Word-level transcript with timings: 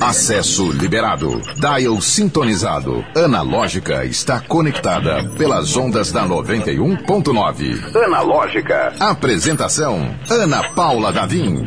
Acesso 0.00 0.70
liberado. 0.70 1.40
Dial 1.56 2.00
sintonizado. 2.00 3.04
Analógica 3.16 4.04
está 4.04 4.40
conectada 4.40 5.30
pelas 5.38 5.76
ondas 5.76 6.12
da 6.12 6.26
91.9. 6.26 7.96
Analógica. 7.96 8.92
Apresentação: 9.00 10.14
Ana 10.28 10.70
Paula 10.70 11.12
Davim. 11.12 11.64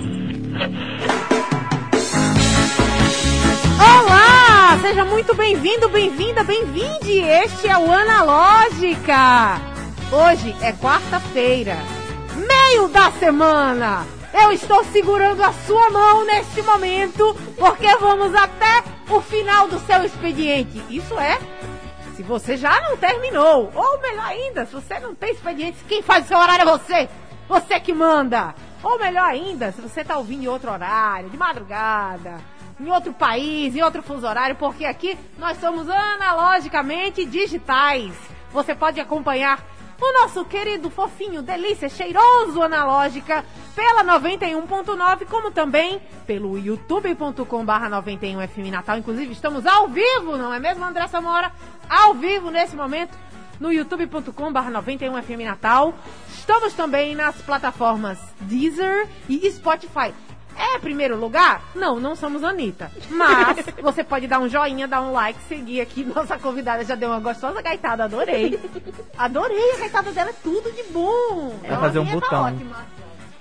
Olá! 3.79 4.78
Seja 4.81 5.06
muito 5.06 5.36
bem-vindo, 5.36 5.90
bem-vinda, 5.90 6.44
bem-vinde! 6.44 7.20
Este 7.20 7.68
é 7.68 7.78
o 7.78 7.92
Analógica. 7.92 9.60
Hoje 10.12 10.56
é 10.62 10.72
quarta-feira, 10.74 11.78
meio 12.36 12.88
da 12.90 13.12
semana. 13.12 14.22
Eu 14.34 14.52
estou 14.52 14.84
segurando 14.86 15.44
a 15.44 15.54
sua 15.54 15.92
mão 15.92 16.26
neste 16.26 16.63
momento, 16.63 17.36
porque 17.55 17.95
vamos 17.98 18.34
até 18.34 18.84
o 19.08 19.22
final 19.22 19.68
do 19.68 19.78
seu 19.82 20.04
expediente. 20.04 20.84
Isso 20.90 21.18
é, 21.20 21.38
se 22.16 22.24
você 22.24 22.58
já 22.58 22.82
não 22.82 22.98
terminou. 22.98 23.72
Ou 23.76 24.02
melhor 24.02 24.26
ainda, 24.26 24.66
se 24.66 24.74
você 24.74 25.00
não 25.00 25.14
tem 25.14 25.34
expediente, 25.34 25.84
quem 25.88 26.02
faz 26.02 26.26
o 26.26 26.27
seu 26.30 26.40
horário 26.40 26.68
é 26.68 26.72
você. 26.77 27.10
Você 27.48 27.80
que 27.80 27.94
manda. 27.94 28.55
Ou 28.82 28.98
melhor 28.98 29.26
ainda, 29.26 29.72
se 29.72 29.80
você 29.80 30.02
está 30.02 30.18
ouvindo 30.18 30.44
em 30.44 30.48
outro 30.48 30.72
horário, 30.72 31.30
de 31.30 31.38
madrugada, 31.38 32.41
em 32.80 32.90
outro 32.90 33.13
país, 33.13 33.76
em 33.76 33.84
outro 33.84 34.02
fuso 34.02 34.27
horário, 34.27 34.55
porque 34.55 34.84
aqui 34.84 35.16
nós 35.38 35.60
somos 35.60 35.88
analogicamente 35.88 37.24
digitais. 37.24 38.13
Você 38.52 38.74
pode 38.74 39.00
acompanhar 39.00 39.63
o 40.02 40.22
nosso 40.22 40.44
querido 40.46 40.90
fofinho, 40.90 41.42
delícia, 41.42 41.90
cheiroso 41.90 42.62
analógica 42.62 43.44
pela 43.76 44.04
91.9, 44.04 45.26
como 45.26 45.52
também 45.52 46.02
pelo 46.26 46.58
youtube.com 46.58 47.66
barra 47.66 47.90
91FM 48.02 48.72
Natal. 48.72 48.98
Inclusive, 48.98 49.32
estamos 49.34 49.66
ao 49.66 49.88
vivo, 49.88 50.38
não 50.38 50.54
é 50.54 50.60
mesmo, 50.60 50.84
André 50.84 51.08
Samora? 51.08 51.52
Ao 51.90 52.13
vivo 52.13 52.50
nesse 52.50 52.76
momento 52.76 53.18
no 53.60 53.72
youtube.com 53.72 54.52
barra 54.52 54.72
91FM 54.72 55.46
Natal. 55.46 55.94
Estamos 56.30 56.74
também 56.74 57.16
nas 57.16 57.41
plataformas 57.41 58.20
Deezer 58.41 59.07
e 59.30 59.50
Spotify. 59.52 60.13
É 60.55 60.79
primeiro 60.79 61.18
lugar? 61.18 61.62
Não, 61.76 61.99
não 61.99 62.15
somos 62.15 62.43
Anitta. 62.43 62.91
Mas 63.09 63.57
você 63.82 64.03
pode 64.03 64.27
dar 64.27 64.39
um 64.39 64.49
joinha, 64.49 64.87
dar 64.87 65.01
um 65.01 65.11
like, 65.11 65.39
seguir 65.47 65.81
aqui. 65.81 66.03
Nossa 66.15 66.37
convidada 66.37 66.83
já 66.83 66.95
deu 66.95 67.09
uma 67.09 67.19
gostosa 67.19 67.61
gaitada, 67.61 68.03
adorei. 68.05 68.59
Adorei 69.17 69.73
a 69.73 69.77
gaitada 69.79 70.11
dela, 70.11 70.29
é 70.29 70.33
tudo 70.43 70.71
de 70.71 70.83
bom. 70.91 71.55
Vai 71.67 71.77
fazer 71.77 71.99
um 71.99 72.05
botão. 72.05 72.43
Ótima. 72.43 72.85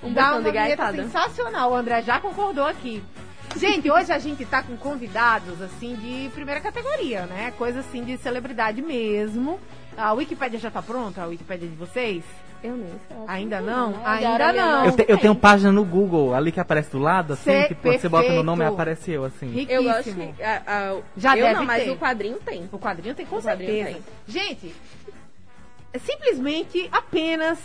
Um 0.02 0.12
Dá 0.12 0.22
botão 0.22 0.38
uma 0.41 0.44
de 0.44 0.52
gaitada. 0.52 1.02
sensacional. 1.02 1.70
O 1.72 1.74
André 1.74 2.02
já 2.02 2.20
concordou 2.20 2.66
aqui. 2.66 3.02
Gente, 3.56 3.91
hoje 3.91 4.10
a 4.12 4.19
gente 4.19 4.44
tá 4.47 4.62
com 4.62 4.76
convidados, 4.76 5.60
assim, 5.60 5.94
de 5.94 6.30
primeira 6.30 6.60
categoria, 6.60 7.26
né? 7.26 7.52
Coisa, 7.58 7.80
assim, 7.80 8.02
de 8.02 8.16
celebridade 8.16 8.80
mesmo. 8.80 9.60
A 9.97 10.12
Wikipédia 10.12 10.58
já 10.58 10.70
tá 10.70 10.80
pronta? 10.80 11.22
A 11.22 11.26
Wikipédia 11.26 11.69
de 11.69 11.76
vocês? 11.76 12.24
Eu 12.62 12.77
nem 12.77 12.88
sei. 13.08 13.16
Ainda 13.27 13.60
não? 13.60 13.94
Ainda 14.05 14.52
não. 14.52 14.84
Eu, 14.86 14.92
te- 14.92 15.05
eu 15.08 15.18
tenho 15.18 15.34
página 15.34 15.72
no 15.72 15.84
Google, 15.84 16.32
ali 16.34 16.52
que 16.52 16.60
aparece 16.60 16.91
do 16.92 16.98
lado, 16.98 17.32
assim, 17.32 17.50
Cê- 17.50 17.69
que 17.69 17.74
quando 17.74 17.98
você 18.00 18.08
bota 18.08 18.28
no 18.32 18.42
nome, 18.42 18.58
perfeito. 18.58 18.74
aparece 18.74 19.10
eu, 19.10 19.24
assim. 19.24 19.66
Eu 19.69 19.82
gosto 19.82 19.96
Riquíssimo. 20.10 20.34
que. 20.34 20.42
a- 20.42 20.62
a- 20.66 20.96
Já 21.16 21.36
eu 21.36 21.42
deve 21.46 21.58
não, 21.58 21.64
mas 21.64 21.82
ter. 21.84 21.91
o 21.91 21.96
quadrinho 21.96 22.38
tem. 22.44 22.69
O 22.70 22.78
quadrinho 22.78 23.14
tem 23.14 23.27
com 23.27 23.36
O 23.36 23.42
quadrinho 23.42 23.84
certeza. 23.84 24.04
Gente, 24.28 24.74
é 25.92 25.98
simplesmente 25.98 26.88
apenas 26.92 27.58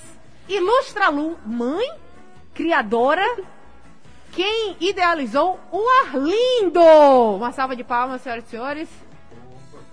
Ilustralu, 0.49 1.37
mãe, 1.45 1.87
criadora, 2.53 3.23
quem 4.31 4.75
idealizou 4.79 5.59
o 5.71 5.83
Arlindo. 6.05 6.81
Uma 7.35 7.51
salva 7.51 7.75
de 7.75 7.83
palmas, 7.83 8.21
senhoras 8.21 8.45
e 8.45 8.49
senhores. 8.49 8.89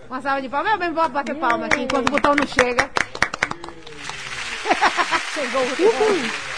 Uma 0.09 0.21
salva 0.21 0.41
de 0.41 0.49
palmas. 0.49 0.73
Eu 0.73 0.79
mesmo 0.79 0.95
vou 0.95 1.09
bater 1.09 1.35
palma 1.37 1.67
aqui 1.67 1.83
enquanto 1.83 2.09
o 2.09 2.11
botão 2.13 2.35
não 2.35 2.47
chega. 2.47 2.89
Chegou 5.35 5.63
o. 5.63 6.55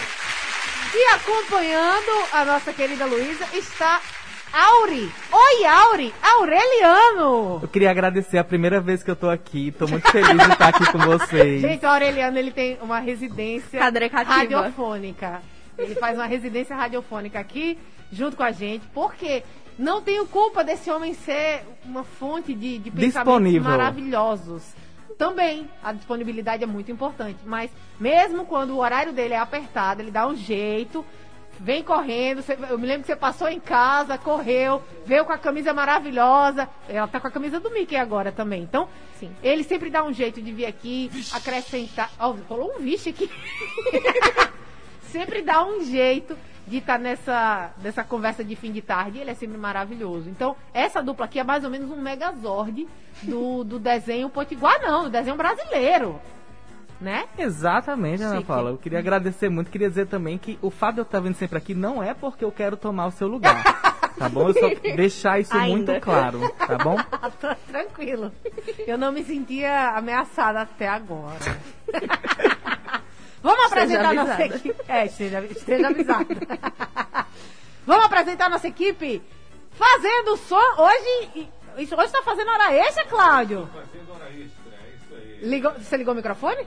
E 0.94 1.04
acompanhando 1.14 2.26
a 2.32 2.44
nossa 2.44 2.72
querida 2.72 3.04
Luísa 3.04 3.46
está 3.52 4.00
Auri. 4.52 5.10
Oi, 5.32 5.64
Auri. 5.66 6.14
Aureliano. 6.22 7.60
Eu 7.62 7.68
queria 7.68 7.90
agradecer 7.90 8.38
a 8.38 8.44
primeira 8.44 8.80
vez 8.80 9.02
que 9.02 9.10
eu 9.10 9.16
tô 9.16 9.28
aqui, 9.28 9.72
tô 9.72 9.86
muito 9.86 10.08
feliz 10.10 10.28
de 10.28 10.52
estar 10.52 10.68
aqui 10.68 10.90
com 10.90 10.98
vocês. 10.98 11.60
Gente, 11.60 11.84
o 11.84 11.88
Aureliano 11.88 12.38
ele 12.38 12.50
tem 12.50 12.78
uma 12.80 12.98
residência 12.98 13.80
radiofônica. 13.82 15.42
Ele 15.76 15.94
faz 15.96 16.16
uma 16.16 16.26
residência 16.26 16.74
radiofônica 16.74 17.38
aqui, 17.38 17.78
junto 18.10 18.36
com 18.36 18.42
a 18.42 18.52
gente, 18.52 18.86
porque 18.94 19.42
não 19.78 20.00
tenho 20.00 20.26
culpa 20.26 20.64
desse 20.64 20.90
homem 20.90 21.12
ser 21.12 21.62
uma 21.84 22.02
fonte 22.02 22.54
de, 22.54 22.78
de 22.78 22.90
pensamentos 22.90 23.14
Disponível. 23.14 23.70
maravilhosos. 23.70 24.62
Também, 25.18 25.68
a 25.82 25.92
disponibilidade 25.92 26.62
é 26.62 26.66
muito 26.66 26.90
importante, 26.92 27.38
mas 27.44 27.70
mesmo 27.98 28.44
quando 28.44 28.70
o 28.72 28.78
horário 28.78 29.12
dele 29.12 29.32
é 29.34 29.38
apertado, 29.38 30.02
ele 30.02 30.10
dá 30.10 30.26
um 30.26 30.36
jeito, 30.36 31.04
vem 31.58 31.82
correndo. 31.82 32.42
Você- 32.42 32.58
eu 32.68 32.78
me 32.78 32.86
lembro 32.86 33.00
que 33.02 33.06
você 33.06 33.16
passou 33.16 33.48
em 33.48 33.58
casa, 33.58 34.18
correu, 34.18 34.82
veio 35.06 35.24
com 35.24 35.32
a 35.32 35.38
camisa 35.38 35.72
maravilhosa. 35.72 36.68
Ela 36.86 37.08
tá 37.08 37.18
com 37.18 37.28
a 37.28 37.30
camisa 37.30 37.58
do 37.58 37.70
Mickey 37.70 37.96
agora 37.96 38.30
também. 38.30 38.62
Então, 38.62 38.88
Sim. 39.18 39.34
ele 39.42 39.64
sempre 39.64 39.88
dá 39.88 40.04
um 40.04 40.12
jeito 40.12 40.42
de 40.42 40.52
vir 40.52 40.66
aqui, 40.66 41.10
acrescentar. 41.32 42.10
Ó, 42.18 42.34
rolou 42.46 42.74
um 42.76 42.80
vixe 42.80 43.08
aqui. 43.08 43.30
sempre 45.10 45.40
dá 45.40 45.64
um 45.64 45.82
jeito 45.82 46.36
de 46.66 46.78
estar 46.78 46.98
nessa, 46.98 47.70
nessa 47.82 48.02
conversa 48.02 48.42
de 48.42 48.56
fim 48.56 48.72
de 48.72 48.82
tarde. 48.82 49.18
Ele 49.18 49.30
é 49.30 49.34
sempre 49.34 49.56
maravilhoso. 49.56 50.28
Então, 50.28 50.56
essa 50.74 51.02
dupla 51.02 51.26
aqui 51.26 51.38
é 51.38 51.44
mais 51.44 51.64
ou 51.64 51.70
menos 51.70 51.90
um 51.90 52.00
megazord 52.00 52.86
do, 53.22 53.64
do 53.64 53.78
desenho 53.78 54.28
potiguar, 54.28 54.80
não, 54.80 55.04
do 55.04 55.10
desenho 55.10 55.36
brasileiro. 55.36 56.20
Né? 57.00 57.26
Exatamente, 57.36 58.22
Ana 58.22 58.36
Chique. 58.36 58.46
Paula. 58.46 58.70
Eu 58.70 58.78
queria 58.78 58.98
agradecer 58.98 59.50
muito, 59.50 59.70
queria 59.70 59.88
dizer 59.88 60.06
também 60.06 60.38
que 60.38 60.58
o 60.62 60.70
fato 60.70 60.94
de 60.94 61.00
eu 61.00 61.04
estar 61.04 61.20
vindo 61.20 61.34
sempre 61.34 61.58
aqui 61.58 61.74
não 61.74 62.02
é 62.02 62.14
porque 62.14 62.42
eu 62.42 62.50
quero 62.50 62.76
tomar 62.76 63.06
o 63.06 63.10
seu 63.10 63.28
lugar. 63.28 63.62
Tá 64.16 64.30
bom? 64.30 64.48
Eu 64.48 64.54
só 64.54 64.68
deixar 64.96 65.40
isso 65.40 65.54
Ainda. 65.54 65.92
muito 65.92 66.00
claro, 66.00 66.40
tá 66.56 66.78
bom? 66.78 66.96
Tô 67.38 67.54
tranquilo. 67.70 68.32
Eu 68.86 68.96
não 68.96 69.12
me 69.12 69.22
sentia 69.22 69.90
ameaçada 69.90 70.62
até 70.62 70.88
agora. 70.88 71.58
Vamos 73.42 73.64
Esteja 73.64 73.82
apresentar 73.82 74.14
nossa 74.14 74.32
avisada. 74.34 74.56
equipe. 74.56 74.82
É, 74.88 75.06
esteja, 75.06 75.40
esteja 75.44 75.88
avisada. 75.88 76.26
Vamos 77.86 78.04
apresentar 78.06 78.48
nossa 78.50 78.68
equipe 78.68 79.22
fazendo 79.72 80.36
som. 80.36 80.60
Hoje. 80.78 81.48
Isso, 81.78 81.94
hoje 81.94 82.10
tá 82.10 82.22
fazendo 82.22 82.50
hora 82.50 82.72
extra, 82.74 83.04
Cláudio? 83.04 83.68
Fazendo 83.72 84.12
hora 84.12 84.30
extra, 84.30 84.72
é 84.72 84.94
isso 84.96 85.14
aí. 85.14 85.48
Ligou, 85.48 85.72
você 85.72 85.96
ligou 85.96 86.14
o 86.14 86.16
microfone? 86.16 86.66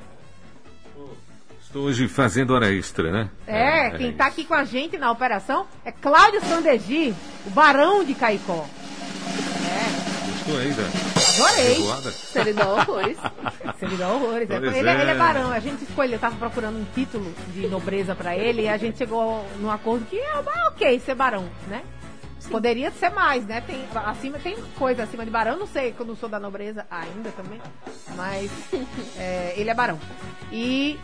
Estou 1.61 1.83
hoje 1.83 2.07
fazendo 2.07 2.53
hora 2.53 2.71
extra, 2.71 3.11
né? 3.11 3.29
É, 3.45 3.91
quem 3.91 4.11
tá 4.13 4.25
aqui 4.27 4.43
com 4.43 4.55
a 4.55 4.63
gente 4.63 4.97
na 4.97 5.11
operação 5.11 5.67
é 5.85 5.91
Cláudio 5.91 6.41
Sandegi, 6.45 7.13
o 7.45 7.49
barão 7.51 8.03
de 8.03 8.15
Caicó. 8.15 8.65
Estou 10.39 10.57
aí 10.57 10.71
da 10.73 11.18
Adorei. 11.45 12.11
Seridó 12.11 12.73
horrores. 12.75 13.17
Dá 13.97 14.07
horrores. 14.09 14.49
é. 14.49 14.59
Pois 14.59 14.75
Ele, 14.75 14.89
é. 14.89 15.01
ele 15.01 15.11
é 15.11 15.15
barão. 15.15 15.51
A 15.51 15.59
gente 15.59 15.83
escolheu, 15.83 16.13
eu 16.13 16.19
tava 16.19 16.35
procurando 16.35 16.77
um 16.77 16.85
título 16.93 17.33
de 17.53 17.67
nobreza 17.67 18.15
pra 18.15 18.35
ele 18.35 18.63
e 18.63 18.67
a 18.67 18.77
gente 18.77 18.97
chegou 18.97 19.45
num 19.59 19.71
acordo 19.71 20.05
que 20.05 20.17
é 20.17 20.31
ah, 20.33 20.69
ok 20.69 20.99
ser 20.99 21.15
barão, 21.15 21.49
né? 21.67 21.83
Poderia 22.49 22.89
ser 22.91 23.09
mais, 23.09 23.45
né? 23.45 23.61
Tem, 23.61 23.85
acima, 23.93 24.39
tem 24.39 24.55
coisa 24.77 25.03
acima 25.03 25.23
de 25.23 25.29
barão, 25.29 25.57
não 25.57 25.67
sei, 25.67 25.91
que 25.91 25.99
eu 25.99 26.05
não 26.05 26.15
sou 26.15 26.27
da 26.27 26.39
nobreza 26.39 26.85
ainda 26.89 27.29
também, 27.31 27.61
mas 28.15 28.49
é, 29.17 29.53
ele 29.55 29.69
é 29.69 29.73
barão. 29.73 29.99
E 30.51 30.99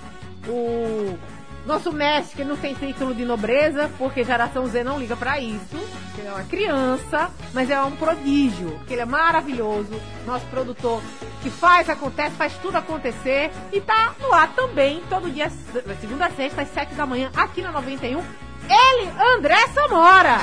o 0.47 1.17
nosso 1.65 1.91
mestre, 1.91 2.43
não 2.43 2.55
tem 2.55 2.73
título 2.73 3.13
de 3.13 3.25
nobreza, 3.25 3.89
porque 3.97 4.23
geração 4.23 4.67
Z 4.67 4.83
não 4.83 4.99
liga 4.99 5.15
pra 5.15 5.39
isso, 5.39 5.77
ele 6.17 6.27
é 6.27 6.31
uma 6.31 6.43
criança, 6.43 7.31
mas 7.53 7.69
é 7.69 7.81
um 7.81 7.91
prodígio, 7.91 8.79
ele 8.89 9.01
é 9.01 9.05
maravilhoso, 9.05 9.99
nosso 10.25 10.45
produtor 10.47 11.01
que 11.41 11.49
faz, 11.49 11.89
acontece, 11.89 12.35
faz 12.35 12.53
tudo 12.61 12.77
acontecer 12.77 13.51
e 13.71 13.81
tá 13.81 14.13
no 14.19 14.31
ar 14.33 14.53
também, 14.53 15.01
todo 15.09 15.31
dia, 15.31 15.51
segunda 15.99 16.27
a 16.27 16.31
sexta, 16.31 16.61
às 16.61 16.69
sete 16.69 16.93
da 16.93 17.05
manhã, 17.05 17.31
aqui 17.35 17.61
na 17.61 17.71
91. 17.71 18.23
Ele, 18.67 19.11
André 19.35 19.67
Samora! 19.67 20.37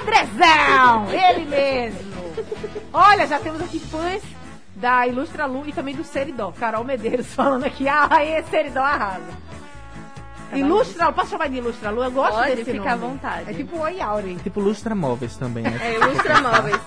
Andrezão! 0.00 1.08
Ele 1.10 1.44
mesmo! 1.44 2.10
Olha, 2.92 3.26
já 3.26 3.38
temos 3.38 3.60
aqui 3.60 3.78
fãs 3.78 4.22
da 4.74 5.06
Ilustra 5.06 5.46
Lu 5.46 5.64
e 5.66 5.72
também 5.72 5.94
do 5.94 6.02
Seridó. 6.02 6.52
Carol 6.52 6.84
Medeiros 6.84 7.26
falando 7.34 7.64
aqui, 7.64 7.88
ah, 7.88 8.08
aí, 8.10 8.42
Seridó 8.44 8.80
arrasa. 8.80 9.50
Ilustra 10.58 11.06
Lu, 11.06 11.12
posso 11.12 11.30
chamar 11.30 11.48
de 11.48 11.56
Ilustra 11.56 11.90
Lu? 11.90 12.02
Eu 12.04 12.10
gosto 12.10 12.34
Pode, 12.34 12.56
desse 12.56 12.72
fica 12.72 12.92
à 12.92 12.96
nome. 12.96 13.12
vontade. 13.14 13.50
É 13.50 13.54
tipo 13.54 13.78
Oi 13.78 14.00
Auri. 14.00 14.36
Tipo 14.36 14.60
lustra 14.60 14.94
móveis 14.94 15.36
também, 15.36 15.62
né? 15.62 15.78
É 15.82 15.94
Ilustra 15.94 16.40
Móveis. 16.40 16.80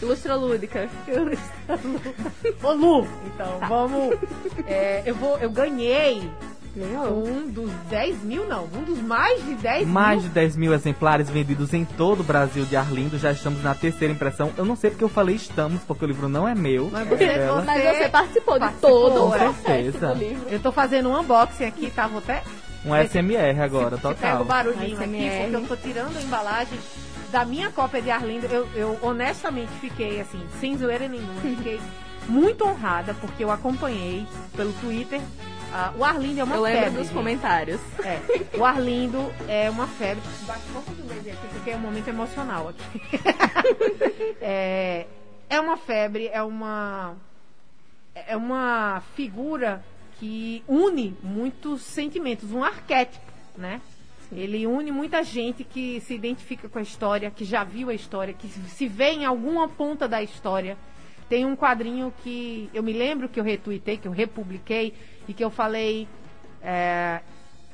Ilustra 0.00 0.34
Lúdica. 0.36 0.88
Ilustra 1.08 1.78
Lu. 1.84 2.00
Ô 2.62 2.72
Lu, 2.72 3.08
então 3.26 3.58
vamos. 3.68 4.16
é, 4.66 5.02
eu, 5.06 5.14
vou, 5.14 5.38
eu 5.38 5.50
ganhei 5.50 6.30
Ganhou. 6.74 7.26
Um 7.26 7.48
dos 7.50 7.70
10 7.90 8.22
mil, 8.22 8.46
não. 8.46 8.64
Um 8.64 8.82
dos 8.82 8.98
mais 8.98 9.44
de 9.44 9.54
10 9.56 9.86
Mais 9.86 10.20
de 10.22 10.24
mil. 10.28 10.34
10 10.34 10.56
mil 10.56 10.72
exemplares 10.72 11.28
vendidos 11.28 11.74
em 11.74 11.84
todo 11.84 12.20
o 12.20 12.24
Brasil 12.24 12.64
de 12.64 12.74
Arlindo. 12.76 13.18
Já 13.18 13.30
estamos 13.30 13.62
na 13.62 13.74
terceira 13.74 14.12
impressão. 14.12 14.50
Eu 14.56 14.64
não 14.64 14.74
sei 14.74 14.88
porque 14.90 15.04
eu 15.04 15.08
falei 15.08 15.36
estamos, 15.36 15.82
porque 15.82 16.04
o 16.04 16.08
livro 16.08 16.30
não 16.30 16.48
é 16.48 16.54
meu. 16.54 16.88
Mas 16.90 17.06
é 17.06 17.10
você- 17.10 17.26
dela. 17.26 17.62
Mas 17.62 17.82
você 17.98 18.08
participou, 18.08 18.58
participou, 18.58 19.10
de 19.10 19.16
todo 19.16 19.28
o 19.28 19.34
é. 19.34 19.38
processo 19.38 19.62
certeza. 19.66 20.14
do 20.14 20.18
livro. 20.18 20.48
Eu 20.48 20.60
tô 20.60 20.72
fazendo 20.72 21.10
um 21.10 21.20
unboxing 21.20 21.64
aqui, 21.66 21.90
tá? 21.90 22.06
Vou 22.06 22.18
até 22.20 22.42
Um 22.84 22.94
SMR 22.94 23.60
agora, 23.60 23.96
pega 23.96 24.14
total. 24.14 24.42
o 24.42 24.44
barulhinho 24.44 24.98
aqui, 25.00 25.30
porque 25.40 25.56
eu 25.56 25.66
tô 25.68 25.76
tirando 25.76 26.16
a 26.16 26.20
embalagem 26.22 26.78
da 27.30 27.44
minha 27.44 27.70
cópia 27.70 28.02
de 28.02 28.10
Arlindo. 28.10 28.46
Eu, 28.46 28.68
eu 28.74 28.98
honestamente 29.02 29.72
fiquei, 29.80 30.20
assim, 30.20 30.44
sem 30.60 30.76
zoeira 30.76 31.08
nenhuma, 31.08 31.34
fiquei 31.42 31.80
muito 32.28 32.64
honrada, 32.64 33.14
porque 33.14 33.44
eu 33.44 33.50
acompanhei 33.50 34.26
pelo 34.56 34.72
Twitter. 34.74 35.20
Ah, 35.74 35.92
o 35.96 36.04
Arlindo 36.04 36.40
é 36.40 36.44
uma 36.44 36.56
Eu 36.56 36.60
lembro 36.62 36.80
febre. 36.80 36.98
dos 36.98 37.06
gente. 37.06 37.16
comentários. 37.16 37.80
É, 38.04 38.20
o 38.58 38.64
Arlindo 38.64 39.32
é 39.48 39.70
uma 39.70 39.86
febre. 39.86 40.22
Bate 40.46 40.60
um 40.68 40.72
pouco 40.72 40.94
de 40.94 41.02
vez 41.02 41.26
aqui, 41.28 41.48
porque 41.54 41.70
é 41.70 41.76
um 41.76 41.80
momento 41.80 42.08
emocional 42.08 42.68
aqui. 42.68 43.00
é, 44.42 45.06
é 45.48 45.60
uma 45.60 45.76
febre, 45.78 46.28
é 46.28 46.42
uma. 46.42 47.14
É 48.14 48.36
uma 48.36 49.02
figura 49.16 49.82
que 50.22 50.62
une 50.68 51.16
muitos 51.20 51.82
sentimentos, 51.82 52.52
um 52.52 52.62
arquétipo, 52.62 53.26
né? 53.58 53.80
Ele 54.30 54.68
une 54.68 54.92
muita 54.92 55.24
gente 55.24 55.64
que 55.64 56.00
se 56.02 56.14
identifica 56.14 56.68
com 56.68 56.78
a 56.78 56.82
história, 56.82 57.28
que 57.28 57.44
já 57.44 57.64
viu 57.64 57.90
a 57.90 57.94
história, 57.94 58.32
que 58.32 58.46
se 58.46 58.86
vê 58.86 59.10
em 59.10 59.24
alguma 59.24 59.68
ponta 59.68 60.06
da 60.06 60.22
história. 60.22 60.78
Tem 61.28 61.44
um 61.44 61.56
quadrinho 61.56 62.14
que 62.22 62.70
eu 62.72 62.84
me 62.84 62.92
lembro 62.92 63.28
que 63.28 63.40
eu 63.40 63.42
retuitei, 63.42 63.96
que 63.98 64.06
eu 64.06 64.12
republiquei 64.12 64.94
e 65.26 65.34
que 65.34 65.42
eu 65.42 65.50
falei 65.50 66.06
é, 66.62 67.20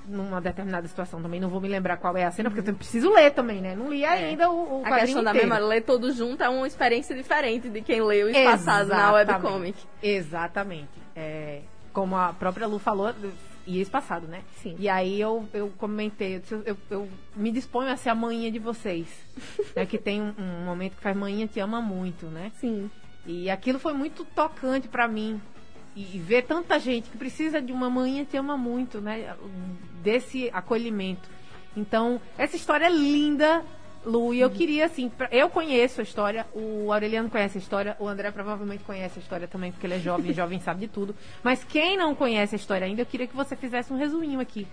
numa 0.07 0.41
determinada 0.41 0.89
situação 0.89 1.21
também. 1.21 1.39
Não 1.39 1.51
vou 1.51 1.61
me 1.61 1.69
lembrar 1.69 1.99
qual 1.99 2.17
é 2.17 2.25
a 2.25 2.31
cena, 2.31 2.51
porque 2.51 2.71
eu 2.71 2.75
preciso 2.75 3.13
ler 3.13 3.31
também, 3.33 3.61
né? 3.61 3.77
Não 3.77 3.91
li 3.91 4.07
ainda 4.07 4.51
o, 4.51 4.55
o 4.55 4.79
Uhum. 4.79 4.87
A 4.87 5.01
questão 5.01 5.23
da 5.23 5.33
inteiro. 5.33 5.49
memória, 5.49 5.67
ler 5.67 5.83
tudo 5.83 6.11
junto 6.13 6.43
é 6.43 6.49
uma 6.49 6.67
experiência 6.67 7.15
diferente 7.15 7.69
de 7.69 7.83
quem 7.83 8.01
leu 8.01 8.31
e 8.31 8.45
passado 8.45 8.89
na 8.89 9.13
webcomic. 9.13 9.79
Exatamente. 10.03 10.89
É, 11.15 11.61
como 11.99 12.15
a 12.15 12.33
própria 12.33 12.65
Lu 12.65 12.79
falou, 12.79 13.13
e 13.67 13.85
passado, 13.87 14.29
né? 14.29 14.45
Sim. 14.63 14.77
E 14.79 14.89
aí 14.89 15.21
eu, 15.21 15.49
eu 15.53 15.69
comentei, 15.77 16.37
eu, 16.37 16.41
disse, 16.41 16.55
eu, 16.65 16.77
eu 16.89 17.09
me 17.35 17.51
disponho 17.51 17.91
a 17.91 17.97
ser 17.97 18.11
a 18.11 18.15
manhinha 18.15 18.53
de 18.53 18.61
vocês. 18.61 19.09
né? 19.75 19.85
Que 19.85 19.99
tem 19.99 20.23
um, 20.23 20.33
um 20.39 20.65
momento 20.65 20.95
que 20.95 21.03
faz 21.03 21.17
manhinha 21.17 21.49
te 21.49 21.59
ama 21.59 21.81
muito, 21.81 22.27
né? 22.27 22.53
Sim. 22.61 22.89
E 23.27 23.51
aquilo 23.51 23.81
foi 23.81 23.95
muito 23.95 24.25
tocante 24.25 24.87
pra 24.87 25.09
mim. 25.09 25.41
E, 25.97 26.15
e 26.15 26.19
ver 26.21 26.43
tanta 26.43 26.79
gente 26.79 27.11
que 27.11 27.19
precisa 27.19 27.61
de 27.61 27.73
uma 27.73 27.91
manhã 27.91 28.25
te 28.25 28.37
ama 28.37 28.57
muito, 28.57 29.01
né? 29.01 29.35
Desse 30.01 30.49
acolhimento. 30.53 31.29
Então, 31.77 32.23
essa 32.39 32.55
história 32.55 32.87
é 32.87 32.91
linda, 32.91 33.65
Lu, 34.05 34.33
e 34.33 34.41
eu 34.41 34.49
queria, 34.49 34.87
assim, 34.87 35.09
pra- 35.09 35.29
eu 35.31 35.51
conheço 35.51 36.01
a 36.01 36.05
história, 36.05 36.47
o 36.55 36.93
Aureliano 36.93 37.29
conhece 37.29 37.59
a 37.59 37.61
história, 37.61 37.97
o 37.99 38.07
André 38.09 38.31
provavelmente 38.31 38.85
conhece 38.85 39.19
a 39.19 39.23
história 39.23 39.47
também, 39.49 39.71
porque 39.73 39.87
ele 39.87 39.95
é 39.95 39.99
jovem, 39.99 40.33
jovem 40.35 40.61
sabe 40.61 40.81
de 40.81 40.89
tudo. 40.89 41.15
Mas 41.43 41.63
quem 41.65 41.97
não 41.97 42.15
conhece 42.15 42.55
a 42.55 42.57
história 42.59 42.87
ainda, 42.87 43.03
eu 43.03 43.07
queria 43.07 43.27
que 43.27 43.37
você 43.37 43.55
fizesse 43.57 43.93
um 43.93 43.97
resuminho 43.97 44.41
aqui. 44.41 44.67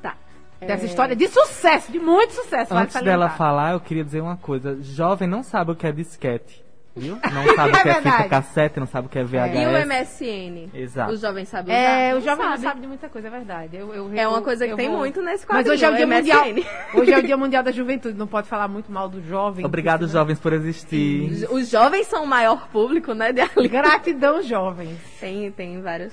Tá. 0.00 0.16
Dessa 0.60 0.84
É, 0.84 0.86
história 0.86 1.16
de 1.16 1.26
sucesso, 1.28 1.90
de 1.90 1.98
muito 1.98 2.32
sucesso. 2.34 2.72
vale 2.72 2.84
Antes 2.84 2.94
dela 3.02 3.28
salientar. 3.28 3.36
falar, 3.36 3.72
eu 3.72 3.80
queria 3.80 4.04
dizer 4.04 4.20
uma 4.20 4.36
coisa. 4.36 4.80
Jovem 4.80 5.28
não 5.28 5.42
sabe 5.42 5.72
o 5.72 5.74
que 5.76 5.86
é 5.86 5.92
disquete, 5.92 6.64
viu? 6.94 7.16
Não 7.32 7.54
sabe 7.56 7.70
o 7.70 7.82
que 7.82 7.88
é 7.88 7.94
fita 7.94 8.28
cassete, 8.28 8.78
não 8.80 8.86
sabe 8.86 9.06
o 9.06 9.10
que 9.10 9.18
é 9.18 9.22
E 9.22 9.24
o 9.24 9.28
VHS. 9.28 9.86
MSN? 9.86 10.70
Exato. 10.74 11.12
O 11.12 11.16
jovem 11.16 11.44
sabe 11.46 11.70
usar? 11.70 11.78
É, 11.78 12.12
o 12.12 12.14
Não 12.16 12.20
jovem 12.22 12.44
não 12.44 12.52
sabe. 12.52 12.62
sabe 12.62 12.80
de 12.82 12.86
muita 12.86 13.08
coisa, 13.08 13.28
é 13.28 13.30
verdade. 13.30 13.76
Eu, 13.76 13.94
eu- 13.94 14.10
É 14.14 14.28
uma 14.28 14.38
eu- 14.38 14.42
coisa 14.42 14.66
que 14.66 14.72
eu 14.72 14.76
tem 14.76 14.88
vou- 14.90 14.98
muito 14.98 15.22
nesse 15.22 15.46
Mas 15.48 15.56
quadrinho, 15.66 15.74
hoje 15.74 15.84
é 15.84 15.90
o 15.90 15.96
dia 15.96 16.06
mundial. 16.06 16.44
MSN. 16.46 16.66
Hoje 17.00 17.12
é 17.12 17.18
o 17.18 17.22
dia 17.22 17.36
mundial 17.36 17.62
da 17.62 17.70
juventude, 17.72 18.18
não 18.18 18.26
pode 18.26 18.46
falar 18.48 18.68
muito 18.68 18.92
mal 18.92 19.08
do 19.08 19.22
jovem. 19.22 19.64
Obrigado, 19.64 20.00
porque 20.00 20.12
jovens, 20.12 20.38
por 20.38 20.52
existir. 20.52 21.48
Os 21.50 21.68
jovens 21.70 22.06
são 22.08 22.24
o 22.24 22.26
maior 22.26 22.68
público, 22.68 23.14
né, 23.14 23.32
de 23.32 23.40
Arlindo. 23.40 23.68
Gratidão, 23.70 24.42
jovens. 24.42 24.98
Tem, 25.18 25.50
tem 25.50 25.80
vários, 25.80 26.12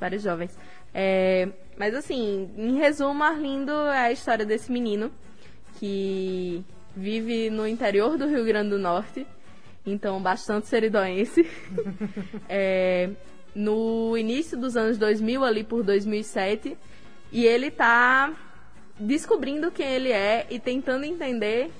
vários 0.00 0.22
jovens. 0.22 0.58
É, 0.92 1.48
mas 1.78 1.94
assim, 1.94 2.50
em 2.56 2.76
resumo, 2.76 3.22
Arlindo 3.22 3.70
é 3.72 3.98
a 4.06 4.12
história 4.12 4.44
desse 4.44 4.72
menino 4.72 5.12
que 5.78 6.64
vive 6.96 7.50
no 7.50 7.66
interior 7.66 8.18
do 8.18 8.26
Rio 8.26 8.44
Grande 8.44 8.70
do 8.70 8.78
Norte, 8.78 9.24
então 9.86 10.20
bastante 10.20 10.68
seridoense. 10.68 11.46
É, 12.52 13.10
no 13.54 14.16
início 14.16 14.58
dos 14.58 14.76
anos 14.76 14.98
2000, 14.98 15.44
ali 15.44 15.62
por 15.62 15.84
2007, 15.84 16.76
e 17.30 17.44
ele 17.44 17.70
tá 17.70 18.32
descobrindo 18.98 19.70
quem 19.70 19.86
ele 19.86 20.10
é 20.10 20.46
e 20.50 20.58
tentando 20.58 21.04
entender 21.04 21.70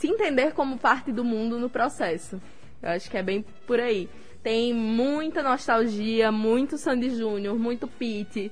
se 0.00 0.08
entender 0.08 0.52
como 0.54 0.78
parte 0.78 1.12
do 1.12 1.22
mundo 1.22 1.58
no 1.58 1.68
processo. 1.68 2.40
Eu 2.82 2.88
acho 2.90 3.10
que 3.10 3.18
é 3.18 3.22
bem 3.22 3.44
por 3.66 3.78
aí. 3.78 4.08
Tem 4.42 4.72
muita 4.72 5.42
nostalgia, 5.42 6.32
muito 6.32 6.78
Sandy 6.78 7.10
Júnior, 7.10 7.58
muito 7.58 7.86
Pete, 7.86 8.50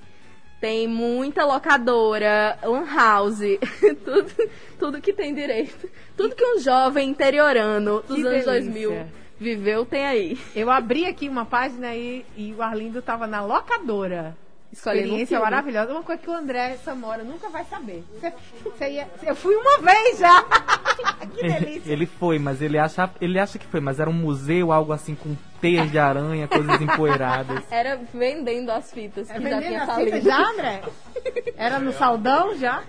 tem 0.60 0.88
muita 0.88 1.44
locadora, 1.44 2.58
lan 2.62 2.84
house, 2.84 3.58
tudo, 4.04 4.50
tudo 4.78 5.00
que 5.00 5.12
tem 5.12 5.34
direito. 5.34 5.88
Tudo 6.16 6.34
que 6.34 6.44
um 6.44 6.58
jovem 6.58 7.10
interiorano 7.10 8.02
dos 8.02 8.16
Que 8.16 8.26
anos 8.26 8.44
delícia. 8.44 8.52
2000 8.52 9.18
viveu 9.38 9.86
tem 9.86 10.04
aí. 10.04 10.38
Eu 10.54 10.70
abri 10.70 11.06
aqui 11.06 11.28
uma 11.28 11.44
página 11.44 11.94
e, 11.94 12.24
e 12.36 12.52
o 12.52 12.62
Arlindo 12.62 13.00
tava 13.00 13.26
na 13.26 13.40
locadora. 13.40 14.36
Um 14.70 14.72
Experiência 14.76 15.26
filme. 15.26 15.42
maravilhosa. 15.44 15.92
Uma 15.92 16.02
coisa 16.02 16.20
que 16.20 16.28
o 16.28 16.32
André 16.34 16.76
Samora 16.84 17.24
nunca 17.24 17.48
vai 17.48 17.64
saber. 17.64 18.04
Você- 18.20 18.32
você 18.62 18.90
ia- 18.90 19.08
eu 19.22 19.34
fui 19.34 19.54
uma 19.56 19.78
vez 19.78 20.18
já. 20.18 20.44
que 21.34 21.40
Ele, 21.46 21.52
delícia. 21.60 21.92
ele 21.92 22.06
foi, 22.06 22.38
mas 22.38 22.60
ele 22.60 22.78
acha, 22.78 23.10
ele 23.20 23.38
acha 23.38 23.58
que 23.58 23.66
foi, 23.66 23.80
mas 23.80 23.98
era 23.98 24.10
um 24.10 24.12
museu, 24.12 24.70
algo 24.70 24.92
assim 24.92 25.14
com 25.14 25.34
teias 25.60 25.90
de 25.90 25.98
aranha, 25.98 26.46
coisas 26.46 26.80
empoeiradas. 26.82 27.64
Era 27.72 27.98
vendendo 28.14 28.70
as 28.70 28.92
fitas 28.92 29.28
É 29.30 29.38
que 29.40 29.48
já 29.50 29.60
tinha 29.60 29.86
falido. 29.86 30.20
já, 30.20 30.50
André? 30.50 30.82
Era 31.56 31.78
no 31.80 31.92
saldão 31.92 32.54
já? 32.56 32.82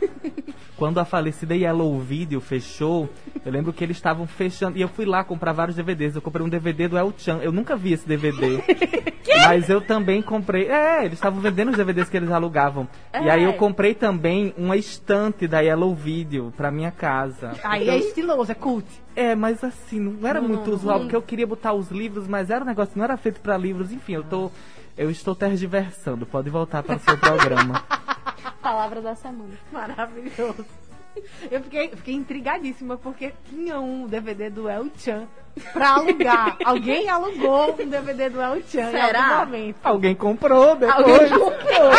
Quando 0.78 1.00
a 1.00 1.06
falecida 1.06 1.56
Yellow 1.56 1.98
Video 2.00 2.40
fechou, 2.42 3.10
eu 3.46 3.52
lembro 3.52 3.72
que 3.74 3.84
eles 3.84 3.98
estavam 3.98 4.26
fechando. 4.28 4.78
E 4.78 4.82
eu 4.82 4.88
fui 4.88 5.06
lá 5.06 5.24
comprar 5.24 5.54
vários 5.54 5.76
DVDs. 5.76 6.16
Eu 6.16 6.22
comprei 6.22 6.46
um 6.46 6.50
DVD 6.50 6.88
do 6.88 6.98
El 6.98 7.14
Chan. 7.18 7.40
Eu 7.42 7.52
nunca 7.52 7.76
vi 7.76 7.94
esse 7.94 8.08
DVD. 8.08 8.60
Mas 9.48 9.70
eu 9.70 9.80
também 9.80 10.22
comprei. 10.22 10.68
É, 10.70 11.02
eles 11.06 11.14
estavam 11.14 11.40
vendendo 11.40 11.70
os 11.70 11.78
DVDs 11.78 12.10
que 12.10 12.18
eles 12.18 12.32
alugavam. 12.32 12.88
E 13.14 13.28
É. 13.28 13.32
aí 13.32 13.44
eu 13.44 13.54
comprei 13.54 13.94
também 13.94 14.54
uma 14.58 14.76
estante 14.76 15.48
da 15.48 15.60
Yellow 15.62 15.94
Video 15.96 16.54
pra 16.58 16.70
minha 16.72 16.92
casa. 16.92 17.54
Aí 17.64 17.90
é 17.90 17.98
estiloso, 17.98 18.52
é 18.52 18.56
cult. 18.56 18.86
É, 19.16 19.36
mas 19.36 19.64
assim, 19.64 20.00
não 20.00 20.28
era 20.28 20.42
Não, 20.42 20.48
muito 20.50 20.68
não, 20.68 20.76
usual, 20.76 20.96
não. 20.98 21.06
porque 21.06 21.16
eu 21.16 21.22
queria 21.22 21.48
botar 21.48 21.74
os 21.74 21.90
livros, 21.92 22.28
mas 22.28 22.50
era 22.50 22.64
um 22.64 22.68
negócio 22.68 22.92
que 22.94 22.98
não 22.98 23.06
era 23.06 23.18
feito 23.18 23.40
pra 23.40 23.58
livros. 23.58 23.92
Enfim, 23.92 24.14
eu 24.14 24.24
tô. 24.24 24.52
Eu 24.98 25.10
estou 25.10 25.34
tergiversando. 25.36 26.26
Pode 26.26 26.50
voltar 26.50 26.84
para 26.84 26.98
o 26.98 27.00
seu 27.00 27.16
programa. 27.20 27.82
Palavra 28.62 29.02
da 29.02 29.16
semana. 29.16 29.52
Maravilhoso. 29.72 30.66
Eu 31.50 31.62
fiquei, 31.62 31.90
fiquei 31.90 32.14
intrigadíssima 32.14 32.98
porque 32.98 33.34
tinha 33.50 33.80
um 33.80 34.08
DVD 34.08 34.50
do 34.50 34.70
El 34.70 34.88
Chan 34.98 35.28
pra 35.74 35.96
alugar. 35.96 36.58
Alguém 36.64 37.10
alugou 37.10 37.74
um 37.80 37.88
DVD 37.88 38.30
do 38.30 38.42
El 38.42 38.62
Chan 38.64 38.90
em 38.90 38.92
Será? 38.92 39.40
algum 39.40 39.52
momento. 39.52 39.78
Alguém 39.84 40.16
comprou 40.16 40.76
depois. 40.76 41.06
Alguém 41.06 41.30
comprou. 41.30 41.92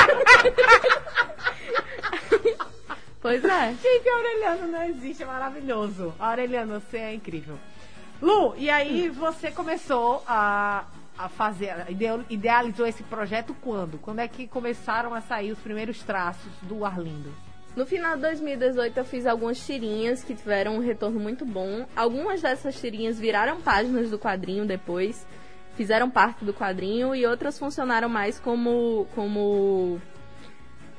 pois 3.21 3.45
é. 3.45 3.75
Gente, 3.75 4.09
a 4.09 4.15
Aureliano 4.15 4.69
não 4.69 4.83
existe, 4.85 5.23
é 5.23 5.27
maravilhoso. 5.27 6.15
Aureliano, 6.19 6.81
você 6.81 6.99
é 6.99 7.15
incrível. 7.15 7.59
Lu, 8.21 8.55
e 8.57 8.69
aí 8.69 9.09
você 9.09 9.51
começou 9.51 10.23
a, 10.27 10.85
a 11.17 11.29
fazer, 11.29 11.87
idealizou 12.29 12.87
esse 12.87 13.03
projeto 13.03 13.57
quando? 13.63 13.99
Quando 13.99 14.19
é 14.19 14.29
que 14.29 14.47
começaram 14.47 15.15
a 15.15 15.23
sair 15.23 15.53
os 15.53 15.59
primeiros 15.59 16.03
traços 16.03 16.53
do 16.63 16.85
Arlindo? 16.85 17.33
No 17.77 17.87
final 17.87 18.17
de 18.17 18.23
2018 18.23 18.97
eu 18.99 19.05
fiz 19.05 19.27
algumas 19.27 19.65
tirinhas 19.65 20.25
que 20.25 20.35
tiveram 20.35 20.77
um 20.77 20.81
retorno 20.81 21.21
muito 21.21 21.47
bom. 21.47 21.87
Algumas 21.95 22.43
dessas 22.43 22.81
tirinhas 22.81 23.19
viraram 23.19 23.61
páginas 23.61 24.11
do 24.11 24.19
quadrinho 24.19 24.67
depois, 24.67 25.25
fizeram 25.77 26.11
parte 26.11 26.45
do 26.45 26.53
quadrinho 26.53 27.15
e 27.15 27.25
outras 27.25 27.59
funcionaram 27.59 28.09
mais 28.09 28.41
como 28.41 29.07
como 29.15 30.01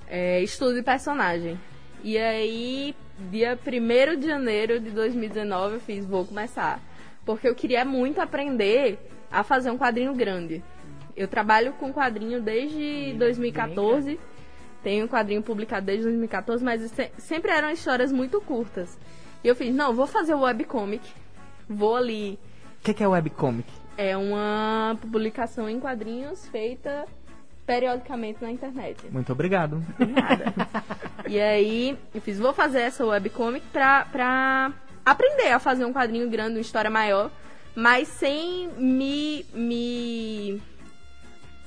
é, 0.07 0.41
estudo 0.41 0.75
de 0.75 0.81
personagem. 0.81 1.59
E 2.03 2.17
aí, 2.17 2.95
dia 3.29 3.57
1 3.57 4.19
de 4.19 4.27
janeiro 4.27 4.79
de 4.79 4.91
2019 4.91 5.75
eu 5.75 5.79
fiz 5.81 6.05
vou 6.05 6.25
começar, 6.25 6.81
porque 7.25 7.47
eu 7.47 7.53
queria 7.53 7.85
muito 7.85 8.19
aprender 8.19 8.97
a 9.29 9.43
fazer 9.43 9.69
um 9.71 9.77
quadrinho 9.77 10.13
grande. 10.15 10.63
Eu 11.15 11.27
trabalho 11.27 11.73
com 11.73 11.93
quadrinho 11.93 12.41
desde 12.41 13.13
2014. 13.17 14.19
Tenho 14.83 15.05
um 15.05 15.07
quadrinho 15.07 15.43
publicado 15.43 15.85
desde 15.85 16.03
2014, 16.05 16.63
mas 16.63 16.81
se- 16.91 17.11
sempre 17.17 17.51
eram 17.51 17.69
histórias 17.69 18.11
muito 18.11 18.41
curtas. 18.41 18.97
E 19.43 19.47
eu 19.47 19.55
fiz, 19.55 19.73
não, 19.73 19.93
vou 19.93 20.07
fazer 20.07 20.33
o 20.33 20.41
webcomic. 20.41 21.07
Vou 21.69 21.95
ali. 21.95 22.39
O 22.79 22.83
que, 22.83 22.93
que 22.93 23.03
é 23.03 23.07
webcomic? 23.07 23.69
É 23.97 24.17
uma 24.17 24.97
publicação 25.01 25.69
em 25.69 25.79
quadrinhos 25.79 26.47
feita 26.47 27.05
periodicamente 27.65 28.39
na 28.41 28.49
internet. 28.51 28.97
Muito 29.11 29.31
obrigado. 29.31 29.83
Nada. 29.99 30.53
e 31.27 31.39
aí, 31.39 31.97
eu 32.13 32.19
fiz, 32.21 32.39
vou 32.39 32.53
fazer 32.53 32.81
essa 32.81 33.05
webcomic 33.05 33.65
pra, 33.71 34.05
pra 34.05 34.73
aprender 35.05 35.51
a 35.51 35.59
fazer 35.59 35.85
um 35.85 35.93
quadrinho 35.93 36.27
grande, 36.29 36.55
uma 36.55 36.61
história 36.61 36.89
maior, 36.89 37.29
mas 37.75 38.07
sem 38.07 38.67
me, 38.77 39.45
me 39.53 40.61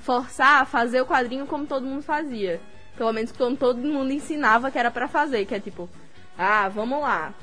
forçar 0.01 0.63
a 0.63 0.65
fazer 0.65 1.01
o 1.01 1.07
quadrinho 1.07 1.47
como 1.47 1.67
todo 1.67 1.87
mundo 1.87 2.03
fazia. 2.03 2.61
Pelo 2.97 3.13
menos 3.13 3.33
como 3.33 3.57
todo 3.57 3.79
mundo 3.79 4.13
ensinava 4.13 4.71
que 4.71 4.79
era 4.79 4.91
pra 4.91 5.09
fazer, 5.09 5.45
que 5.47 5.55
é 5.55 5.61
tipo, 5.61 5.89
ah, 6.39 6.69
vamos 6.69 7.01
lá, 7.01 7.35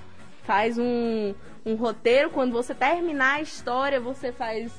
faz 0.43 0.77
um, 0.77 1.33
um 1.65 1.75
roteiro, 1.75 2.29
quando 2.29 2.51
você 2.51 2.73
terminar 2.73 3.35
a 3.35 3.41
história, 3.41 3.99
você 3.99 4.31
faz 4.31 4.71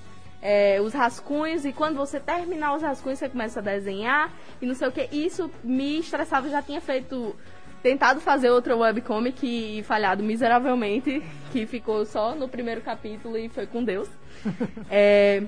é, 0.43 0.81
os 0.81 0.93
rascunhos 0.93 1.65
e 1.65 1.73
quando 1.73 1.97
você 1.97 2.19
terminar 2.19 2.75
os 2.75 2.83
rascunhos 2.83 3.21
você 3.21 3.29
começa 3.29 3.61
a 3.61 3.63
desenhar 3.63 4.33
e 4.61 4.67
não 4.67 4.75
sei 4.75 4.89
o 4.89 4.93
que. 4.93 5.09
Isso 5.13 5.51
me 5.63 6.01
estressava, 6.01 6.49
já 6.49 6.61
tinha 6.61 6.81
feito 6.81 7.37
tentado 7.83 8.21
fazer 8.21 8.51
outra 8.51 8.77
webcomic 8.77 9.45
e 9.47 9.83
falhado 9.83 10.23
miseravelmente, 10.23 11.23
que 11.53 11.67
ficou 11.67 12.05
só 12.05 12.35
no 12.35 12.49
primeiro 12.49 12.81
capítulo 12.81 13.37
e 13.37 13.49
foi 13.49 13.67
com 13.67 13.83
Deus. 13.85 14.09
É, 14.91 15.43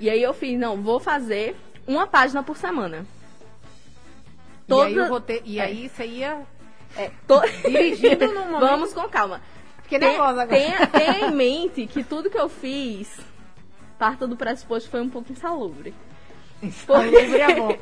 e 0.00 0.08
aí 0.08 0.22
eu 0.22 0.32
fiz, 0.32 0.58
não, 0.58 0.80
vou 0.80 0.98
fazer 0.98 1.56
uma 1.86 2.06
página 2.06 2.42
por 2.42 2.56
semana. 2.56 3.06
Toda... 4.66 4.90
E 4.90 4.98
aí, 4.98 5.08
rote... 5.08 5.42
e 5.44 5.60
aí 5.60 5.88
você 5.88 6.06
ia 6.06 6.42
é, 6.96 7.10
to... 7.26 7.40
dirigindo 7.68 8.26
no 8.28 8.46
momento... 8.46 8.60
Vamos 8.60 8.92
com 8.92 9.08
calma. 9.08 9.40
Fiquei 9.82 9.98
nervosa 9.98 10.42
agora. 10.42 10.58
Tenha, 10.58 10.86
tenha 10.88 11.28
em 11.28 11.30
mente 11.34 11.86
que 11.86 12.02
tudo 12.02 12.30
que 12.30 12.38
eu 12.38 12.48
fiz 12.48 13.20
parta 13.98 14.26
do 14.26 14.36
pressuposto 14.36 14.90
foi 14.90 15.00
um 15.00 15.08
pouco 15.08 15.32
insalubre. 15.32 15.94
Insalubre 16.62 17.40
é 17.40 17.54
bom. 17.54 17.76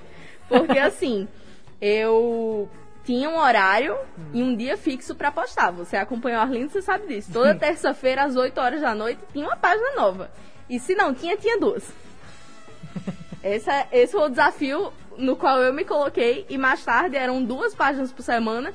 Porque 0.49 0.79
assim, 0.79 1.27
eu 1.81 2.69
tinha 3.05 3.29
um 3.29 3.39
horário 3.39 3.95
hum. 3.95 4.31
e 4.33 4.43
um 4.43 4.57
dia 4.57 4.77
fixo 4.77 5.15
para 5.15 5.31
postar. 5.31 5.71
Você 5.71 5.97
acompanhou 5.97 6.41
a 6.41 6.43
Arlindo, 6.43 6.71
você 6.71 6.83
sabe 6.83 7.07
disso. 7.07 7.33
Toda 7.33 7.55
terça-feira, 7.55 8.25
às 8.25 8.37
8 8.37 8.61
horas 8.61 8.81
da 8.81 8.95
noite, 8.95 9.21
tinha 9.33 9.47
uma 9.47 9.57
página 9.57 9.95
nova. 9.97 10.31
E 10.69 10.79
se 10.79 10.95
não 10.95 11.15
tinha, 11.15 11.37
tinha 11.37 11.59
duas. 11.59 11.93
Esse, 13.43 13.71
é, 13.71 13.89
esse 13.93 14.13
foi 14.13 14.23
o 14.23 14.29
desafio 14.29 14.93
no 15.19 15.37
qual 15.37 15.61
eu 15.63 15.73
me 15.73 15.85
coloquei. 15.85 16.47
E 16.49 16.57
mais 16.59 16.85
tarde 16.85 17.17
eram 17.17 17.43
duas 17.43 17.75
páginas 17.75 18.13
por 18.13 18.23
semana, 18.23 18.73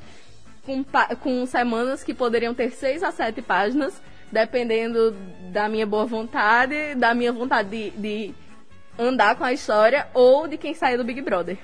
com, 0.65 0.84
com 1.22 1.46
semanas 1.46 2.03
que 2.03 2.13
poderiam 2.13 2.53
ter 2.53 2.72
seis 2.72 3.03
a 3.03 3.12
sete 3.12 3.41
páginas 3.41 4.01
dependendo 4.32 5.15
da 5.51 5.70
minha 5.70 5.86
boa 5.86 6.06
vontade, 6.06 6.96
da 6.96 7.13
minha 7.13 7.32
vontade 7.32 7.70
de, 7.70 7.89
de 7.91 8.36
andar 9.00 9.36
com 9.36 9.44
a 9.44 9.53
história 9.53 10.08
ou 10.13 10.48
de 10.48 10.58
quem 10.58 10.74
sair 10.74 10.98
do 10.98 11.03
Big 11.03 11.22
Brother. 11.22 11.58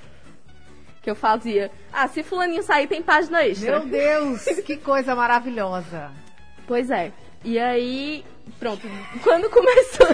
Que 1.01 1.09
eu 1.09 1.15
fazia. 1.15 1.69
Ah, 1.91 2.07
se 2.07 2.23
fulaninho 2.23 2.63
sair, 2.63 2.87
tem 2.87 3.01
página 3.01 3.45
extra. 3.45 3.79
Meu 3.79 3.89
Deus, 3.89 4.45
que 4.65 4.77
coisa 4.77 5.13
maravilhosa. 5.13 6.11
Pois 6.65 6.89
é. 6.89 7.11
E 7.43 7.59
aí, 7.59 8.23
pronto. 8.57 8.87
Quando 9.21 9.49
começou, 9.49 10.07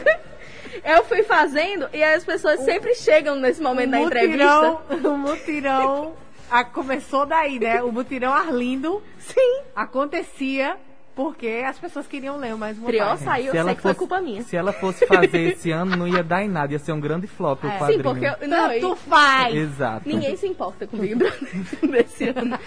eu 0.83 1.03
fui 1.05 1.24
fazendo 1.24 1.88
e 1.93 2.03
as 2.03 2.24
pessoas 2.24 2.59
o, 2.59 2.63
sempre 2.63 2.95
chegam 2.95 3.36
nesse 3.36 3.62
momento 3.62 3.91
da 3.91 4.00
mutirão, 4.00 4.27
entrevista. 4.27 5.09
O 5.09 5.17
mutirão 5.17 6.13
a, 6.50 6.63
começou 6.63 7.25
daí, 7.25 7.59
né? 7.59 7.81
O 7.83 7.91
mutirão 7.91 8.33
Arlindo. 8.33 9.01
Sim. 9.19 9.62
Acontecia 9.75 10.77
porque 11.19 11.65
as 11.67 11.77
pessoas 11.77 12.07
queriam 12.07 12.38
ler 12.38 12.55
mais 12.55 12.77
uma 12.77 12.88
Prió 12.88 13.17
saiu, 13.17 13.51
se 13.51 13.57
eu 13.57 13.65
sei 13.65 13.75
que 13.75 13.81
fosse, 13.81 13.93
foi 13.93 14.07
culpa 14.07 14.21
minha. 14.21 14.41
Se 14.41 14.55
ela 14.55 14.71
fosse 14.71 15.05
fazer 15.05 15.51
esse 15.51 15.69
ano, 15.69 15.98
não 15.98 16.07
ia 16.07 16.24
dar 16.24 16.45
em 16.45 16.48
nada, 16.48 16.71
ia 16.71 16.79
ser 16.79 16.93
um 16.93 17.00
grande 17.00 17.27
flop 17.27 17.62
é. 17.65 17.67
o 17.67 17.71
quadrinho. 17.77 17.98
Sim, 17.98 18.03
porque... 18.03 18.25
Eu, 18.25 18.48
não, 18.48 18.69
Tanto 18.69 18.95
faz! 18.95 19.53
Exato. 19.53 20.07
Ninguém 20.07 20.38
se 20.38 20.48
importa 20.48 20.88
com 20.88 20.95
o 20.95 21.00
Big 21.01 21.15
Brother 21.15 21.65
desse 21.91 22.29
ano. 22.29 22.57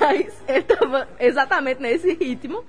Mas 0.00 0.42
ele 0.48 0.62
tava 0.62 1.08
exatamente 1.20 1.80
nesse 1.80 2.14
ritmo. 2.14 2.64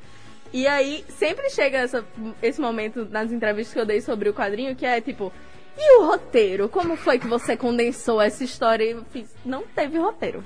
E 0.54 0.68
aí, 0.68 1.04
sempre 1.10 1.50
chega 1.50 1.80
essa, 1.80 2.06
esse 2.42 2.62
momento 2.62 3.06
nas 3.06 3.32
entrevistas 3.32 3.74
que 3.74 3.80
eu 3.80 3.86
dei 3.86 4.02
sobre 4.02 4.30
o 4.30 4.34
quadrinho, 4.34 4.76
que 4.76 4.86
é 4.86 5.02
tipo... 5.02 5.32
E 5.78 5.98
o 5.98 6.06
roteiro? 6.06 6.70
Como 6.70 6.96
foi 6.96 7.20
que 7.20 7.28
você 7.28 7.58
condensou 7.58 8.22
essa 8.22 8.44
história? 8.44 8.86
Eu 8.86 9.04
fiz, 9.06 9.30
não 9.44 9.64
teve 9.64 9.98
roteiro. 9.98 10.42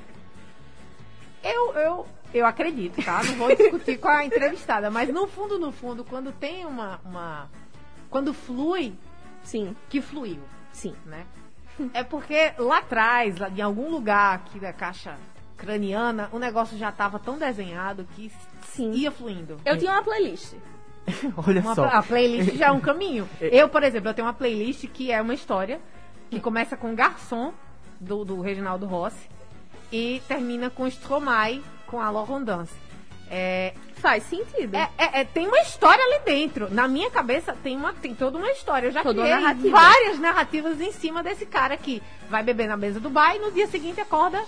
Eu, 1.44 1.74
eu, 1.74 2.08
eu 2.34 2.46
acredito, 2.46 3.03
tá? 3.03 3.24
Não 3.24 3.36
vou 3.36 3.56
discutir 3.56 3.98
com 4.00 4.08
a 4.08 4.25
entrevistada, 4.25 4.89
mas 4.89 5.10
no 5.10 5.27
fundo, 5.27 5.60
no 5.60 5.72
fundo, 5.72 6.03
quando 6.03 6.32
tem 6.32 6.65
uma, 6.65 7.00
uma 7.06 7.50
quando 8.10 8.34
flui, 8.34 8.94
sim, 9.44 9.75
que 9.88 10.01
fluiu, 10.01 10.41
sim, 10.72 10.96
né? 11.06 11.25
É 11.94 12.03
porque 12.03 12.53
lá 12.58 12.79
atrás, 12.79 13.38
lá, 13.38 13.50
em 13.50 13.62
algum 13.62 13.89
lugar 13.89 14.36
aqui 14.36 14.60
da 14.60 14.74
caixa 14.74 15.18
craniana, 15.56 16.29
o 16.32 16.39
negócio 16.39 16.77
já 16.77 16.89
estava 16.89 17.20
tão 17.20 17.38
desenhado 17.38 18.08
que 18.15 18.32
sim. 18.69 18.91
ia 18.91 19.11
fluindo. 19.11 19.57
Eu 19.65 19.77
tinha 19.77 19.91
uma 19.91 20.03
playlist. 20.03 20.53
Olha 21.47 21.61
uma, 21.61 21.75
só. 21.75 21.85
A 21.85 22.03
playlist 22.03 22.55
já 22.55 22.67
é 22.67 22.71
um 22.71 22.79
caminho. 22.79 23.27
Eu, 23.41 23.69
por 23.69 23.83
exemplo, 23.83 24.09
eu 24.09 24.13
tenho 24.13 24.27
uma 24.27 24.33
playlist 24.33 24.88
que 24.88 25.11
é 25.11 25.21
uma 25.21 25.33
história 25.33 25.79
que 26.29 26.39
começa 26.39 26.77
com 26.77 26.93
Garçom, 26.93 27.53
do, 27.99 28.23
do 28.23 28.39
Reginaldo 28.41 28.85
Rossi, 28.85 29.27
e 29.91 30.21
termina 30.27 30.69
com 30.69 30.88
Stromae, 30.88 31.63
com 31.88 31.99
a 31.99 32.09
Lorondance. 32.09 32.73
É, 33.31 33.73
Faz 33.99 34.23
sentido. 34.23 34.75
É, 34.75 34.89
é, 34.97 35.21
é, 35.21 35.23
tem 35.25 35.47
uma 35.47 35.59
história 35.59 36.03
ali 36.03 36.23
dentro. 36.23 36.73
Na 36.73 36.88
minha 36.88 37.11
cabeça 37.11 37.55
tem, 37.61 37.75
uma, 37.75 37.93
tem 37.93 38.15
toda 38.15 38.38
uma 38.38 38.49
história. 38.51 38.88
Eu 38.88 38.91
já 38.91 39.03
toda 39.03 39.21
criei 39.21 39.35
narrativa. 39.35 39.69
várias 39.69 40.19
narrativas 40.19 40.81
em 40.81 40.91
cima 40.91 41.21
desse 41.21 41.45
cara 41.45 41.75
que 41.75 42.01
vai 42.29 42.41
beber 42.41 42.67
na 42.67 42.77
mesa 42.77 42.99
do 42.99 43.09
bar 43.09 43.35
e 43.35 43.39
no 43.39 43.51
dia 43.51 43.67
seguinte 43.67 43.99
acorda 43.99 44.41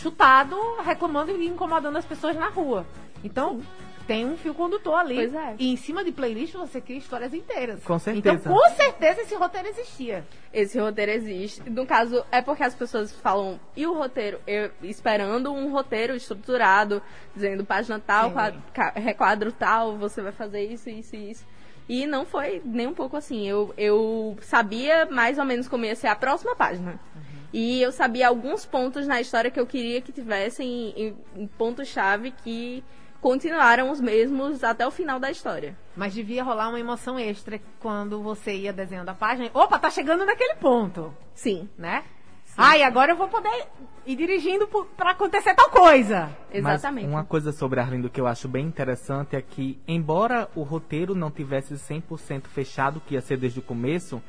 chutado, 0.00 0.56
reclamando 0.84 1.30
e 1.32 1.46
incomodando 1.46 1.96
as 1.96 2.04
pessoas 2.04 2.36
na 2.36 2.48
rua. 2.48 2.86
Então, 3.22 3.60
tem 4.06 4.26
um 4.26 4.36
fio 4.36 4.52
condutor 4.54 4.98
ali. 4.98 5.14
Pois 5.14 5.34
é. 5.34 5.54
E 5.56 5.72
em 5.72 5.76
cima 5.76 6.02
de 6.02 6.10
playlist 6.10 6.54
você 6.54 6.80
cria 6.80 6.98
histórias 6.98 7.32
inteiras. 7.32 7.84
Com 7.84 7.96
certeza. 7.98 8.34
Então, 8.34 8.52
com 8.52 8.70
certeza 8.74 9.20
esse 9.20 9.36
roteiro 9.36 9.68
existia. 9.68 10.26
Esse 10.52 10.80
roteiro 10.80 11.12
existe. 11.12 11.68
No 11.70 11.86
caso, 11.86 12.24
é 12.32 12.42
porque 12.42 12.64
as 12.64 12.74
pessoas 12.74 13.12
falam, 13.12 13.60
e 13.76 13.86
o 13.86 13.94
roteiro? 13.94 14.40
Eu 14.48 14.72
esperando 14.82 15.52
um 15.52 15.70
roteiro 15.70 16.16
estruturado, 16.16 17.00
dizendo 17.36 17.64
página 17.64 18.00
tal, 18.00 18.32
quadro, 18.32 18.60
requadro 18.96 19.52
tal, 19.52 19.96
você 19.96 20.20
vai 20.20 20.32
fazer 20.32 20.64
isso, 20.64 20.90
isso 20.90 21.14
e 21.14 21.30
isso. 21.30 21.46
E 21.88 22.06
não 22.06 22.24
foi 22.24 22.62
nem 22.64 22.88
um 22.88 22.94
pouco 22.94 23.16
assim. 23.16 23.46
Eu, 23.48 23.72
eu 23.76 24.36
sabia 24.40 25.06
mais 25.06 25.38
ou 25.38 25.44
menos 25.44 25.68
como 25.68 25.84
ia 25.84 25.94
ser 25.94 26.08
a 26.08 26.16
próxima 26.16 26.56
página. 26.56 26.98
Uhum. 27.14 27.29
E 27.52 27.82
eu 27.82 27.90
sabia 27.90 28.28
alguns 28.28 28.64
pontos 28.64 29.06
na 29.06 29.20
história 29.20 29.50
que 29.50 29.58
eu 29.58 29.66
queria 29.66 30.00
que 30.00 30.12
tivessem 30.12 30.94
em, 30.96 31.16
em 31.34 31.46
pontos-chave 31.46 32.30
que 32.30 32.84
continuaram 33.20 33.90
os 33.90 34.00
mesmos 34.00 34.64
até 34.64 34.86
o 34.86 34.90
final 34.90 35.20
da 35.20 35.30
história. 35.30 35.76
Mas 35.96 36.14
devia 36.14 36.42
rolar 36.42 36.68
uma 36.68 36.80
emoção 36.80 37.18
extra 37.18 37.60
quando 37.78 38.22
você 38.22 38.54
ia 38.54 38.72
desenhando 38.72 39.10
a 39.10 39.14
página. 39.14 39.50
Opa, 39.52 39.78
tá 39.78 39.90
chegando 39.90 40.24
naquele 40.24 40.54
ponto. 40.54 41.14
Sim. 41.34 41.68
Né? 41.76 42.04
Sim. 42.44 42.54
Ah, 42.56 42.76
e 42.76 42.82
agora 42.82 43.12
eu 43.12 43.16
vou 43.16 43.28
poder 43.28 43.68
ir 44.06 44.16
dirigindo 44.16 44.66
para 44.96 45.12
acontecer 45.12 45.54
tal 45.54 45.70
coisa. 45.70 46.30
Exatamente. 46.52 47.04
Mas 47.04 47.14
uma 47.14 47.24
coisa 47.24 47.52
sobre 47.52 47.78
Arlindo 47.78 48.10
que 48.10 48.20
eu 48.20 48.26
acho 48.26 48.48
bem 48.48 48.66
interessante 48.66 49.36
é 49.36 49.42
que, 49.42 49.78
embora 49.86 50.48
o 50.54 50.62
roteiro 50.62 51.14
não 51.14 51.30
tivesse 51.30 51.74
100% 51.74 52.46
fechado, 52.46 53.00
que 53.00 53.14
ia 53.14 53.20
ser 53.20 53.36
desde 53.36 53.60
o 53.60 53.62
começo, 53.62 54.20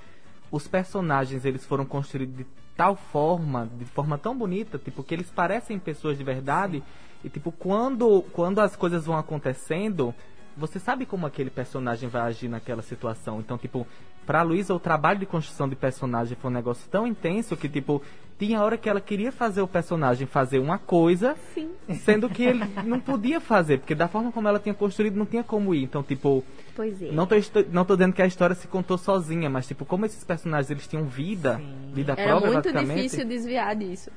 os 0.52 0.68
personagens 0.68 1.46
eles 1.46 1.66
foram 1.66 1.86
construídos 1.86 2.36
de 2.36 2.46
tal 2.76 2.96
forma, 2.96 3.70
de 3.78 3.86
forma 3.86 4.18
tão 4.18 4.38
bonita, 4.38 4.78
tipo, 4.78 5.04
que 5.04 5.14
eles 5.14 5.30
parecem 5.30 5.78
pessoas 5.78 6.18
de 6.18 6.24
verdade. 6.24 6.78
Sim 6.78 7.12
e 7.24 7.30
tipo, 7.30 7.52
quando, 7.52 8.24
quando 8.34 8.60
as 8.60 8.76
coisas 8.76 9.06
vão 9.06 9.18
acontecendo, 9.18 10.14
você 10.56 10.80
sabe 10.80 11.06
como 11.06 11.26
aquele 11.26 11.50
personagem 11.50 12.10
vai 12.10 12.22
agir 12.24 12.48
naquela 12.48 12.82
situação. 12.82 13.40
Então, 13.40 13.58
tipo, 13.58 13.88
pra 14.26 14.42
Luísa, 14.42 14.74
o 14.74 14.80
trabalho 14.80 15.20
de 15.20 15.26
construção 15.26 15.68
de 15.68 15.76
personagem 15.76 16.38
foi 16.40 16.50
um 16.50 16.54
negócio 16.54 16.90
tão 16.90 17.08
intenso 17.08 17.56
que, 17.58 17.70
tipo, 17.70 18.02
tinha 18.38 18.62
hora 18.62 18.76
que 18.78 18.90
ela 18.90 19.00
queria 19.00 19.32
fazer 19.32 19.62
o 19.62 19.68
personagem 19.68 20.26
fazer 20.26 20.58
uma 20.58 20.80
coisa, 20.80 21.36
Sim. 21.54 21.70
sendo 22.04 22.28
que 22.28 22.42
ele 22.44 22.64
não 22.84 23.00
podia 23.00 23.40
fazer, 23.40 23.78
porque 23.78 23.94
da 23.94 24.08
forma 24.08 24.32
como 24.32 24.48
ela 24.48 24.60
tinha 24.60 24.74
construído, 24.74 25.16
não 25.16 25.28
tinha 25.28 25.44
como 25.44 25.76
ir. 25.76 25.84
Então, 25.84 26.02
tipo, 26.02 26.44
pois 26.76 27.02
é. 27.02 27.12
não, 27.12 27.28
tô, 27.28 27.36
não 27.72 27.86
tô 27.86 27.96
dizendo 27.96 28.14
que 28.14 28.22
a 28.22 28.26
história 28.26 28.56
se 28.56 28.68
contou 28.68 28.98
sozinha, 28.98 29.50
mas, 29.50 29.68
tipo, 29.68 29.86
como 29.86 30.08
esses 30.08 30.24
personagens 30.24 30.72
eles 30.72 30.88
tinham 30.88 31.06
vida, 31.06 31.58
Sim. 31.58 31.92
vida 31.94 32.14
Era 32.18 32.40
própria, 32.40 32.54
muito 32.54 32.74
difícil 32.74 33.28
desviar 33.28 33.76
disso. 33.76 34.10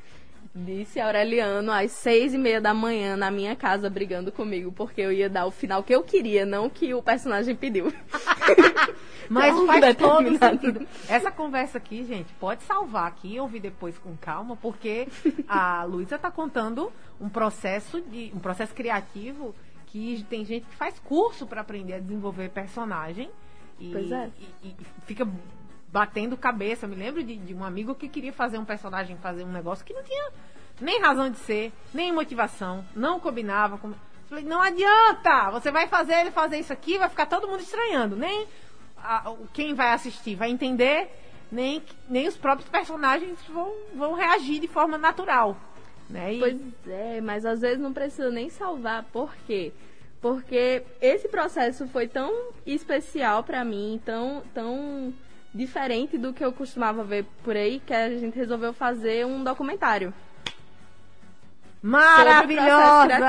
Disse 0.54 1.00
Aureliano 1.00 1.72
às 1.72 1.90
seis 1.90 2.32
e 2.32 2.38
meia 2.38 2.60
da 2.60 2.72
manhã 2.72 3.16
na 3.16 3.28
minha 3.28 3.56
casa 3.56 3.90
brigando 3.90 4.30
comigo, 4.30 4.70
porque 4.70 5.00
eu 5.00 5.10
ia 5.10 5.28
dar 5.28 5.46
o 5.46 5.50
final 5.50 5.82
que 5.82 5.92
eu 5.92 6.04
queria, 6.04 6.46
não 6.46 6.70
que 6.70 6.94
o 6.94 7.02
personagem 7.02 7.56
pediu. 7.56 7.92
Mas 9.28 9.52
então, 9.52 9.66
faz 9.66 9.96
todo 9.96 10.38
sentido. 10.38 10.86
Essa 11.08 11.32
conversa 11.32 11.78
aqui, 11.78 12.04
gente, 12.04 12.32
pode 12.34 12.62
salvar 12.62 13.08
aqui, 13.08 13.40
ouvir 13.40 13.58
depois 13.58 13.98
com 13.98 14.16
calma, 14.16 14.56
porque 14.56 15.08
a 15.48 15.82
Luísa 15.90 16.14
está 16.14 16.30
contando 16.30 16.92
um 17.20 17.28
processo 17.28 18.00
de 18.00 18.30
um 18.32 18.38
processo 18.38 18.72
criativo 18.74 19.54
que 19.86 20.24
tem 20.28 20.44
gente 20.44 20.66
que 20.66 20.74
faz 20.76 20.98
curso 21.00 21.46
para 21.46 21.62
aprender 21.62 21.94
a 21.94 21.98
desenvolver 21.98 22.50
personagem. 22.50 23.28
E, 23.80 23.90
pois 23.90 24.12
é. 24.12 24.30
e, 24.62 24.68
e 24.68 24.76
fica 25.04 25.26
batendo 25.94 26.36
cabeça. 26.36 26.86
Eu 26.86 26.90
me 26.90 26.96
lembro 26.96 27.22
de, 27.22 27.36
de 27.36 27.54
um 27.54 27.62
amigo 27.64 27.94
que 27.94 28.08
queria 28.08 28.32
fazer 28.32 28.58
um 28.58 28.64
personagem, 28.64 29.16
fazer 29.18 29.44
um 29.44 29.52
negócio 29.52 29.84
que 29.84 29.94
não 29.94 30.02
tinha 30.02 30.28
nem 30.80 31.00
razão 31.00 31.30
de 31.30 31.38
ser, 31.38 31.72
nem 31.94 32.12
motivação, 32.12 32.84
não 32.96 33.20
combinava 33.20 33.78
com. 33.78 33.92
Falei, 34.28 34.44
não 34.44 34.60
adianta! 34.60 35.50
Você 35.52 35.70
vai 35.70 35.86
fazer 35.86 36.14
ele 36.14 36.32
fazer 36.32 36.58
isso 36.58 36.72
aqui, 36.72 36.98
vai 36.98 37.08
ficar 37.08 37.26
todo 37.26 37.46
mundo 37.46 37.60
estranhando. 37.60 38.16
Nem 38.16 38.44
a- 38.98 39.32
quem 39.52 39.72
vai 39.72 39.92
assistir 39.92 40.34
vai 40.34 40.50
entender, 40.50 41.08
nem, 41.52 41.80
nem 42.08 42.26
os 42.26 42.36
próprios 42.36 42.68
personagens 42.68 43.38
vão, 43.48 43.72
vão 43.94 44.14
reagir 44.14 44.58
de 44.58 44.66
forma 44.66 44.98
natural. 44.98 45.56
Né? 46.10 46.34
E- 46.34 46.38
Pois 46.40 46.56
é, 46.88 47.20
mas 47.20 47.46
às 47.46 47.60
vezes 47.60 47.78
não 47.78 47.92
precisa 47.92 48.30
nem 48.30 48.50
salvar. 48.50 49.04
Por 49.12 49.32
quê? 49.46 49.72
Porque 50.20 50.82
esse 51.00 51.28
processo 51.28 51.86
foi 51.86 52.08
tão 52.08 52.48
especial 52.66 53.44
pra 53.44 53.64
mim, 53.64 54.00
tão, 54.04 54.42
tão 54.52 55.14
diferente 55.54 56.18
do 56.18 56.32
que 56.32 56.44
eu 56.44 56.52
costumava 56.52 57.04
ver 57.04 57.24
por 57.44 57.56
aí, 57.56 57.80
que 57.86 57.94
a 57.94 58.10
gente 58.10 58.36
resolveu 58.36 58.72
fazer 58.72 59.24
um 59.24 59.44
documentário. 59.44 60.12
Maravilhosa! 61.80 63.20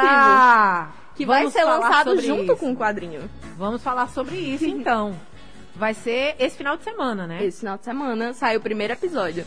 Que 1.15 1.25
vai 1.25 1.49
ser 1.49 1.63
lançado 1.63 2.19
junto 2.19 2.53
isso. 2.53 2.57
com 2.57 2.71
o 2.71 2.75
quadrinho. 2.75 3.29
Vamos 3.57 3.83
falar 3.83 4.09
sobre 4.09 4.35
isso 4.37 4.65
então. 4.69 5.15
Vai 5.75 5.93
ser 5.93 6.35
esse 6.39 6.57
final 6.57 6.75
de 6.77 6.83
semana, 6.83 7.27
né? 7.27 7.43
Esse 7.43 7.59
final 7.59 7.77
de 7.77 7.83
semana 7.83 8.33
saiu 8.33 8.59
o 8.59 8.63
primeiro 8.63 8.93
episódio. 8.93 9.45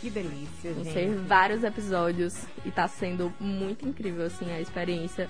Que 0.00 0.08
delícia, 0.08 0.72
Vão 0.72 0.84
gente. 0.84 0.94
ser 0.94 1.14
vários 1.26 1.64
episódios 1.64 2.44
e 2.64 2.70
tá 2.70 2.86
sendo 2.86 3.32
muito 3.40 3.86
incrível, 3.86 4.26
assim, 4.26 4.52
a 4.52 4.60
experiência 4.60 5.28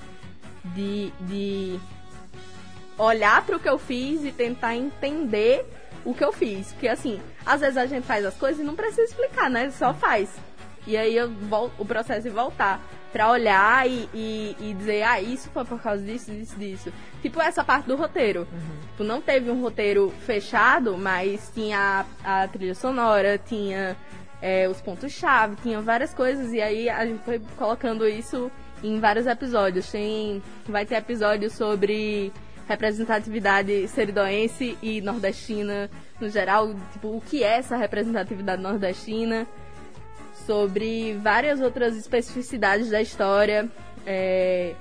de, 0.75 1.11
de 1.21 1.81
olhar 2.99 3.45
pro 3.47 3.59
que 3.59 3.69
eu 3.69 3.79
fiz 3.79 4.25
e 4.25 4.33
tentar 4.33 4.77
entender 4.77 5.65
o 6.07 6.15
que 6.15 6.25
eu 6.25 6.33
fiz. 6.33 6.73
Porque, 6.73 6.89
assim, 6.89 7.21
às 7.45 7.61
vezes 7.61 7.77
a 7.77 7.85
gente 7.87 8.05
faz 8.07 8.25
as 8.25 8.35
coisas 8.37 8.61
e 8.61 8.65
não 8.65 8.75
precisa 8.75 9.03
explicar, 9.03 9.51
né? 9.51 9.71
Só 9.71 9.93
faz. 9.93 10.35
E 10.87 10.97
aí 10.97 11.17
eu 11.17 11.29
vol- 11.31 11.71
o 11.79 11.85
processo 11.85 12.23
de 12.23 12.31
voltar 12.31 12.81
pra 13.13 13.31
olhar 13.31 13.89
e, 13.89 14.09
e, 14.15 14.57
e 14.61 14.75
dizer, 14.75 15.03
ah, 15.03 15.21
isso 15.21 15.51
foi 15.51 15.65
por 15.65 15.81
causa 15.83 16.03
disso, 16.03 16.31
disso, 16.31 16.57
disso. 16.57 16.93
Tipo 17.23 17.41
essa 17.43 17.65
parte 17.65 17.87
do 17.87 17.97
roteiro. 17.97 18.47
Tipo, 18.93 19.03
não 19.05 19.21
teve 19.21 19.51
um 19.51 19.61
roteiro 19.61 20.13
fechado, 20.25 20.97
mas 20.97 21.51
tinha 21.53 22.07
a, 22.25 22.43
a 22.43 22.49
trilha 22.49 22.75
sonora, 22.75 23.37
tinha 23.39 23.97
é, 24.41 24.69
os 24.69 24.81
pontos-chave, 24.81 25.57
tinha 25.63 25.81
várias 25.81 26.15
coisas. 26.15 26.53
E 26.53 26.61
aí 26.61 26.89
a 26.89 27.05
gente 27.05 27.25
foi 27.25 27.41
colocando 27.57 28.07
isso 28.07 28.51
em 28.85 29.01
vários 29.01 29.27
episódios. 29.27 29.91
Tem, 29.91 30.41
vai 30.69 30.87
ter 30.87 30.95
episódio 30.97 31.51
sobre 31.51 32.33
representatividade 32.69 33.87
seridoense 33.89 34.77
e 34.83 35.01
nordestina 35.01 35.91
no 36.21 36.29
geral, 36.29 36.75
tipo, 36.93 37.09
o 37.17 37.21
que 37.21 37.43
é 37.43 37.59
essa 37.59 37.77
representatividade 37.77 38.63
nordestina 38.63 39.47
sobre 40.47 41.15
várias 41.23 41.61
outras 41.61 41.97
especificidades 41.97 42.91
da 42.91 43.01
história, 43.01 43.69
é, 44.07 44.75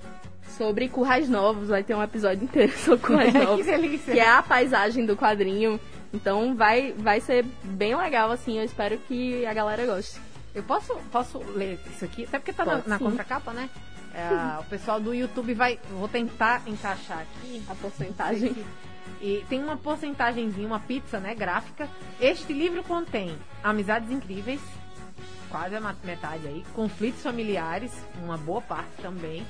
sobre 0.57 0.87
currais 0.87 1.27
novos, 1.27 1.69
vai 1.69 1.83
ter 1.83 1.95
um 1.95 2.03
episódio 2.03 2.43
inteiro 2.43 2.71
sobre 2.77 3.05
currais 3.05 3.33
que 3.33 3.39
novos, 3.39 3.65
delícia. 3.65 4.13
que 4.13 4.19
é 4.19 4.29
a 4.29 4.41
paisagem 4.43 5.05
do 5.05 5.15
quadrinho. 5.17 5.79
Então 6.13 6.55
vai, 6.55 6.93
vai 6.97 7.19
ser 7.19 7.43
bem 7.63 7.95
legal, 7.95 8.31
assim, 8.31 8.57
eu 8.57 8.63
espero 8.63 8.97
que 8.99 9.45
a 9.45 9.53
galera 9.53 9.85
goste. 9.85 10.19
Eu 10.53 10.63
posso, 10.63 10.95
posso 11.11 11.39
ler 11.53 11.77
isso 11.93 12.05
aqui? 12.05 12.23
Até 12.23 12.39
porque 12.39 12.53
tá 12.53 12.63
na, 12.63 12.75
Pode, 12.77 12.89
na 12.89 12.97
sim. 12.97 13.03
contracapa, 13.03 13.51
né? 13.51 13.69
É, 14.15 14.59
o 14.59 14.63
pessoal 14.63 14.99
do 14.99 15.13
YouTube 15.13 15.53
vai. 15.53 15.77
Vou 15.91 16.07
tentar 16.07 16.61
encaixar 16.65 17.19
aqui. 17.19 17.61
A 17.67 17.75
porcentagem. 17.75 18.55
E 19.21 19.45
tem 19.49 19.61
uma 19.61 19.75
porcentagemzinha, 19.75 20.65
uma 20.65 20.79
pizza, 20.79 21.19
né, 21.19 21.35
gráfica. 21.35 21.89
Este 22.19 22.53
livro 22.53 22.81
contém 22.83 23.37
amizades 23.63 24.09
incríveis, 24.09 24.61
quase 25.49 25.75
a 25.75 25.95
metade 26.03 26.47
aí, 26.47 26.63
conflitos 26.73 27.21
familiares, 27.21 27.91
uma 28.23 28.37
boa 28.37 28.61
parte 28.61 29.01
também. 29.01 29.45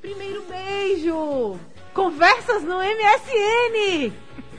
Primeiro 0.00 0.44
beijo! 0.44 1.58
Conversas 1.94 2.62
no 2.62 2.76
MSN! 2.78 4.12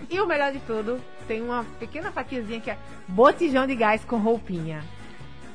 E 0.10 0.20
o 0.20 0.26
melhor 0.26 0.52
de 0.52 0.60
tudo, 0.62 1.02
tem 1.28 1.42
uma 1.42 1.64
pequena 1.80 2.12
fatiazinha 2.12 2.62
que 2.62 2.72
é 2.72 2.78
botijão 3.08 3.68
de 3.68 3.76
gás 3.76 4.04
com 4.06 4.18
roupinha. 4.18 4.84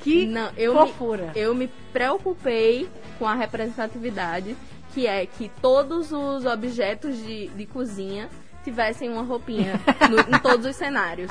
Que 0.02 0.26
Não, 0.26 0.50
eu 0.56 0.74
fofura! 0.74 1.32
Me, 1.34 1.40
eu 1.40 1.54
me 1.54 1.68
preocupei 1.92 2.88
com 3.18 3.26
a 3.26 3.34
representatividade, 3.34 4.56
que 4.94 5.06
é 5.06 5.24
que 5.26 5.50
todos 5.60 6.12
os 6.12 6.44
objetos 6.44 7.16
de, 7.16 7.48
de 7.48 7.66
cozinha 7.66 8.28
tivessem 8.64 9.08
uma 9.10 9.22
roupinha 9.22 9.80
no- 10.10 10.36
em 10.36 10.38
todos 10.40 10.66
os 10.66 10.76
cenários. 10.76 11.30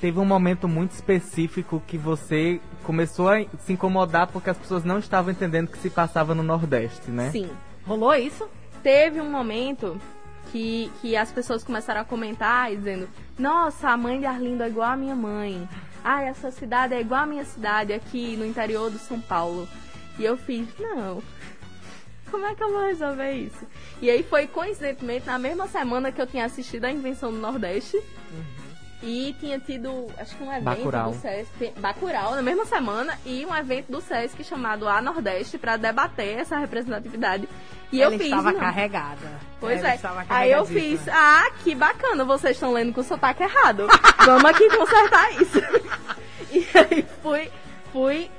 Teve 0.00 0.18
um 0.20 0.24
momento 0.24 0.68
muito 0.68 0.92
específico 0.92 1.82
que 1.86 1.98
você 1.98 2.60
começou 2.84 3.28
a 3.28 3.44
se 3.60 3.72
incomodar 3.72 4.28
porque 4.28 4.50
as 4.50 4.56
pessoas 4.56 4.84
não 4.84 4.98
estavam 4.98 5.32
entendendo 5.32 5.68
o 5.68 5.72
que 5.72 5.78
se 5.78 5.90
passava 5.90 6.34
no 6.34 6.42
Nordeste, 6.42 7.10
né? 7.10 7.30
Sim. 7.30 7.48
Rolou 7.86 8.14
isso? 8.14 8.48
Teve 8.82 9.20
um 9.20 9.28
momento 9.30 10.00
que, 10.52 10.90
que 11.00 11.16
as 11.16 11.32
pessoas 11.32 11.64
começaram 11.64 12.00
a 12.00 12.04
comentar 12.04 12.72
e 12.72 12.76
dizendo: 12.76 13.08
Nossa, 13.38 13.88
a 13.90 13.96
mãe 13.96 14.20
de 14.20 14.26
Arlindo 14.26 14.62
é 14.62 14.68
igual 14.68 14.90
a 14.92 14.96
minha 14.96 15.16
mãe. 15.16 15.68
Ah, 16.04 16.22
essa 16.22 16.50
cidade 16.50 16.94
é 16.94 17.00
igual 17.00 17.22
a 17.22 17.26
minha 17.26 17.44
cidade 17.44 17.92
aqui 17.92 18.36
no 18.36 18.46
interior 18.46 18.90
do 18.90 18.98
São 18.98 19.20
Paulo. 19.20 19.68
E 20.18 20.24
eu 20.24 20.36
fiz: 20.36 20.68
Não. 20.78 21.22
Como 22.30 22.44
é 22.44 22.54
que 22.54 22.62
eu 22.62 22.70
vou 22.70 22.82
resolver 22.82 23.32
isso? 23.32 23.66
E 24.02 24.10
aí 24.10 24.22
foi 24.22 24.46
coincidentemente 24.46 25.26
na 25.26 25.38
mesma 25.38 25.66
semana 25.66 26.12
que 26.12 26.20
eu 26.20 26.26
tinha 26.26 26.44
assistido 26.44 26.84
a 26.84 26.90
Invenção 26.90 27.32
do 27.32 27.38
Nordeste. 27.38 27.98
E 29.00 29.34
tinha 29.38 29.60
tido, 29.60 30.08
acho 30.18 30.36
que 30.36 30.42
um 30.42 30.50
evento 30.52 30.64
Bacurau. 30.64 31.10
do 31.12 31.18
Sesc, 31.18 31.72
Bacurau, 31.78 32.34
na 32.34 32.42
mesma 32.42 32.64
semana, 32.64 33.16
e 33.24 33.46
um 33.46 33.54
evento 33.54 33.92
do 33.92 34.00
Sesc 34.00 34.42
chamado 34.42 34.88
A 34.88 35.00
Nordeste 35.00 35.56
para 35.56 35.76
debater 35.76 36.38
essa 36.40 36.58
representatividade. 36.58 37.48
E 37.92 38.02
Ela 38.02 38.14
eu 38.14 38.18
fiz. 38.18 38.26
estava 38.26 38.52
não. 38.52 38.58
carregada. 38.58 39.40
Pois 39.60 39.80
Ela 39.80 39.92
é. 39.92 39.98
Aí 40.28 40.50
eu 40.50 40.64
fiz, 40.66 41.06
ah, 41.08 41.48
que 41.62 41.76
bacana, 41.76 42.24
vocês 42.24 42.56
estão 42.56 42.72
lendo 42.72 42.92
com 42.92 43.00
o 43.00 43.04
sotaque 43.04 43.44
errado. 43.44 43.86
Vamos 44.26 44.44
aqui 44.46 44.68
consertar 44.68 45.32
isso. 45.40 45.58
e 46.50 46.66
aí 46.76 47.06
fui, 47.22 47.50
fui 47.92 48.30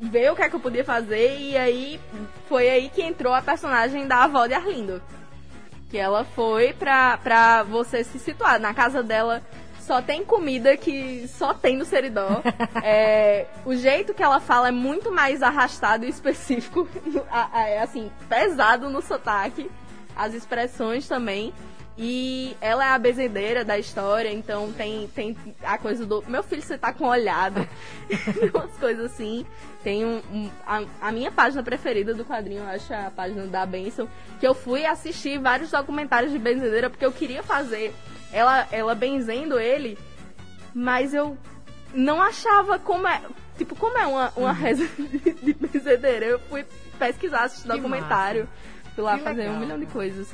ver 0.00 0.32
o 0.32 0.36
que 0.36 0.42
é 0.42 0.48
que 0.48 0.56
eu 0.56 0.60
podia 0.60 0.84
fazer 0.84 1.38
e 1.38 1.56
aí 1.56 2.00
foi 2.48 2.68
aí 2.68 2.88
que 2.88 3.02
entrou 3.02 3.34
a 3.34 3.42
personagem 3.42 4.06
da 4.06 4.24
avó 4.24 4.46
de 4.46 4.54
Arlindo. 4.54 5.02
Que 5.90 5.98
ela 5.98 6.24
foi 6.24 6.72
pra, 6.72 7.18
pra 7.18 7.62
você 7.62 8.02
se 8.04 8.18
situar. 8.18 8.58
Na 8.58 8.72
casa 8.74 9.02
dela 9.02 9.42
só 9.88 10.02
tem 10.02 10.22
comida 10.22 10.76
que 10.76 11.26
só 11.28 11.54
tem 11.54 11.76
no 11.78 11.84
Seridó. 11.86 12.42
É, 12.84 13.46
o 13.64 13.74
jeito 13.74 14.12
que 14.14 14.22
ela 14.22 14.38
fala 14.38 14.68
é 14.68 14.70
muito 14.70 15.10
mais 15.10 15.42
arrastado 15.42 16.04
e 16.04 16.08
específico. 16.08 16.86
É 17.54 17.80
assim, 17.80 18.10
pesado 18.28 18.90
no 18.90 19.00
sotaque. 19.02 19.70
As 20.14 20.34
expressões 20.34 21.08
também. 21.08 21.52
E 22.00 22.56
ela 22.60 22.84
é 22.84 22.88
a 22.90 22.98
bezendeira 22.98 23.64
da 23.64 23.76
história, 23.76 24.30
então 24.32 24.70
tem, 24.72 25.08
tem 25.08 25.36
a 25.64 25.76
coisa 25.78 26.06
do. 26.06 26.22
Meu 26.28 26.44
filho, 26.44 26.62
você 26.62 26.78
tá 26.78 26.92
com 26.92 27.06
olhada. 27.06 27.68
Umas 28.54 28.76
coisas 28.78 29.06
assim. 29.06 29.44
Tem 29.82 30.04
um, 30.04 30.18
um- 30.32 30.50
a, 30.64 30.82
a 31.00 31.10
minha 31.12 31.32
página 31.32 31.60
preferida 31.62 32.14
do 32.14 32.24
quadrinho, 32.24 32.62
eu 32.62 32.68
acho 32.68 32.92
a 32.94 33.10
página 33.10 33.46
da 33.46 33.66
Benção, 33.66 34.08
que 34.38 34.46
eu 34.46 34.54
fui 34.54 34.84
assistir 34.86 35.38
vários 35.40 35.72
documentários 35.72 36.30
de 36.30 36.38
benzedeira 36.38 36.88
porque 36.88 37.04
eu 37.06 37.10
queria 37.12 37.42
fazer 37.42 37.92
ela, 38.32 38.66
ela 38.70 38.94
benzendo 38.94 39.58
ele, 39.58 39.98
mas 40.74 41.14
eu 41.14 41.36
não 41.94 42.20
achava 42.22 42.78
como 42.78 43.06
é. 43.06 43.22
Tipo, 43.56 43.74
como 43.74 43.98
é 43.98 44.06
uma, 44.06 44.32
uma 44.36 44.52
reza 44.52 44.86
de, 44.98 45.32
de 45.34 45.52
benzedeira? 45.54 46.24
Eu 46.26 46.38
fui 46.40 46.64
pesquisar, 46.98 47.44
assistir 47.44 47.68
Que 47.68 47.76
documentário, 47.76 48.48
fui 48.94 49.02
lá 49.02 49.18
Que 49.18 49.24
fazer 49.24 49.40
legal. 49.42 49.56
um 49.56 49.58
milhão 49.58 49.78
de 49.78 49.86
coisas. 49.86 50.28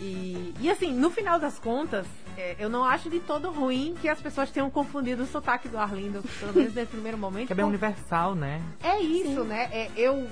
E, 0.00 0.54
e 0.60 0.70
assim, 0.70 0.92
no 0.92 1.10
final 1.10 1.38
das 1.38 1.58
contas, 1.58 2.06
é, 2.36 2.54
eu 2.58 2.68
não 2.68 2.84
acho 2.84 3.08
de 3.08 3.18
todo 3.20 3.50
ruim 3.50 3.94
que 4.00 4.08
as 4.08 4.20
pessoas 4.20 4.50
tenham 4.50 4.68
confundido 4.70 5.22
o 5.22 5.26
sotaque 5.26 5.68
do 5.68 5.78
Arlindo, 5.78 6.22
pelo 6.38 6.52
menos 6.54 6.74
nesse 6.74 6.90
primeiro 6.90 7.16
momento. 7.16 7.46
Que 7.46 7.52
é 7.52 7.56
bem 7.56 7.64
por- 7.64 7.70
universal, 7.70 8.34
né? 8.34 8.60
É 8.82 9.00
isso, 9.00 9.42
né? 9.44 9.68
É, 9.72 9.90
eu 9.96 10.28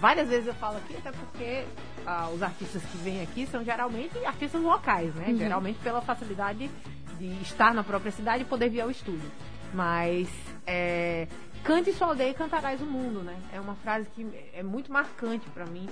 várias 0.00 0.28
vezes 0.28 0.46
eu 0.46 0.54
falo 0.54 0.78
aqui, 0.78 0.96
até 0.96 1.12
porque 1.12 1.64
ah, 2.06 2.28
os 2.32 2.42
artistas 2.42 2.82
que 2.82 2.96
vêm 2.98 3.22
aqui 3.22 3.46
são 3.46 3.64
geralmente 3.64 4.16
artistas 4.24 4.60
locais, 4.60 5.14
né? 5.14 5.34
Geralmente 5.36 5.78
pela 5.80 6.00
facilidade 6.00 6.70
de 7.18 7.42
estar 7.42 7.72
na 7.74 7.84
própria 7.84 8.12
cidade 8.12 8.42
e 8.42 8.46
poder 8.46 8.68
vir 8.68 8.80
ao 8.80 8.90
estúdio. 8.90 9.30
Mas 9.72 10.28
é, 10.66 11.26
cante 11.64 11.92
sua 11.92 12.08
aldeia 12.08 12.30
e 12.30 12.34
cantarás 12.34 12.80
o 12.80 12.86
mundo, 12.86 13.20
né? 13.20 13.36
É 13.52 13.60
uma 13.60 13.74
frase 13.76 14.08
que 14.14 14.26
é 14.54 14.62
muito 14.62 14.92
marcante 14.92 15.48
pra 15.50 15.64
mim. 15.66 15.88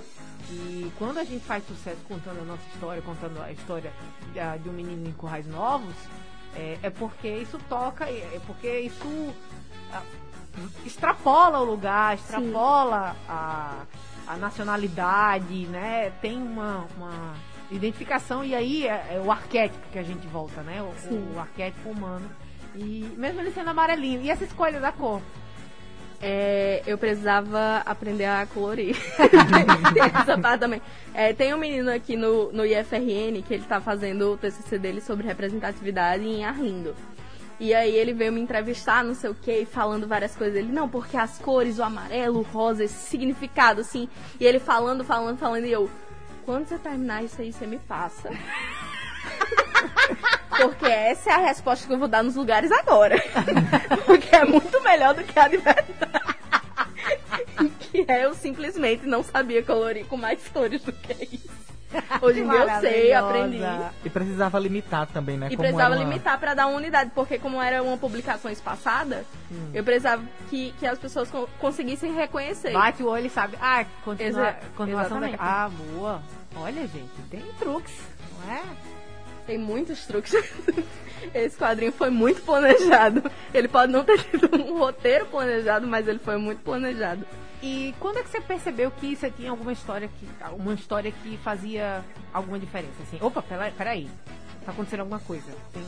E 0.49 0.91
quando 0.97 1.17
a 1.17 1.23
gente 1.23 1.43
faz 1.45 1.65
sucesso 1.65 1.99
contando 2.07 2.41
a 2.41 2.45
nossa 2.45 2.63
história, 2.73 3.01
contando 3.01 3.41
a 3.41 3.51
história 3.51 3.91
de 4.61 4.69
um 4.69 4.73
menino 4.73 5.07
em 5.07 5.13
Currais 5.13 5.47
Novos, 5.47 5.95
é, 6.55 6.77
é 6.83 6.89
porque 6.89 7.29
isso 7.29 7.57
toca, 7.69 8.05
é 8.05 8.39
porque 8.45 8.79
isso 8.81 9.33
ah, 9.93 10.03
extrapola 10.85 11.59
o 11.59 11.63
lugar, 11.63 12.15
extrapola 12.15 13.15
a, 13.27 13.85
a 14.27 14.37
nacionalidade, 14.37 15.67
né? 15.67 16.11
Tem 16.21 16.37
uma, 16.37 16.87
uma 16.97 17.33
identificação 17.71 18.43
e 18.43 18.53
aí 18.53 18.87
é, 18.87 19.15
é 19.15 19.21
o 19.23 19.31
arquétipo 19.31 19.83
que 19.91 19.99
a 19.99 20.03
gente 20.03 20.27
volta, 20.27 20.61
né? 20.61 20.81
O, 20.81 20.93
Sim. 20.99 21.33
o 21.35 21.39
arquétipo 21.39 21.89
humano 21.89 22.29
E 22.75 23.09
mesmo 23.17 23.41
ele 23.41 23.51
sendo 23.51 23.69
amarelinho. 23.69 24.21
E 24.21 24.29
essa 24.29 24.43
escolha 24.43 24.79
da 24.79 24.91
cor? 24.91 25.21
É, 26.23 26.83
eu 26.85 26.97
precisava 26.99 27.77
aprender 27.77 28.25
a 28.25 28.45
colorir. 28.45 28.95
tem 29.93 30.03
essa 30.21 30.37
parte 30.37 30.59
também. 30.59 30.81
É, 31.13 31.33
tem 31.33 31.53
um 31.53 31.57
menino 31.57 31.91
aqui 31.91 32.15
no, 32.15 32.51
no 32.51 32.63
IFRN 32.63 33.41
que 33.41 33.55
ele 33.55 33.63
tá 33.63 33.81
fazendo 33.81 34.33
o 34.33 34.37
TCC 34.37 34.77
dele 34.77 35.01
sobre 35.01 35.25
representatividade 35.25 36.23
em 36.23 36.45
Arlindo. 36.45 36.95
E 37.61 37.75
aí 37.75 37.95
ele 37.95 38.11
veio 38.11 38.33
me 38.33 38.41
entrevistar, 38.41 39.03
não 39.03 39.13
sei 39.13 39.29
o 39.29 39.35
que, 39.35 39.65
falando 39.65 40.07
várias 40.07 40.35
coisas. 40.35 40.57
Ele, 40.57 40.71
não, 40.71 40.89
porque 40.89 41.15
as 41.15 41.37
cores, 41.37 41.77
o 41.77 41.83
amarelo, 41.83 42.39
o 42.39 42.41
rosa, 42.41 42.83
esse 42.83 43.07
significado, 43.07 43.81
assim. 43.81 44.09
E 44.39 44.45
ele 44.47 44.57
falando, 44.57 45.03
falando, 45.03 45.37
falando, 45.37 45.65
e 45.65 45.71
eu, 45.71 45.87
quando 46.43 46.67
você 46.67 46.79
terminar 46.79 47.23
isso 47.23 47.39
aí, 47.39 47.53
você 47.53 47.67
me 47.67 47.77
passa. 47.77 48.31
Porque 50.57 50.87
essa 50.87 51.29
é 51.29 51.33
a 51.33 51.37
resposta 51.37 51.85
que 51.85 51.93
eu 51.93 51.99
vou 51.99 52.07
dar 52.07 52.23
nos 52.23 52.35
lugares 52.35 52.71
agora. 52.71 53.23
Porque 54.07 54.35
é 54.35 54.43
muito 54.43 54.81
melhor 54.81 55.13
do 55.13 55.23
que 55.23 55.37
a 55.37 55.47
de 55.47 55.57
verdade. 55.57 55.93
que 57.79 58.05
é 58.07 58.25
eu 58.25 58.33
simplesmente 58.33 59.05
não 59.05 59.21
sabia 59.21 59.61
colorir 59.61 60.07
com 60.07 60.17
mais 60.17 60.47
cores 60.47 60.81
do 60.81 60.93
que 60.93 61.35
isso. 61.35 61.60
Hoje 62.21 62.39
em 62.41 62.49
dia 62.49 62.59
eu 62.59 62.79
sei, 62.81 63.13
aprendi. 63.13 63.59
E 64.05 64.09
precisava 64.09 64.57
limitar 64.59 65.07
também, 65.07 65.37
né? 65.37 65.47
E 65.47 65.55
Como 65.55 65.59
precisava 65.67 65.95
uma- 65.95 66.03
limitar 66.03 66.39
pra 66.39 66.53
dar 66.53 66.67
uma 66.67 66.77
unidade, 66.77 67.11
porque 67.13 67.37
como 67.37 67.61
era 67.61 67.81
uma 67.83 67.97
publicação 67.97 68.49
espaçada, 68.51 69.25
Hum. 69.51 69.71
eu 69.73 69.83
precisava 69.83 70.23
que, 70.49 70.73
que 70.79 70.85
as 70.87 70.97
pessoas 70.97 71.29
co- 71.29 71.49
conseguissem 71.59 72.13
reconhecer. 72.13 72.71
Bate 72.73 73.03
o 73.03 73.07
olho 73.07 73.25
e 73.25 73.29
sabe. 73.29 73.57
Ah, 73.61 73.85
continua, 74.05 74.29
Exa- 74.29 74.55
continuação 74.75 75.19
da... 75.19 75.27
Ah, 75.37 75.69
boa. 75.69 76.21
Olha, 76.55 76.81
gente, 76.87 77.09
tem 77.29 77.41
truques, 77.59 77.93
não 78.45 78.53
é? 78.53 78.61
Tem 79.45 79.57
muitos 79.57 80.05
truques. 80.05 80.33
Esse 81.33 81.55
quadrinho 81.57 81.91
foi 81.91 82.09
muito 82.09 82.41
planejado. 82.41 83.23
Ele 83.53 83.67
pode 83.67 83.91
não 83.91 84.03
ter 84.03 84.17
tido 84.25 84.49
um 84.55 84.77
roteiro 84.79 85.25
planejado, 85.27 85.85
mas 85.87 86.07
ele 86.07 86.19
foi 86.19 86.37
muito 86.37 86.59
planejado. 86.63 87.25
E 87.61 87.93
quando 87.99 88.17
é 88.17 88.23
que 88.23 88.29
você 88.29 88.41
percebeu 88.41 88.89
que 88.91 89.15
você 89.15 89.29
tinha 89.29 89.51
alguma 89.51 89.71
história 89.71 90.07
que. 90.19 90.27
Uma 90.55 90.73
história 90.73 91.11
que 91.11 91.37
fazia 91.37 92.03
alguma 92.33 92.57
diferença? 92.59 93.03
Assim, 93.03 93.17
opa, 93.21 93.41
pera- 93.41 93.71
peraí. 93.77 94.09
Tá 94.65 94.71
acontecendo 94.71 95.01
alguma 95.01 95.19
coisa. 95.19 95.51
Tem. 95.73 95.83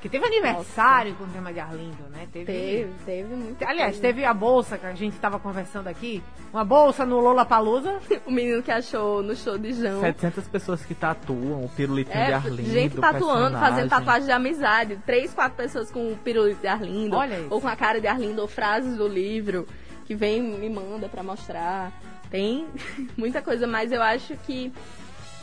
Que 0.00 0.08
teve 0.08 0.26
aniversário 0.26 1.14
com 1.14 1.22
o 1.22 1.28
tema 1.28 1.52
de 1.52 1.60
Arlindo, 1.60 2.02
né? 2.10 2.26
Teve. 2.32 2.46
Teve, 2.46 2.90
teve 3.06 3.34
muito. 3.36 3.62
Aliás, 3.64 3.92
coisa. 3.92 4.00
teve 4.02 4.24
a 4.24 4.34
bolsa 4.34 4.76
que 4.76 4.84
a 4.84 4.94
gente 4.94 5.16
tava 5.18 5.38
conversando 5.38 5.86
aqui. 5.86 6.20
Uma 6.52 6.64
bolsa 6.64 7.06
no 7.06 7.20
Lola 7.20 7.44
Palusa. 7.44 8.00
o 8.26 8.30
menino 8.32 8.62
que 8.64 8.72
achou 8.72 9.22
no 9.22 9.36
show 9.36 9.56
de 9.56 9.72
João. 9.72 10.00
700 10.00 10.48
pessoas 10.48 10.84
que 10.84 10.92
tatuam 10.92 11.64
o 11.64 11.68
pirulitinho 11.68 12.24
de 12.24 12.30
É, 12.32 12.34
Arlindo. 12.34 12.62
gente 12.64 12.96
tatuando, 12.96 13.22
personagem. 13.50 13.60
fazendo 13.60 13.90
tatuagem 13.90 14.26
de 14.26 14.32
amizade. 14.32 14.96
Três, 15.06 15.32
quatro 15.32 15.56
pessoas 15.56 15.88
com 15.88 16.12
o 16.12 16.16
pirulito 16.16 16.60
de 16.60 16.66
Arlindo. 16.66 17.14
Olha 17.16 17.38
isso. 17.38 17.46
Ou 17.50 17.60
com 17.60 17.68
a 17.68 17.76
cara 17.76 18.00
de 18.00 18.08
Arlindo, 18.08 18.42
ou 18.42 18.48
frases 18.48 18.96
do 18.96 19.06
livro. 19.06 19.68
Que 20.12 20.16
vem 20.16 20.42
me 20.42 20.68
manda 20.68 21.08
pra 21.08 21.22
mostrar. 21.22 21.90
Tem 22.30 22.66
muita 23.16 23.40
coisa, 23.40 23.66
mas 23.66 23.90
eu 23.90 24.02
acho 24.02 24.36
que 24.46 24.70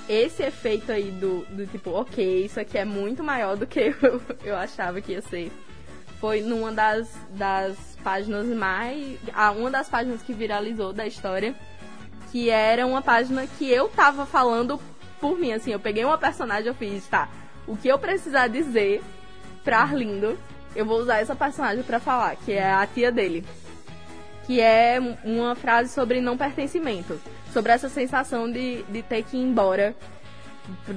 esse 0.07 0.43
efeito 0.43 0.91
aí 0.91 1.09
do, 1.09 1.43
do 1.49 1.65
tipo, 1.65 1.89
ok, 1.89 2.45
isso 2.45 2.59
aqui 2.59 2.77
é 2.77 2.85
muito 2.85 3.23
maior 3.23 3.57
do 3.57 3.65
que 3.65 3.95
eu, 3.99 4.21
eu 4.43 4.55
achava 4.55 5.01
que 5.01 5.13
ia 5.13 5.23
ser. 5.23 5.51
Foi 6.19 6.41
numa 6.41 6.71
das, 6.71 7.09
das 7.31 7.97
páginas 8.03 8.45
mais. 8.45 9.17
Ah, 9.33 9.49
uma 9.49 9.71
das 9.71 9.89
páginas 9.89 10.21
que 10.21 10.33
viralizou 10.33 10.93
da 10.93 11.07
história. 11.07 11.55
Que 12.31 12.51
era 12.51 12.85
uma 12.85 13.01
página 13.01 13.47
que 13.47 13.67
eu 13.67 13.89
tava 13.89 14.23
falando 14.23 14.79
por 15.19 15.35
mim, 15.35 15.51
assim. 15.51 15.71
Eu 15.71 15.79
peguei 15.79 16.05
uma 16.05 16.19
personagem 16.19 16.67
eu 16.67 16.75
fiz, 16.75 17.07
tá. 17.07 17.27
O 17.65 17.75
que 17.75 17.87
eu 17.87 17.97
precisar 17.97 18.49
dizer 18.49 19.01
pra 19.63 19.79
Arlindo, 19.79 20.37
eu 20.75 20.85
vou 20.85 20.99
usar 20.99 21.17
essa 21.17 21.35
personagem 21.35 21.83
pra 21.83 21.99
falar, 21.99 22.35
que 22.35 22.51
é 22.51 22.71
a 22.71 22.85
tia 22.85 23.11
dele. 23.11 23.43
Que 24.49 24.59
é 24.59 24.99
um- 24.99 25.15
uma 25.41 25.53
frase 25.53 25.93
sobre 25.93 26.19
não 26.19 26.35
pertencimento. 26.35 27.21
Sobre 27.53 27.71
essa 27.71 27.87
sensação 27.87 28.51
de, 28.51 28.81
de 28.83 29.03
ter 29.03 29.21
que 29.21 29.37
ir 29.37 29.41
embora 29.41 29.95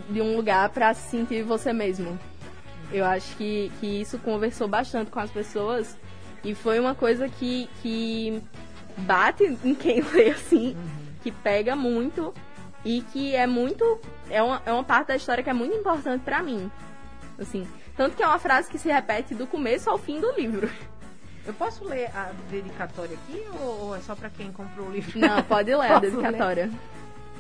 de 0.09 0.23
um 0.23 0.35
lugar 0.37 0.71
pra 0.71 0.95
se 0.95 1.11
sentir 1.11 1.43
você 1.43 1.71
mesmo. 1.71 2.19
Eu 2.91 3.05
acho 3.05 3.37
que, 3.37 3.71
que 3.79 4.01
isso 4.01 4.17
conversou 4.19 4.67
bastante 4.67 5.11
com 5.11 5.21
as 5.21 5.31
pessoas 5.31 5.99
e 6.43 6.55
foi 6.55 6.81
uma 6.81 6.95
coisa 6.95 7.29
que, 7.29 7.69
que 7.83 8.43
bate 8.97 9.45
em 9.62 9.75
quem 9.75 10.01
lê 10.12 10.31
assim, 10.31 10.75
que 11.23 11.31
pega 11.31 11.77
muito 11.77 12.33
e 12.87 13.03
que 13.12 13.35
é 13.37 13.47
muito. 13.47 14.01
É 14.31 14.43
uma, 14.43 14.62
é 14.65 14.73
uma 14.73 14.83
parte 14.85 15.09
da 15.09 15.17
história 15.17 15.45
que 15.45 15.51
é 15.51 15.55
muito 15.55 15.77
importante 15.77 16.23
pra 16.23 16.43
mim. 16.43 16.71
Assim. 17.38 17.69
Tanto 17.99 18.17
que 18.17 18.23
é 18.23 18.27
uma 18.27 18.38
frase 18.38 18.71
que 18.71 18.79
se 18.79 18.88
repete 18.91 19.35
do 19.35 19.47
começo 19.47 19.91
ao 19.91 19.99
fim 19.99 20.21
do 20.21 20.33
livro. 20.33 20.71
Eu 21.45 21.55
posso 21.55 21.85
ler 21.85 22.07
a 22.17 22.33
dedicatória 22.51 23.17
aqui 23.17 23.45
ou, 23.61 23.87
ou 23.87 23.97
é 23.97 24.01
só 24.01 24.15
pra 24.15 24.31
quem 24.31 24.53
comprou 24.53 24.87
o 24.87 24.91
livro? 24.93 25.19
Não, 25.19 25.43
pode 25.43 25.75
ler 25.75 25.93
a 25.93 25.99
dedicatória. 26.01 26.71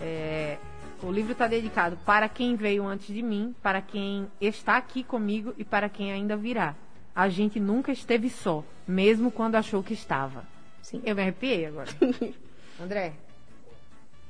É, 0.00 0.58
o 1.02 1.10
livro 1.10 1.32
está 1.32 1.46
dedicado 1.46 1.96
para 2.04 2.28
quem 2.28 2.56
veio 2.56 2.84
antes 2.84 3.14
de 3.14 3.22
mim, 3.22 3.54
para 3.62 3.80
quem 3.80 4.28
está 4.40 4.76
aqui 4.76 5.04
comigo 5.04 5.54
e 5.56 5.64
para 5.64 5.88
quem 5.88 6.12
ainda 6.12 6.36
virá. 6.36 6.74
A 7.14 7.28
gente 7.28 7.60
nunca 7.60 7.92
esteve 7.92 8.28
só, 8.28 8.64
mesmo 8.86 9.30
quando 9.30 9.54
achou 9.54 9.82
que 9.82 9.94
estava. 9.94 10.44
Sim. 10.82 11.00
Eu 11.04 11.14
me 11.14 11.22
arrepiei 11.22 11.66
agora. 11.66 11.90
André. 12.80 13.12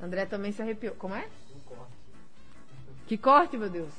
André 0.03 0.27
também 0.27 0.53
se 0.53 0.61
arrepiou. 0.61 0.95
Como 0.97 1.15
é? 1.15 1.27
Que 3.07 3.17
corte, 3.17 3.57
meu 3.57 3.71
Deus. 3.71 3.93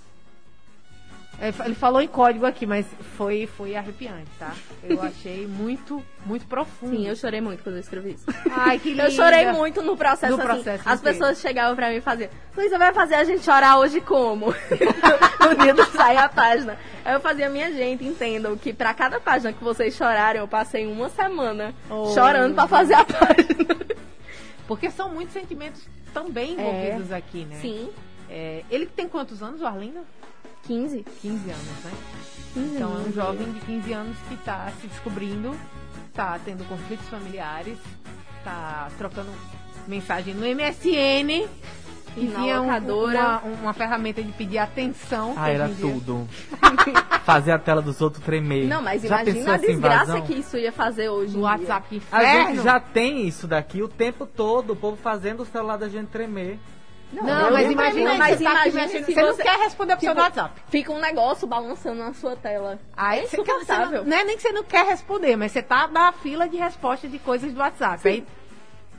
É, 1.40 1.52
Ele 1.66 1.76
falou 1.76 2.02
em 2.02 2.08
código 2.08 2.46
aqui, 2.46 2.66
mas 2.66 2.86
foi, 3.18 3.48
foi 3.48 3.76
arrepiante, 3.76 4.30
tá? 4.40 4.54
Eu 4.84 5.02
achei 5.02 5.46
muito, 5.48 6.02
muito 6.26 6.46
profundo. 6.46 6.96
Sim, 6.96 7.08
eu 7.08 7.16
chorei 7.16 7.42
muito 7.42 7.64
quando 7.64 7.76
eu 7.76 7.82
escrevi 7.82 8.12
isso. 8.12 8.26
Ai, 8.52 8.80
que 8.80 8.92
linda. 8.92 9.04
Eu 9.08 9.12
chorei 9.12 9.52
muito 9.52 9.82
no 9.82 9.98
processo, 9.98 10.32
No 10.38 10.42
assim. 10.42 10.48
processo 10.54 10.88
as 10.88 11.00
inteiro. 11.00 11.18
pessoas 11.18 11.40
chegavam 11.42 11.76
pra 11.76 11.90
mim 11.90 11.96
e 11.98 12.02
faziam, 12.02 12.30
Luísa, 12.56 12.78
vai 12.78 12.94
fazer 12.94 13.16
a 13.16 13.24
gente 13.24 13.44
chorar 13.44 13.78
hoje 13.80 14.00
como? 14.00 14.54
no 15.42 15.64
dia 15.64 15.74
do 15.74 15.84
sair 15.88 16.18
a 16.18 16.30
página. 16.30 16.78
Aí 17.04 17.14
eu 17.14 17.20
fazia, 17.20 17.50
minha 17.50 17.72
gente, 17.74 18.06
entendam 18.06 18.56
que 18.56 18.72
pra 18.72 18.94
cada 18.94 19.20
página 19.20 19.52
que 19.52 19.64
vocês 19.64 19.96
chorarem, 19.96 20.40
eu 20.40 20.48
passei 20.48 20.86
uma 20.86 21.10
semana 21.10 21.74
Oh. 21.90 22.14
chorando 22.14 22.54
pra 22.56 22.68
fazer 22.68 22.94
a 22.94 23.04
página. 23.04 23.76
Porque 24.68 24.90
são 24.92 25.10
muitos 25.10 25.34
sentimentos 25.34 25.82
também 26.14 26.54
envolvidos 26.54 27.12
aqui, 27.12 27.44
né? 27.46 27.58
Sim, 27.60 27.90
É, 28.30 28.64
ele 28.72 28.86
tem 28.86 29.08
quantos 29.10 29.44
anos, 29.44 29.60
o 29.62 29.66
Arlindo? 29.68 30.00
15. 30.68 31.06
15 31.22 31.50
anos, 31.52 31.84
né? 31.84 31.92
15 32.54 32.76
Então 32.76 32.90
é 32.90 32.94
um 32.94 32.96
anos. 32.98 33.16
jovem 33.16 33.52
de 33.52 33.60
15 33.62 33.94
anos 33.94 34.18
que 34.30 34.36
tá 34.38 34.72
se 34.80 34.88
descobrindo, 34.88 35.56
tá 36.14 36.40
tendo 36.44 36.64
conflitos 36.68 37.08
familiares, 37.10 37.78
tá 38.44 38.90
trocando 38.98 39.30
mensagem 39.88 40.34
no 40.34 40.46
MSN. 40.46 41.48
E 42.16 42.28
tinha 42.28 42.62
um- 42.62 42.68
uma, 42.68 43.40
uma 43.40 43.74
ferramenta 43.74 44.22
de 44.22 44.32
pedir 44.34 44.60
atenção. 44.60 45.34
Ah, 45.36 45.46
que 45.46 45.50
era 45.52 45.68
tudo. 45.70 46.28
Fazer 47.26 47.52
a 47.54 47.58
tela 47.58 47.82
dos 47.82 48.02
outros 48.02 48.24
tremer. 48.24 48.68
Não, 48.68 48.84
mas 48.84 49.02
Já 49.02 49.24
imagina 49.24 49.52
a 49.52 49.56
essa 49.56 49.66
desgraça 49.66 50.04
invasão? 50.12 50.22
que 50.22 50.34
isso 50.34 50.56
ia 50.58 50.72
fazer 50.72 51.10
hoje. 51.10 51.36
Em 51.36 51.42
WhatsApp 51.42 51.88
Dia. 51.90 52.02
A 52.12 52.24
gente 52.24 52.42
inferno. 52.52 52.64
já 52.64 52.80
tem 52.80 53.28
isso 53.28 53.48
daqui 53.48 53.82
o 53.82 53.88
tempo 53.88 54.28
todo, 54.28 54.74
o 54.74 54.76
povo 54.76 54.96
fazendo 54.98 55.42
o 55.42 55.46
celular 55.46 55.78
da 55.78 55.90
gente 55.90 56.10
tremer. 56.10 56.60
Não, 57.22 57.48
eu 57.48 57.54
mas 57.54 57.66
não 57.66 57.72
imagina, 57.72 58.14
mas 58.16 58.38
você 58.38 58.44
tá 58.44 58.52
imagina 58.68 58.88
se 59.06 59.14
você 59.14 59.22
não 59.22 59.34
você- 59.34 59.44
quer 59.44 59.60
responder 59.60 59.94
pro 59.96 60.02
seu 60.02 60.10
Tipo, 60.12 60.22
WhatsApp. 60.22 60.62
Fica 60.70 60.92
um 60.92 61.00
negócio 61.00 61.48
balançando 61.48 62.04
na 62.04 62.14
sua 62.14 62.36
tela. 62.36 62.80
Aí 62.98 63.20
é 63.20 63.24
insuportável. 63.26 64.00
não, 64.04 64.10
não 64.10 64.18
é 64.18 64.24
nem 64.24 64.36
que 64.36 64.42
você 64.42 64.52
não 64.52 64.64
quer 64.64 64.86
responder, 64.86 65.36
mas 65.36 65.52
você 65.52 65.62
tá 65.62 65.88
na 65.88 66.12
fila 66.12 66.48
de 66.50 66.58
resposta 66.58 67.08
de 67.08 67.20
coisas 67.20 67.54
do 67.54 67.60
WhatsApp. 67.60 68.08
Aí. 68.08 68.26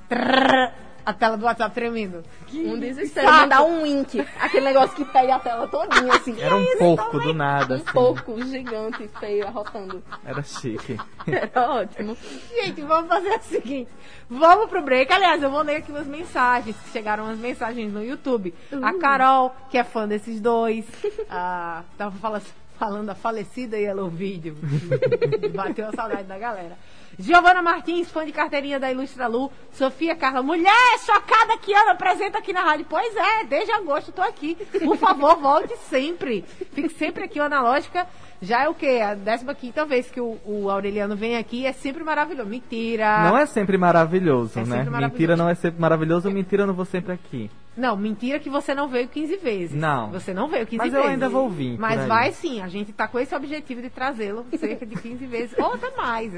trrr, 0.09 0.73
a 1.05 1.13
tela 1.13 1.37
do 1.37 1.45
WhatsApp 1.45 1.75
tremendo. 1.75 2.23
Um 2.53 2.79
desespero. 2.79 3.27
saco. 3.27 3.41
Mandar 3.41 3.63
um 3.63 3.83
wink. 3.83 4.21
Aquele 4.41 4.65
negócio 4.67 4.95
que 4.97 5.05
pega 5.05 5.37
a 5.37 5.39
tela 5.39 5.67
todinha, 5.69 6.13
assim. 6.15 6.41
Era 6.41 6.57
um 6.57 6.65
porco 6.79 7.19
do 7.21 7.35
nada, 7.35 7.75
Um 7.75 7.77
assim. 7.77 7.93
porco 7.93 8.43
gigante, 8.45 9.09
feio, 9.21 9.47
arrotando. 9.47 10.03
Era 10.25 10.43
chique. 10.43 10.99
Era 11.27 11.71
ótimo. 11.71 12.17
Gente, 12.55 12.83
vamos 12.83 13.09
fazer 13.09 13.31
o 13.37 13.43
seguinte. 13.43 13.91
Vamos 14.31 14.69
pro 14.71 14.83
break. 14.83 15.13
Aliás, 15.13 15.43
eu 15.43 15.51
vou 15.51 15.63
ler 15.63 15.77
aqui 15.77 15.91
umas 15.93 16.07
mensagens, 16.07 16.77
que 16.77 16.91
chegaram 16.91 17.25
umas 17.25 17.39
mensagens 17.39 17.93
no 17.93 18.03
YouTube. 18.03 18.55
A 18.83 18.95
Carol, 18.99 19.55
que 19.71 19.77
é 19.79 19.85
fã 19.85 20.07
desses 20.09 20.41
dois. 20.41 20.87
a, 21.29 21.83
tava 21.99 22.17
fala- 22.19 22.43
falando 22.79 23.11
a 23.11 23.15
falecida 23.15 23.77
Yellow 23.79 24.09
Video. 24.09 24.57
Bateu 25.55 25.89
a 25.89 25.93
saudade 25.93 26.25
da 26.25 26.39
galera. 26.39 26.77
Giovana 27.19 27.63
Martins, 27.63 28.11
fã 28.11 28.25
de 28.25 28.33
carteirinha 28.33 28.81
da 28.81 28.91
Ilustra 28.91 29.27
Lu. 29.27 29.51
Sofia 29.73 30.15
Carla, 30.17 30.43
mulher 30.43 30.99
chocada 31.05 31.57
que 31.59 31.75
Ana 31.75 31.93
apresenta 31.93 32.39
aqui 32.39 32.53
na 32.53 32.63
rádio. 32.63 32.87
Pois 32.89 33.15
é, 33.17 33.45
desde 33.45 33.73
agosto 33.73 34.13
tô 34.13 34.23
aqui. 34.23 34.57
Por 34.83 34.97
favor, 34.97 35.37
volte 35.37 35.77
sempre. 35.89 36.45
Fique 36.73 36.89
sempre 36.91 37.25
aqui, 37.25 37.39
Analógica. 37.41 38.07
Já 38.45 38.65
é 38.65 38.69
o 38.69 38.75
quê? 38.75 39.01
A 39.03 39.15
15 39.17 39.85
vez 39.89 40.11
que 40.11 40.21
o, 40.21 40.39
o 40.45 40.71
Aureliano 40.71 41.17
vem 41.17 41.37
aqui. 41.37 41.67
É 41.67 41.73
sempre 41.73 42.05
maravilhoso. 42.05 42.49
Mentira. 42.49 43.25
Não 43.25 43.37
é 43.37 43.47
sempre 43.47 43.77
maravilhoso, 43.79 44.59
É 44.59 44.65
né? 44.65 44.77
sempre 44.77 44.91
maravilhoso. 44.91 45.13
Mentira 45.13 45.37
não 45.37 45.49
é 45.49 45.55
sempre 45.55 45.81
maravilhoso, 45.81 46.31
mentira 46.31 46.63
eu 46.63 46.67
não 46.67 46.75
vou 46.75 46.85
sempre 46.85 47.13
aqui. 47.13 47.51
Não, 47.77 47.97
mentira 47.97 48.39
que 48.39 48.49
você 48.49 48.73
não 48.75 48.89
veio 48.89 49.09
15 49.09 49.37
vezes. 49.39 49.77
Não. 49.77 50.11
Você 50.11 50.33
não 50.33 50.49
veio 50.49 50.65
15 50.67 50.79
Mas 50.79 50.93
vezes. 50.93 51.05
eu 51.07 51.11
ainda 51.11 51.29
vou 51.29 51.51
vir, 51.51 51.77
Mas 51.79 52.07
vai 52.07 52.31
sim, 52.31 52.61
a 52.61 52.69
gente 52.69 52.93
tá 52.93 53.09
com 53.09 53.19
esse 53.19 53.35
objetivo 53.35 53.83
de 53.83 53.91
trazê-lo 53.91 54.47
cerca 54.57 54.87
de 54.87 54.95
15 54.95 55.27
vezes, 55.27 55.59
ou 55.59 55.75
até 55.75 55.91
mais. 55.97 56.33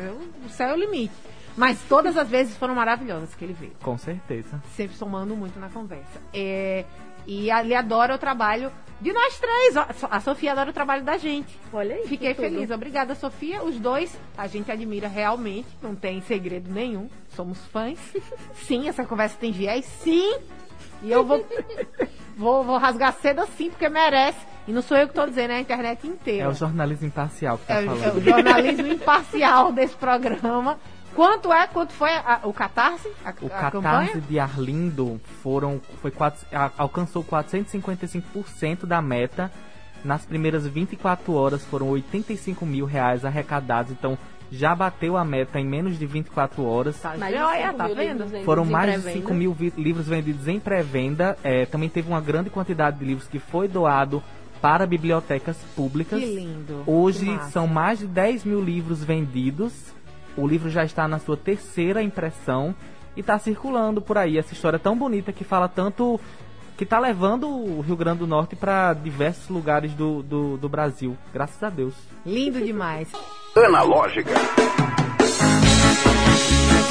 O 0.46 0.48
céu 0.48 0.70
é 0.70 0.72
o 0.72 0.76
limite. 0.76 1.12
Mas 1.56 1.80
todas 1.88 2.16
as 2.16 2.28
vezes 2.28 2.56
foram 2.56 2.74
maravilhosas 2.74 3.34
que 3.34 3.44
ele 3.44 3.54
veio. 3.54 3.72
Com 3.82 3.96
certeza. 3.96 4.60
Sempre 4.74 4.96
somando 4.96 5.34
muito 5.34 5.58
na 5.58 5.68
conversa. 5.70 6.20
É, 6.32 6.84
e 7.26 7.50
ele 7.50 7.74
adora 7.74 8.14
o 8.14 8.18
trabalho 8.18 8.70
de 9.00 9.12
nós 9.12 9.38
três. 9.38 9.76
A 10.10 10.20
Sofia 10.20 10.52
adora 10.52 10.70
o 10.70 10.72
trabalho 10.72 11.04
da 11.04 11.18
gente. 11.18 11.58
Olha 11.72 11.94
aí. 11.96 12.06
Fiquei 12.06 12.30
que 12.34 12.42
tudo. 12.42 12.44
feliz. 12.54 12.70
Obrigada, 12.70 13.14
Sofia. 13.14 13.62
Os 13.62 13.78
dois 13.78 14.18
a 14.38 14.46
gente 14.46 14.70
admira 14.72 15.06
realmente. 15.08 15.68
Não 15.82 15.94
tem 15.94 16.20
segredo 16.22 16.70
nenhum. 16.72 17.08
Somos 17.30 17.58
fãs. 17.66 17.98
Sim, 18.54 18.88
essa 18.88 19.04
conversa 19.04 19.36
tem 19.38 19.52
viés. 19.52 19.84
Sim. 19.84 20.38
E 21.02 21.10
eu 21.10 21.24
vou, 21.24 21.46
vou, 22.36 22.64
vou 22.64 22.78
rasgar 22.78 23.12
cedo 23.14 23.40
assim, 23.40 23.68
porque 23.70 23.88
merece. 23.88 24.38
E 24.66 24.72
não 24.72 24.82
sou 24.82 24.96
eu 24.96 25.06
que 25.06 25.12
estou 25.12 25.26
dizendo, 25.28 25.52
é 25.52 25.56
a 25.56 25.60
internet 25.60 26.06
inteira. 26.06 26.44
É 26.44 26.48
o 26.48 26.54
jornalismo 26.54 27.06
imparcial 27.06 27.56
que 27.58 27.66
tá 27.66 27.74
É 27.74 27.80
o- 27.80 27.82
é 27.82 27.96
falando. 27.98 28.16
o 28.16 28.20
jornalismo 28.20 28.86
imparcial 28.88 29.72
desse 29.72 29.94
programa. 29.94 30.78
Quanto 31.16 31.52
é? 31.52 31.66
Quanto 31.66 31.92
foi 31.92 32.10
a- 32.10 32.40
o 32.44 32.52
Catarse? 32.52 33.08
A, 33.24 33.30
O 33.40 33.46
a 33.46 33.50
Catarse 33.50 33.72
campanha? 34.12 34.20
de 34.28 34.38
Arlindo 34.38 35.20
foram, 35.42 35.80
foi 36.00 36.10
quatro, 36.12 36.46
alcançou 36.78 37.24
455% 37.24 38.86
da 38.86 39.00
meta. 39.02 39.50
Nas 40.04 40.24
primeiras 40.24 40.66
24 40.66 41.32
horas 41.34 41.64
foram 41.64 41.88
85 41.88 42.64
mil 42.64 42.84
reais 42.86 43.24
arrecadados. 43.24 43.90
Então 43.90 44.16
já 44.52 44.74
bateu 44.74 45.16
a 45.16 45.24
meta 45.24 45.58
em 45.58 45.66
menos 45.66 45.98
de 45.98 46.06
24 46.06 46.64
horas. 46.64 47.00
Tá, 47.00 47.16
Mais 47.16 47.32
de 47.34 47.40
joia, 47.40 47.66
cinco 47.66 47.78
tá 47.78 47.84
mil 47.86 47.96
vendo? 47.96 48.06
livros 48.08 48.26
vendidos 48.30 48.44
Foram 48.44 48.64
em 48.64 48.70
mais 48.70 48.86
de 48.94 49.00
pré-venda. 49.00 49.20
5 49.20 49.34
mil 49.34 49.56
livros 49.76 50.06
vendidos 50.06 50.46
em 50.48 50.60
pré-venda. 50.60 51.36
É, 51.42 51.66
também 51.66 51.88
teve 51.88 52.08
uma 52.08 52.20
grande 52.20 52.50
quantidade 52.50 52.98
de 52.98 53.04
livros 53.04 53.26
que 53.26 53.38
foi 53.40 53.66
doado 53.66 54.22
para 54.60 54.86
bibliotecas 54.86 55.56
públicas. 55.74 56.20
Que 56.20 56.26
lindo. 56.26 56.84
Hoje 56.86 57.36
Que 57.38 57.50
são 57.50 57.66
mais 57.66 57.98
de 57.98 58.06
10 58.06 58.44
mil 58.44 58.60
livros 58.62 59.02
vendidos. 59.02 59.72
O 60.36 60.46
livro 60.46 60.68
já 60.68 60.84
está 60.84 61.08
na 61.08 61.18
sua 61.18 61.36
terceira 61.36 62.02
impressão 62.02 62.74
e 63.16 63.20
está 63.20 63.38
circulando 63.38 64.02
por 64.02 64.18
aí. 64.18 64.36
Essa 64.36 64.52
história 64.52 64.78
tão 64.78 64.96
bonita 64.96 65.32
que 65.32 65.44
fala 65.44 65.68
tanto. 65.68 66.20
que 66.76 66.84
está 66.84 66.98
levando 66.98 67.48
o 67.48 67.80
Rio 67.80 67.96
Grande 67.96 68.18
do 68.18 68.26
Norte 68.26 68.54
para 68.54 68.92
diversos 68.92 69.48
lugares 69.48 69.94
do, 69.94 70.22
do, 70.22 70.56
do 70.58 70.68
Brasil. 70.68 71.16
Graças 71.32 71.62
a 71.62 71.70
Deus. 71.70 71.94
Lindo 72.24 72.60
demais. 72.60 73.08
Analógica. 73.56 74.34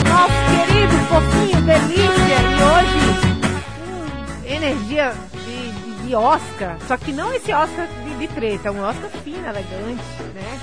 Nosso 0.10 0.40
querido, 0.50 0.94
fofinho, 1.08 1.62
delícia. 1.62 2.40
E 2.42 2.64
hoje, 2.64 3.00
hum, 3.86 4.56
energia 4.56 5.14
de, 5.34 5.72
de, 5.72 6.08
de 6.08 6.16
Oscar. 6.16 6.78
Só 6.88 6.98
que 6.98 7.14
não 7.14 7.32
esse 7.32 7.54
Oscar 7.54 7.88
de, 8.04 8.18
de 8.18 8.28
treta, 8.34 8.70
é 8.70 8.72
um 8.72 8.82
Oscar 8.82 9.10
fino, 9.24 9.46
elegante, 9.46 10.04
né? 10.34 10.60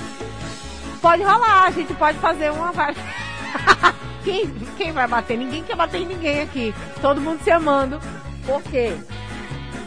Pode 1.02 1.22
rolar, 1.22 1.64
a 1.64 1.70
gente 1.70 1.92
pode 1.94 2.16
fazer 2.18 2.50
uma. 2.52 2.72
va- 2.72 2.94
quem, 4.24 4.48
quem 4.78 4.92
vai 4.92 5.06
bater? 5.08 5.36
Ninguém 5.36 5.62
quer 5.64 5.76
bater 5.76 6.00
em 6.00 6.06
ninguém 6.06 6.40
aqui. 6.40 6.74
Todo 7.00 7.20
mundo 7.20 7.42
se 7.42 7.50
amando. 7.50 8.00
Por 8.46 8.62
quê? 8.62 8.96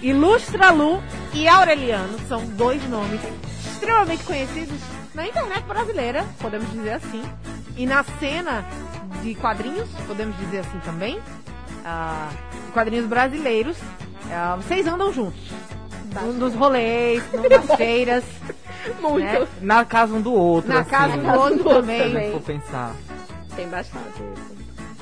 Ilustra 0.01 0.71
Lu 0.71 1.01
e 1.33 1.47
Aureliano 1.47 2.19
são 2.27 2.45
dois 2.49 2.83
nomes 2.89 3.19
extremamente 3.73 4.23
conhecidos 4.23 4.79
na 5.13 5.25
internet 5.27 5.63
brasileira, 5.63 6.25
podemos 6.39 6.69
dizer 6.71 6.93
assim, 6.93 7.23
e 7.77 7.85
na 7.85 8.03
cena 8.19 8.65
de 9.23 9.33
quadrinhos, 9.35 9.89
podemos 10.05 10.37
dizer 10.37 10.59
assim 10.59 10.79
também, 10.79 11.19
ah, 11.85 12.29
quadrinhos 12.73 13.07
brasileiros. 13.07 13.77
Ah, 14.31 14.57
vocês 14.57 14.85
andam 14.87 15.11
juntos, 15.13 15.39
num 16.21 16.37
dos 16.37 16.53
rolês, 16.55 17.23
num 17.33 17.47
das 17.47 17.65
feiras, 17.77 18.23
Muito. 19.01 19.19
né? 19.25 19.47
Na 19.61 19.85
casa 19.85 20.13
um 20.13 20.21
do 20.21 20.33
outro. 20.33 20.71
na 20.73 20.81
assim, 20.81 20.89
casa 20.89 21.17
do 21.17 21.23
casa 21.23 21.37
outro 21.39 21.57
do 21.57 21.63
outro 21.69 21.81
também. 21.81 21.97
Se 21.97 22.03
a 22.03 22.07
também. 22.09 22.23
gente 22.31 22.33
for 22.33 22.41
pensar. 22.53 22.95
Tem 23.55 23.67
bastante. 23.69 24.23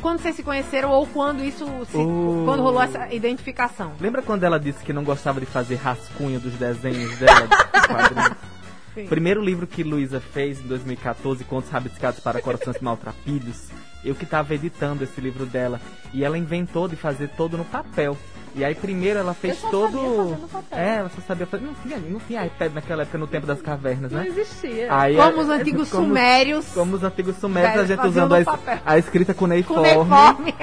Quando 0.02 0.20
vocês 0.20 0.36
se 0.36 0.44
conheceram 0.44 0.90
ou 0.92 1.08
quando 1.08 1.44
isso, 1.44 1.66
se- 1.90 1.98
Oh. 1.98 2.44
quando 2.46 2.62
rolou 2.62 2.82
essa 2.82 3.14
identificação? 3.14 3.94
Lembra 4.02 4.22
quando 4.22 4.44
ela 4.44 4.60
disse 4.60 4.84
que 4.84 4.92
não 4.92 5.04
gostava 5.04 5.40
de 5.40 5.46
fazer 5.46 5.76
rascunho 5.76 6.40
dos 6.40 6.54
desenhos 6.54 7.18
dela? 7.18 7.48
dos? 7.48 8.38
Sim. 8.94 9.08
Primeiro 9.08 9.42
livro 9.42 9.66
que 9.66 9.82
Luísa 9.82 10.20
fez 10.20 10.60
em 10.60 10.68
2014, 10.68 11.44
Contos 11.46 11.70
Rabiscados 11.72 12.20
para 12.20 12.40
Corações 12.42 12.80
Maltrapilhos, 12.80 13.70
eu 14.06 14.14
que 14.14 14.24
estava 14.24 14.54
editando 14.54 15.04
esse 15.04 15.20
livro 15.20 15.46
dela. 15.48 15.82
E 16.14 16.24
ela 16.24 16.38
inventou 16.38 16.88
de 16.88 16.96
fazer 16.96 17.30
todo 17.30 17.58
no 17.58 17.66
papel. 17.66 18.16
E 18.56 18.64
aí 18.64 18.76
primeiro 18.76 19.18
ela 19.20 19.34
fez 19.34 19.56
Eu 19.56 19.62
só 19.62 19.70
todo. 19.70 19.92
sabia 19.94 20.10
fazer 20.18 20.42
no 20.42 20.48
papel. 20.48 20.80
É, 20.80 20.96
ela 20.98 21.10
só 21.10 21.22
sabia 21.28 21.48
fazer. 21.48 21.66
Não 21.66 21.74
tinha, 21.74 21.98
não 21.98 22.20
tinha 22.20 22.46
iPad 22.46 22.74
naquela 22.74 23.02
época 23.02 23.18
no 23.18 23.26
tempo 23.28 23.48
das 23.48 23.62
cavernas, 23.62 24.12
Não 24.12 24.20
né? 24.20 24.28
existia. 24.28 24.88
Aí, 24.96 25.16
Como 25.16 25.42
os 25.42 25.50
é- 25.50 25.54
antigos 25.54 25.90
como- 25.90 26.06
sumérios. 26.08 26.66
Como 26.74 26.96
os 26.96 27.04
antigos 27.04 27.36
sumérios, 27.38 27.80
a 27.82 27.86
gente 27.86 28.06
usando 28.08 28.36
a, 28.36 28.44
a 28.86 28.98
escrita 28.98 29.34
cuneiforme. 29.34 29.90
uniforme. 29.90 30.54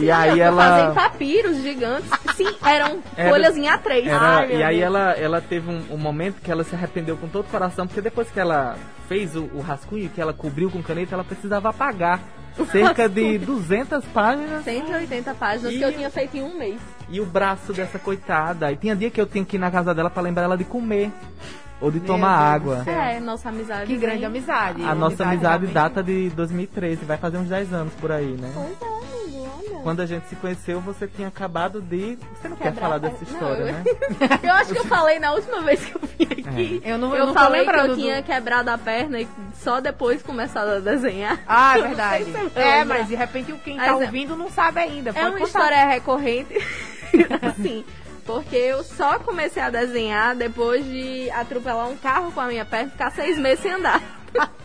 E 0.00 0.10
aí 0.10 0.40
ela. 0.40 0.92
papiros 0.94 1.56
gigantes. 1.62 2.10
Sim, 2.36 2.52
eram 2.64 2.98
Era- 3.16 3.30
folhas 3.30 3.56
em 3.56 3.62
A3. 3.64 4.06
Era, 4.06 4.18
Ai, 4.38 4.56
e 4.56 4.62
aí 4.62 4.74
Deus. 4.76 4.86
ela, 4.86 5.12
ela 5.12 5.40
teve 5.40 5.70
um, 5.70 5.82
um 5.94 5.96
momento 5.96 6.40
que 6.42 6.50
ela 6.50 6.64
se 6.64 6.74
arrependeu 6.74 7.16
com 7.16 7.28
todo 7.28 7.46
o 7.46 7.48
coração, 7.48 7.86
porque 7.86 8.00
depois 8.00 8.30
que 8.30 8.40
ela 8.40 8.76
fez 9.08 9.36
o, 9.36 9.44
o 9.54 9.60
rascunho, 9.60 10.08
que 10.08 10.20
ela 10.20 10.32
cobriu 10.32 10.70
com 10.70 10.82
caneta, 10.82 11.14
ela 11.14 11.24
precisava 11.24 11.68
apagar 11.70 12.20
cerca 12.72 13.08
de 13.08 13.38
200 13.38 14.04
páginas 14.06 14.64
180 14.64 15.34
páginas 15.34 15.72
E- 15.72 15.78
que 15.78 15.84
eu 15.84 15.92
tinha 15.92 16.10
feito 16.10 16.36
em 16.36 16.42
um 16.42 16.56
mês. 16.58 16.80
e 17.08 17.20
o 17.20 17.26
braço 17.26 17.72
dessa 17.72 17.98
coitada. 17.98 18.70
E 18.72 18.76
tinha 18.76 18.94
dia 18.96 19.10
que 19.10 19.20
eu 19.20 19.26
tinha 19.26 19.44
que 19.44 19.56
ir 19.56 19.58
na 19.60 19.70
casa 19.70 19.94
dela 19.94 20.08
pra 20.10 20.22
lembrar 20.22 20.44
ela 20.44 20.56
de 20.56 20.64
comer 20.64 21.10
ou 21.80 21.90
de 21.90 21.98
Meu 21.98 22.06
tomar 22.06 22.58
Deus 22.60 22.78
água. 22.78 22.90
É, 22.92 23.20
nossa 23.20 23.48
amizade. 23.48 23.86
Que 23.86 23.96
grande 23.96 24.24
amizade. 24.24 24.82
A 24.84 24.94
nossa 24.94 25.22
amizade 25.24 25.66
realmente. 25.66 25.72
data 25.74 26.02
de 26.02 26.30
2013, 26.30 27.04
vai 27.04 27.16
fazer 27.18 27.36
uns 27.38 27.48
10 27.48 27.72
anos 27.72 27.92
por 27.94 28.10
aí, 28.12 28.36
né? 28.40 28.50
Pois 28.54 28.90
é. 28.90 29.03
Quando 29.84 30.00
a 30.00 30.06
gente 30.06 30.26
se 30.28 30.34
conheceu, 30.36 30.80
você 30.80 31.06
tinha 31.06 31.28
acabado 31.28 31.80
de. 31.80 32.18
Você 32.40 32.48
não 32.48 32.56
quer 32.56 32.64
Quebrar 32.72 32.80
falar 32.80 32.94
a 32.96 32.98
dessa 32.98 33.22
história, 33.22 33.66
Não, 33.66 33.72
né? 33.72 33.84
Eu 34.42 34.52
acho 34.54 34.72
que 34.72 34.78
eu 34.78 34.84
falei 34.86 35.18
na 35.20 35.32
última 35.32 35.60
vez 35.60 35.84
que 35.84 35.94
eu 35.94 36.00
vim 36.00 36.24
aqui. 36.24 36.82
Eu 36.84 36.96
não, 36.98 37.10
eu 37.10 37.16
Eu 37.18 37.26
não 37.26 37.34
falei 37.34 37.64
que 37.64 37.70
eu 37.70 37.88
do- 37.88 37.94
tinha 37.96 38.22
quebrado 38.22 38.70
a 38.70 38.78
perna 38.78 39.20
e 39.20 39.28
só 39.62 39.80
depois 39.80 40.22
começado 40.22 40.68
a 40.70 40.78
desenhar. 40.80 41.38
Ah, 41.46 41.78
é 41.78 41.82
verdade. 41.82 42.24
sei 42.32 42.32
se 42.32 42.56
eu 42.56 42.62
É, 42.62 42.78
lembro. 42.80 42.98
mas 42.98 43.08
de 43.08 43.14
repente 43.14 43.52
quem 43.62 43.76
tá 43.76 43.82
Mas 43.92 44.00
é- 44.00 44.04
ouvindo 44.06 44.34
não 44.36 44.50
sabe 44.50 44.80
ainda. 44.80 45.10
É 45.14 45.20
uma 45.22 45.32
contar. 45.32 45.44
história 45.44 45.84
recorrente. 45.86 46.54
assim, 47.42 47.84
porque 48.24 48.56
eu 48.56 48.82
só 48.82 49.18
comecei 49.18 49.62
a 49.62 49.68
desenhar 49.70 50.34
depois 50.34 50.84
de 50.84 51.30
atropelar 51.30 51.88
um 51.88 51.96
carro 51.96 52.32
com 52.32 52.40
a 52.40 52.46
minha 52.46 52.64
perna 52.64 52.88
e 52.88 52.90
ficar 52.90 53.10
seis 53.12 53.38
meses 53.38 53.60
sem 53.60 53.72
andar. 53.72 54.00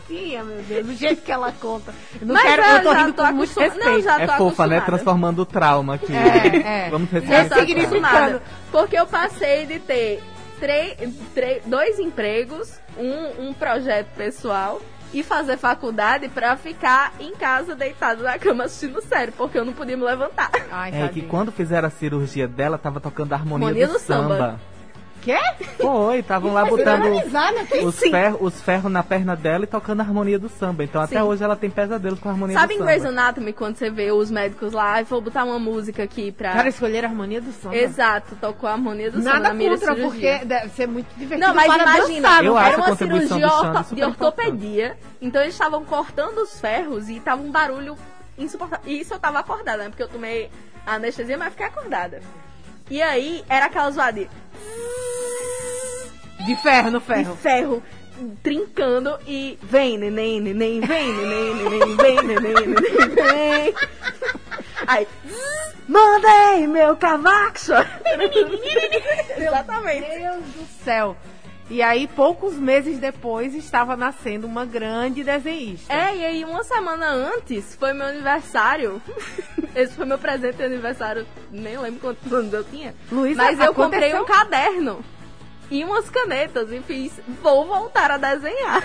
Sim, 0.06 0.42
meu 0.42 0.62
Deus, 0.62 0.86
do 0.86 0.94
jeito 0.94 1.22
que 1.22 1.30
ela 1.30 1.52
conta. 1.52 1.94
Eu 2.20 2.26
não 2.26 2.34
Mas 2.34 2.42
quero, 2.42 2.62
eu 2.62 2.68
eu 2.76 2.82
tô 2.82 2.92
já 2.92 2.98
rindo 3.02 3.12
tô 3.12 3.22
com 3.26 3.32
muito 3.32 3.60
respeito. 3.60 3.78
Não, 3.90 4.00
já 4.02 4.20
É 4.20 4.26
tô 4.26 4.32
fofa, 4.32 4.66
né? 4.66 4.80
Transformando 4.80 5.38
o 5.42 5.46
trauma 5.46 5.94
aqui. 5.94 6.12
É, 6.12 6.86
é. 6.86 6.90
Vamos 6.90 7.08
Já 7.10 7.20
tô 7.20 7.26
ressignificar. 7.26 7.66
significando. 7.66 8.06
acostumada. 8.06 8.42
Porque 8.72 8.96
eu 8.98 9.06
passei 9.06 9.66
de 9.66 9.78
ter 9.78 10.22
três, 10.58 10.96
três, 11.34 11.62
dois 11.64 11.98
empregos, 12.00 12.78
um, 12.98 13.48
um 13.48 13.52
projeto 13.52 14.08
pessoal 14.16 14.80
e 15.12 15.22
fazer 15.22 15.56
faculdade 15.56 16.28
pra 16.28 16.56
ficar 16.56 17.12
em 17.18 17.32
casa 17.34 17.74
deitado 17.74 18.22
na 18.22 18.38
cama 18.38 18.64
assistindo 18.64 19.00
série, 19.02 19.32
porque 19.32 19.58
eu 19.58 19.64
não 19.64 19.72
podia 19.72 19.96
me 19.96 20.04
levantar. 20.04 20.50
Ai, 20.70 20.90
É 21.02 21.08
que 21.08 21.22
quando 21.22 21.50
fizeram 21.50 21.88
a 21.88 21.90
cirurgia 21.90 22.46
dela, 22.46 22.78
tava 22.78 23.00
tocando 23.00 23.32
a 23.32 23.36
harmonia, 23.36 23.66
Harmonia 23.68 23.86
do, 23.88 23.92
do 23.94 23.98
samba. 23.98 24.36
samba. 24.36 24.60
Quê? 25.20 25.36
Foi, 25.76 26.18
estavam 26.20 26.52
lá 26.54 26.64
botando 26.64 27.02
que 27.68 27.78
os, 27.84 27.94
sim. 27.94 28.10
ferros, 28.10 28.38
os 28.40 28.60
ferros 28.62 28.90
na 28.90 29.02
perna 29.02 29.36
dela 29.36 29.64
e 29.64 29.66
tocando 29.66 30.00
a 30.00 30.02
harmonia 30.02 30.38
do 30.38 30.48
samba. 30.48 30.82
Então 30.82 31.00
até 31.00 31.16
Sim. 31.16 31.22
hoje 31.22 31.44
ela 31.44 31.54
tem 31.56 31.68
pesadelos 31.68 32.18
com 32.18 32.28
a 32.28 32.32
harmonia 32.32 32.58
Sabe 32.58 32.74
em 32.74 32.78
do 32.78 32.84
Grey's 32.84 33.02
samba. 33.02 33.20
Anatomy, 33.20 33.52
quando 33.52 33.76
você 33.76 33.90
vê 33.90 34.10
os 34.12 34.30
médicos 34.30 34.72
lá, 34.72 35.00
e 35.00 35.04
vou 35.04 35.20
botar 35.20 35.44
uma 35.44 35.58
música 35.58 36.02
aqui 36.02 36.32
pra... 36.32 36.52
Cara, 36.52 36.68
escolher 36.70 37.04
a 37.04 37.08
harmonia 37.08 37.40
do 37.40 37.52
samba. 37.52 37.76
Exato, 37.76 38.34
tocou 38.36 38.68
a 38.68 38.72
harmonia 38.72 39.10
do 39.10 39.18
samba 39.18 39.32
Nada 39.34 39.48
na 39.48 39.54
minha 39.54 39.70
contra, 39.70 39.94
cirurgia. 39.94 40.10
porque 40.38 40.44
deve 40.46 40.68
ser 40.70 40.86
muito 40.88 41.08
divertido 41.18 41.46
Não, 41.46 41.54
mas 41.54 41.66
para 41.66 41.82
imagina, 41.82 42.28
dançar, 42.28 42.44
Eu 42.44 42.52
não 42.52 42.58
acho 42.58 42.68
era 42.72 42.76
uma 42.82 42.96
cirurgia 42.96 43.46
orto- 43.48 43.94
de 43.94 44.02
ortopedia, 44.02 44.96
então 45.20 45.42
eles 45.42 45.54
estavam 45.54 45.84
cortando 45.84 46.38
os 46.38 46.58
ferros 46.58 47.08
e 47.10 47.20
tava 47.20 47.42
um 47.42 47.50
barulho 47.50 47.94
insuportável. 48.38 48.90
E 48.90 49.00
isso 49.00 49.12
eu 49.12 49.18
tava 49.18 49.40
acordada, 49.40 49.82
né? 49.82 49.88
Porque 49.90 50.02
eu 50.02 50.08
tomei 50.08 50.50
a 50.86 50.94
anestesia, 50.94 51.36
mas 51.36 51.50
fiquei 51.50 51.66
acordada. 51.66 52.20
E 52.90 53.00
aí, 53.00 53.44
era 53.48 53.66
aquela 53.66 53.88
zoada 53.90 54.18
de 54.18 54.28
De 56.46 56.56
ferro 56.56 56.90
no 56.90 57.00
de 57.00 57.06
ferro. 57.06 57.36
ferro 57.36 57.82
trincando 58.42 59.18
e 59.26 59.58
vem, 59.62 59.96
neném, 59.98 60.40
neném, 60.40 60.80
vem, 60.80 61.12
neném, 61.12 61.54
neném, 61.54 61.96
vem, 61.96 62.22
neném, 62.22 62.54
neném, 62.54 63.14
vem. 63.14 63.74
Aí, 64.86 65.06
mandei 65.88 66.66
meu 66.66 66.96
cavaco. 66.96 67.58
Exatamente. 69.36 70.18
Deus 70.18 70.44
do 70.44 70.66
céu. 70.84 71.16
E 71.70 71.80
aí, 71.82 72.08
poucos 72.08 72.54
meses 72.54 72.98
depois, 72.98 73.54
estava 73.54 73.96
nascendo 73.96 74.44
uma 74.44 74.64
grande 74.64 75.22
desenhista. 75.22 75.92
É, 75.92 76.16
e 76.16 76.24
aí 76.24 76.44
uma 76.44 76.64
semana 76.64 77.08
antes 77.10 77.76
foi 77.76 77.92
meu 77.92 78.06
aniversário. 78.08 79.00
Esse 79.74 79.94
foi 79.94 80.04
meu 80.04 80.18
presente 80.18 80.56
de 80.56 80.64
aniversário, 80.64 81.24
nem 81.48 81.78
lembro 81.78 82.00
quantos 82.00 82.32
anos 82.32 82.52
eu 82.52 82.64
tinha. 82.64 82.92
Luísa, 83.10 83.40
Mas 83.44 83.60
eu 83.60 83.72
comprei 83.72 84.12
aconteceu- 84.12 84.22
um 84.22 84.26
caderno 84.26 85.04
e 85.70 85.84
umas 85.84 86.10
canetas 86.10 86.72
e 86.72 86.80
fiz, 86.80 87.12
vou 87.40 87.64
voltar 87.64 88.10
a 88.10 88.16
desenhar. 88.18 88.82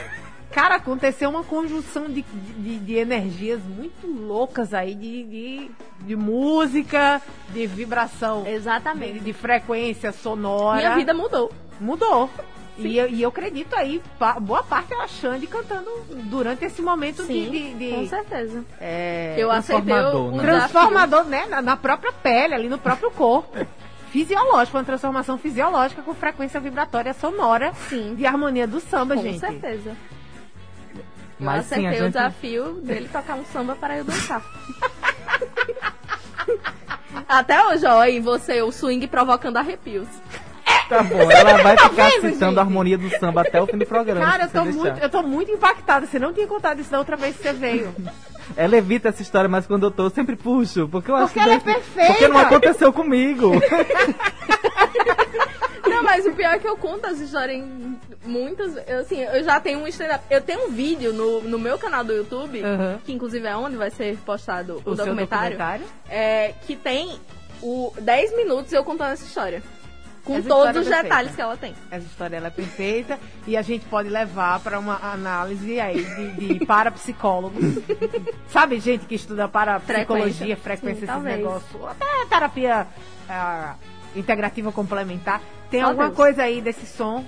Cara, 0.52 0.76
aconteceu 0.76 1.28
uma 1.30 1.44
conjunção 1.44 2.06
de, 2.08 2.22
de, 2.22 2.78
de 2.78 2.94
energias 2.96 3.60
muito 3.64 4.06
loucas 4.08 4.76
aí, 4.76 4.94
de, 4.94 5.24
de, 5.24 5.72
de 6.02 6.16
música, 6.16 7.20
de 7.50 7.66
vibração, 7.66 8.44
de, 8.44 8.52
Exatamente. 8.52 9.20
de 9.22 9.34
frequência 9.34 10.12
sonora. 10.12 10.78
Minha 10.78 10.96
vida 10.96 11.14
mudou. 11.16 11.52
mudou. 11.82 12.30
E 12.78 12.98
eu, 12.98 13.08
e 13.08 13.22
eu 13.22 13.30
acredito 13.30 13.74
aí, 13.76 14.02
pa- 14.20 14.38
boa 14.40 14.62
parte 14.62 14.94
é 14.94 15.02
a 15.02 15.08
Xande 15.08 15.48
cantando 15.48 15.90
durante 16.26 16.66
esse 16.66 16.82
momento 16.82 17.24
Sim, 17.24 17.50
de, 17.50 17.74
de, 17.74 17.90
com 17.92 18.04
de 18.04 18.10
certeza. 18.10 18.66
é, 18.82 19.36
Eu 19.38 19.50
aceitei 19.50 19.94
o, 19.94 20.32
né? 20.32 20.44
transformador, 20.44 21.24
né, 21.24 21.46
na, 21.46 21.62
na 21.62 21.78
própria 21.78 22.12
pele, 22.12 22.54
ali 22.54 22.68
no 22.68 22.78
próprio 22.78 23.10
corpo. 23.12 23.66
Fisiológico, 24.12 24.78
uma 24.78 24.84
transformação 24.84 25.38
fisiológica 25.38 26.02
com 26.02 26.14
frequência 26.14 26.60
vibratória 26.60 27.14
sonora 27.14 27.74
Sim. 27.90 28.16
de 28.16 28.26
harmonia 28.26 28.68
do 28.68 28.80
samba, 28.82 29.16
Com 29.16 29.22
gente. 29.22 29.40
certeza. 29.40 29.92
Eu 30.94 31.02
Mas 31.40 31.66
sim, 31.66 31.76
acertei 31.76 31.88
a 31.88 31.92
o 31.92 32.04
gente... 32.06 32.14
desafio 32.14 32.74
dele 32.82 33.10
tocar 33.10 33.36
um 33.36 33.46
samba 33.46 33.76
para 33.76 33.98
eu 33.98 34.04
dançar. 34.06 34.42
Até 37.28 37.66
hoje, 37.68 37.86
ó, 37.86 38.04
e 38.06 38.20
você, 38.20 38.62
o 38.62 38.72
swing 38.72 39.08
provocando 39.08 39.58
arrepios. 39.58 40.08
Tá 40.90 41.02
bom, 41.04 41.32
ela 41.32 41.58
vai 41.64 41.78
ficar 41.78 41.90
vendo, 41.90 42.12
citando 42.34 42.52
gente? 42.52 42.58
a 42.58 42.62
harmonia 42.62 42.98
do 42.98 43.10
samba 43.20 43.42
até 43.42 43.60
o 43.62 43.66
fim 43.68 43.78
do 43.78 43.86
programa. 43.86 44.26
Cara, 44.26 44.44
eu 44.44 44.50
tô, 44.50 44.66
muito, 44.66 44.84
deixar. 44.84 45.02
eu 45.04 45.10
tô 45.10 45.24
muito 45.24 45.52
impactada. 45.52 46.06
Você 46.06 46.20
não 46.20 46.32
tinha 46.34 46.46
contado 46.48 46.80
isso 46.80 46.92
da 46.92 47.00
outra 47.00 47.16
vez 47.16 47.36
que 47.36 47.44
você 47.44 47.54
veio. 47.54 47.96
Ela 48.56 48.78
evita 48.78 49.10
essa 49.10 49.22
história, 49.24 49.50
mas 49.50 49.66
quando 49.66 49.88
eu 49.88 49.92
tô, 49.92 50.04
eu 50.06 50.10
sempre 50.12 50.36
puxo. 50.36 50.88
Porque 50.88 51.10
eu 51.10 51.16
acho 51.16 51.28
Porque 51.34 51.40
ela 51.40 51.54
é 51.54 51.58
que- 51.58 51.66
perfeita. 51.66 52.12
Porque 52.14 52.28
não 52.28 52.38
aconteceu 52.38 52.94
comigo. 52.94 53.52
Não, 55.88 56.04
mas 56.04 56.26
o 56.26 56.32
pior 56.34 56.54
é 56.56 56.60
que 56.60 56.68
eu 56.68 56.76
conto 56.76 57.06
as 57.08 57.20
histórias 57.20 57.58
em 57.58 57.98
muitas. 58.26 58.76
Assim, 58.78 59.22
eu 59.22 59.44
já 59.44 59.60
tenho 59.60 59.80
um 59.80 59.88
stand-up. 59.88 60.24
Eu 60.30 60.42
tenho 60.42 60.68
um 60.68 60.72
vídeo 60.72 61.14
no, 61.14 61.42
no 61.42 61.58
meu 61.60 61.78
canal 61.78 62.04
do 62.04 62.12
YouTube, 62.14 62.62
Uhum. 62.62 62.98
que 63.06 63.14
inclusive 63.14 63.48
é 63.48 63.56
onde 63.56 63.78
vai 63.78 63.90
ser 63.92 64.18
postado 64.26 64.82
o, 64.86 64.92
O 64.92 64.96
documentário. 64.96 65.58
documentário? 65.58 65.86
É, 66.10 66.54
que 66.66 66.76
tem 66.76 67.18
o 67.62 67.94
10 68.02 68.36
minutos 68.36 68.74
eu 68.74 68.84
contando 68.84 69.12
essa 69.14 69.24
história. 69.26 69.64
Com 70.26 70.38
Essa 70.38 70.50
todos 70.50 70.70
história 70.70 70.82
os 70.82 70.92
é 70.92 71.04
detalhes 71.04 71.36
que 71.36 71.42
ela 71.42 71.56
tem. 71.56 71.76
Essa 71.92 72.06
história 72.08 72.38
é 72.38 72.50
perfeita 72.50 73.20
e 73.46 73.56
a 73.56 73.62
gente 73.62 73.86
pode 73.86 74.10
levar 74.10 74.60
para 74.60 74.80
uma 74.80 74.96
análise 75.14 75.80
aí 75.80 76.04
de, 76.04 76.58
de 76.58 76.66
parapsicólogos. 76.66 77.64
Sabe, 78.50 78.80
gente 78.80 79.06
que 79.06 79.14
estuda 79.14 79.48
parapsicologia, 79.48 80.58
Frequência. 80.58 80.58
frequência, 80.58 81.06
Sim, 81.08 81.12
esses 81.14 81.24
negócios. 81.24 81.86
Até 81.86 82.26
terapia 82.28 82.88
ah, 83.30 83.76
integrativa 84.16 84.72
complementar. 84.72 85.42
Tem 85.70 85.82
Só 85.82 85.88
alguma 85.88 86.08
Deus. 86.08 86.18
coisa 86.18 86.42
aí 86.42 86.60
desse 86.60 86.88
som 86.88 87.24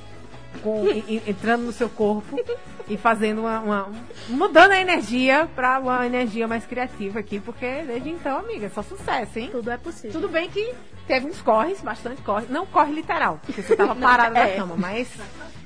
com- 0.64 0.86
entrando 1.28 1.64
no 1.66 1.72
seu 1.72 1.90
corpo 1.90 2.36
e 2.89 2.97
fazendo 2.97 3.41
uma, 3.41 3.60
uma- 3.60 3.91
mudando 4.30 4.71
a 4.71 4.80
energia 4.80 5.47
para 5.56 5.80
uma 5.80 6.06
energia 6.06 6.47
mais 6.47 6.65
criativa 6.65 7.19
aqui, 7.19 7.39
porque 7.39 7.84
desde 7.84 8.10
então, 8.10 8.38
amiga, 8.38 8.67
é 8.67 8.69
só 8.69 8.82
sucesso, 8.82 9.39
hein? 9.39 9.50
Tudo 9.52 9.71
é 9.71 9.78
possível. 9.78 10.12
Tudo 10.12 10.30
bem 10.30 10.50
que 10.50 10.73
teve 11.06 11.28
uns 11.28 11.41
corres, 11.41 11.82
bastante 11.82 12.21
corre. 12.21 12.45
Não 12.50 12.65
corre 12.65 12.93
literal, 12.93 13.39
porque 13.45 13.62
você 13.62 13.76
tava 13.76 13.95
parado 13.95 14.34
na 14.34 14.47
é. 14.47 14.56
cama, 14.56 14.76
mas. 14.78 15.10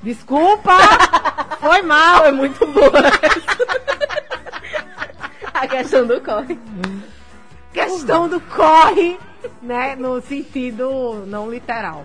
Desculpa! 0.02 0.72
Foi 1.60 1.82
mal! 1.82 2.22
Foi 2.22 2.32
muito 2.32 2.66
boa. 2.66 2.90
a 5.54 5.66
questão 5.68 6.06
do 6.06 6.20
corre. 6.20 6.58
Questão 7.72 8.28
do 8.28 8.40
corre, 8.40 9.16
né? 9.62 9.94
No 9.94 10.20
sentido 10.20 11.24
não 11.26 11.48
literal. 11.48 12.04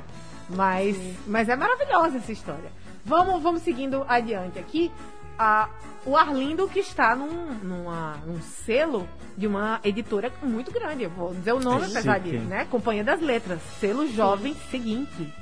Mas, 0.50 0.96
mas 1.26 1.50
é 1.50 1.56
maravilhosa 1.56 2.18
essa 2.18 2.32
história. 2.32 2.72
Vamos, 3.08 3.42
vamos 3.42 3.62
seguindo 3.62 4.06
adiante 4.08 4.60
aqui. 4.60 4.92
Ah, 5.40 5.70
o 6.06 6.18
Arlindo 6.18 6.68
que 6.68 6.80
está 6.80 7.16
num, 7.16 7.54
numa- 7.64 8.18
num 8.26 8.42
selo 8.42 9.08
de 9.38 9.48
uma 9.48 9.80
editora 9.84 10.32
muito 10.44 10.72
grande. 10.72 11.04
Eu 11.04 11.10
vou 11.10 11.34
dizer 11.34 11.54
o 11.54 11.60
nome, 11.60 11.86
É 11.86 11.90
apesar 11.90 12.20
de, 12.20 12.38
né? 12.40 12.66
Companhia 12.70 13.04
das 13.04 13.22
Letras. 13.22 13.62
Selo 13.80 14.08
Jovem 14.12 14.56
Seguinte. 14.70 15.34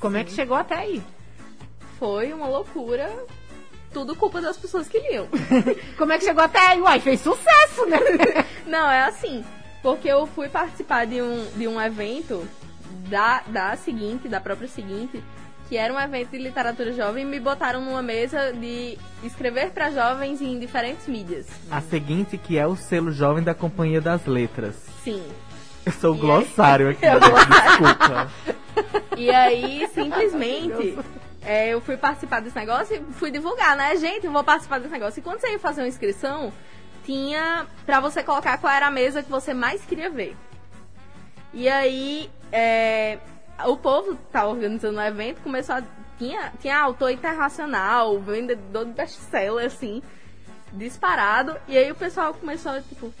Como 0.00 0.16
é 0.16 0.24
que 0.24 0.32
chegou 0.32 0.56
até 0.56 0.74
aí? 0.74 1.02
Foi 1.98 2.32
uma 2.32 2.48
loucura. 2.48 3.08
Tudo 3.92 4.16
culpa 4.16 4.40
das 4.40 4.56
pessoas 4.56 4.88
que 4.88 4.98
liam. 4.98 5.28
Como 5.98 6.12
é 6.12 6.18
que 6.18 6.24
chegou 6.24 6.42
até 6.42 6.58
aí? 6.58 6.80
Uai, 6.80 6.98
fez 6.98 7.20
sucesso, 7.20 7.86
né? 7.86 7.98
Não, 8.66 8.90
é 8.90 9.02
assim. 9.04 9.44
Porque 9.82 10.08
eu 10.08 10.26
fui 10.26 10.48
participar 10.48 11.06
de 11.06 11.20
um, 11.20 11.44
de 11.56 11.68
um 11.68 11.80
evento 11.80 12.48
da, 13.08 13.42
da 13.46 13.76
seguinte, 13.76 14.28
da 14.28 14.40
própria 14.40 14.66
seguinte, 14.68 15.22
que 15.72 15.78
era 15.78 15.90
um 15.90 15.98
evento 15.98 16.32
de 16.32 16.36
literatura 16.36 16.92
jovem 16.92 17.24
me 17.24 17.40
botaram 17.40 17.80
numa 17.80 18.02
mesa 18.02 18.52
de 18.52 18.98
escrever 19.24 19.70
para 19.70 19.90
jovens 19.90 20.42
em 20.42 20.58
diferentes 20.58 21.06
mídias. 21.06 21.46
A 21.70 21.80
seguinte, 21.80 22.36
que 22.36 22.58
é 22.58 22.66
o 22.66 22.76
selo 22.76 23.10
jovem 23.10 23.42
da 23.42 23.54
Companhia 23.54 23.98
das 23.98 24.26
Letras. 24.26 24.76
Sim. 25.02 25.24
Eu 25.86 25.92
sou 25.92 26.12
o 26.12 26.18
glossário 26.18 26.90
aqui, 26.90 27.00
Eu 27.08 27.18
gente, 27.18 27.48
desculpa. 27.62 28.30
E 29.16 29.30
aí, 29.30 29.88
simplesmente, 29.94 30.98
é, 31.40 31.70
eu 31.70 31.80
fui 31.80 31.96
participar 31.96 32.42
desse 32.42 32.54
negócio 32.54 32.94
e 32.94 33.14
fui 33.14 33.30
divulgar, 33.30 33.74
né? 33.74 33.96
Gente, 33.96 34.26
eu 34.26 34.32
vou 34.32 34.44
participar 34.44 34.78
desse 34.78 34.92
negócio. 34.92 35.20
E 35.20 35.22
quando 35.22 35.40
você 35.40 35.52
ia 35.52 35.58
fazer 35.58 35.80
uma 35.80 35.88
inscrição, 35.88 36.52
tinha 37.02 37.66
pra 37.86 37.98
você 37.98 38.22
colocar 38.22 38.58
qual 38.58 38.70
era 38.70 38.88
a 38.88 38.90
mesa 38.90 39.22
que 39.22 39.30
você 39.30 39.54
mais 39.54 39.82
queria 39.86 40.10
ver. 40.10 40.36
E 41.54 41.66
aí, 41.66 42.28
é, 42.52 43.18
o 43.66 43.76
povo 43.76 44.16
que 44.16 44.22
tava 44.32 44.50
organizando 44.50 44.98
o 44.98 45.02
evento 45.02 45.40
começou 45.42 45.76
a. 45.76 45.82
Tinha, 46.18 46.52
tinha 46.60 46.78
autor 46.78 47.10
internacional, 47.10 48.18
vendedor 48.20 48.84
de 48.84 48.92
best-seller, 48.92 49.66
assim, 49.66 50.02
disparado. 50.72 51.56
E 51.66 51.76
aí 51.76 51.90
o 51.90 51.94
pessoal 51.96 52.32
começou, 52.32 52.80
tipo, 52.82 53.12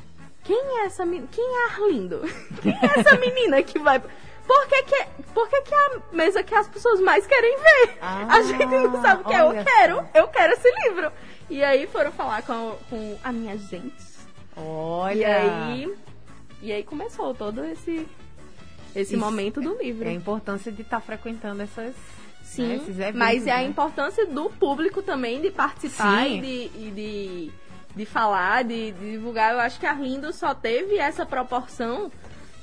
quem 0.44 0.78
é 0.78 0.86
essa 0.86 1.04
menina? 1.04 1.28
Quem 1.30 1.44
é 1.44 1.64
Arlindo? 1.70 2.20
Quem 2.62 2.72
é 2.72 3.00
essa 3.00 3.16
menina 3.16 3.62
que 3.62 3.78
vai. 3.78 4.00
Por 4.00 4.66
que, 4.66 4.82
que, 4.82 5.06
por 5.32 5.48
que, 5.48 5.62
que 5.62 5.74
é 5.74 5.78
a 5.78 6.00
mesa 6.12 6.42
que 6.42 6.54
as 6.54 6.68
pessoas 6.68 7.00
mais 7.00 7.26
querem 7.26 7.56
ver? 7.56 7.98
Ah, 8.00 8.26
a 8.28 8.42
gente 8.42 8.66
não 8.66 9.00
sabe 9.00 9.22
o 9.22 9.24
que 9.24 9.34
é. 9.34 9.40
Eu 9.40 9.64
quero, 9.64 10.08
eu 10.14 10.28
quero 10.28 10.52
esse 10.52 10.68
livro. 10.84 11.12
E 11.48 11.62
aí 11.62 11.86
foram 11.86 12.10
falar 12.12 12.42
com, 12.42 12.76
com 12.90 13.18
a 13.22 13.32
minha 13.32 13.56
gente. 13.56 14.12
Olha. 14.56 15.16
E 15.16 15.24
aí. 15.24 15.94
E 16.60 16.72
aí 16.72 16.82
começou 16.82 17.34
todo 17.34 17.64
esse. 17.64 18.06
Esse 18.94 19.14
Isso 19.14 19.18
momento 19.18 19.60
do 19.60 19.76
livro. 19.78 20.06
É 20.06 20.10
a 20.10 20.14
importância 20.14 20.70
de 20.70 20.82
estar 20.82 21.00
frequentando 21.00 21.62
essas. 21.62 21.94
Sim, 22.42 22.66
né, 22.66 22.74
esses 22.76 22.98
eventos, 22.98 23.18
mas 23.18 23.46
é 23.46 23.52
a 23.52 23.56
né? 23.58 23.64
importância 23.64 24.26
do 24.26 24.50
público 24.50 25.00
também 25.02 25.40
de 25.40 25.50
participar 25.50 26.24
Sim. 26.26 26.38
e 26.38 26.40
de, 26.40 26.86
e 26.86 26.90
de, 26.90 27.52
de 27.96 28.04
falar, 28.04 28.62
de, 28.64 28.92
de 28.92 29.12
divulgar. 29.12 29.54
Eu 29.54 29.60
acho 29.60 29.80
que 29.80 29.86
a 29.86 29.92
Rindo 29.92 30.32
só 30.34 30.54
teve 30.54 30.98
essa 30.98 31.24
proporção 31.24 32.12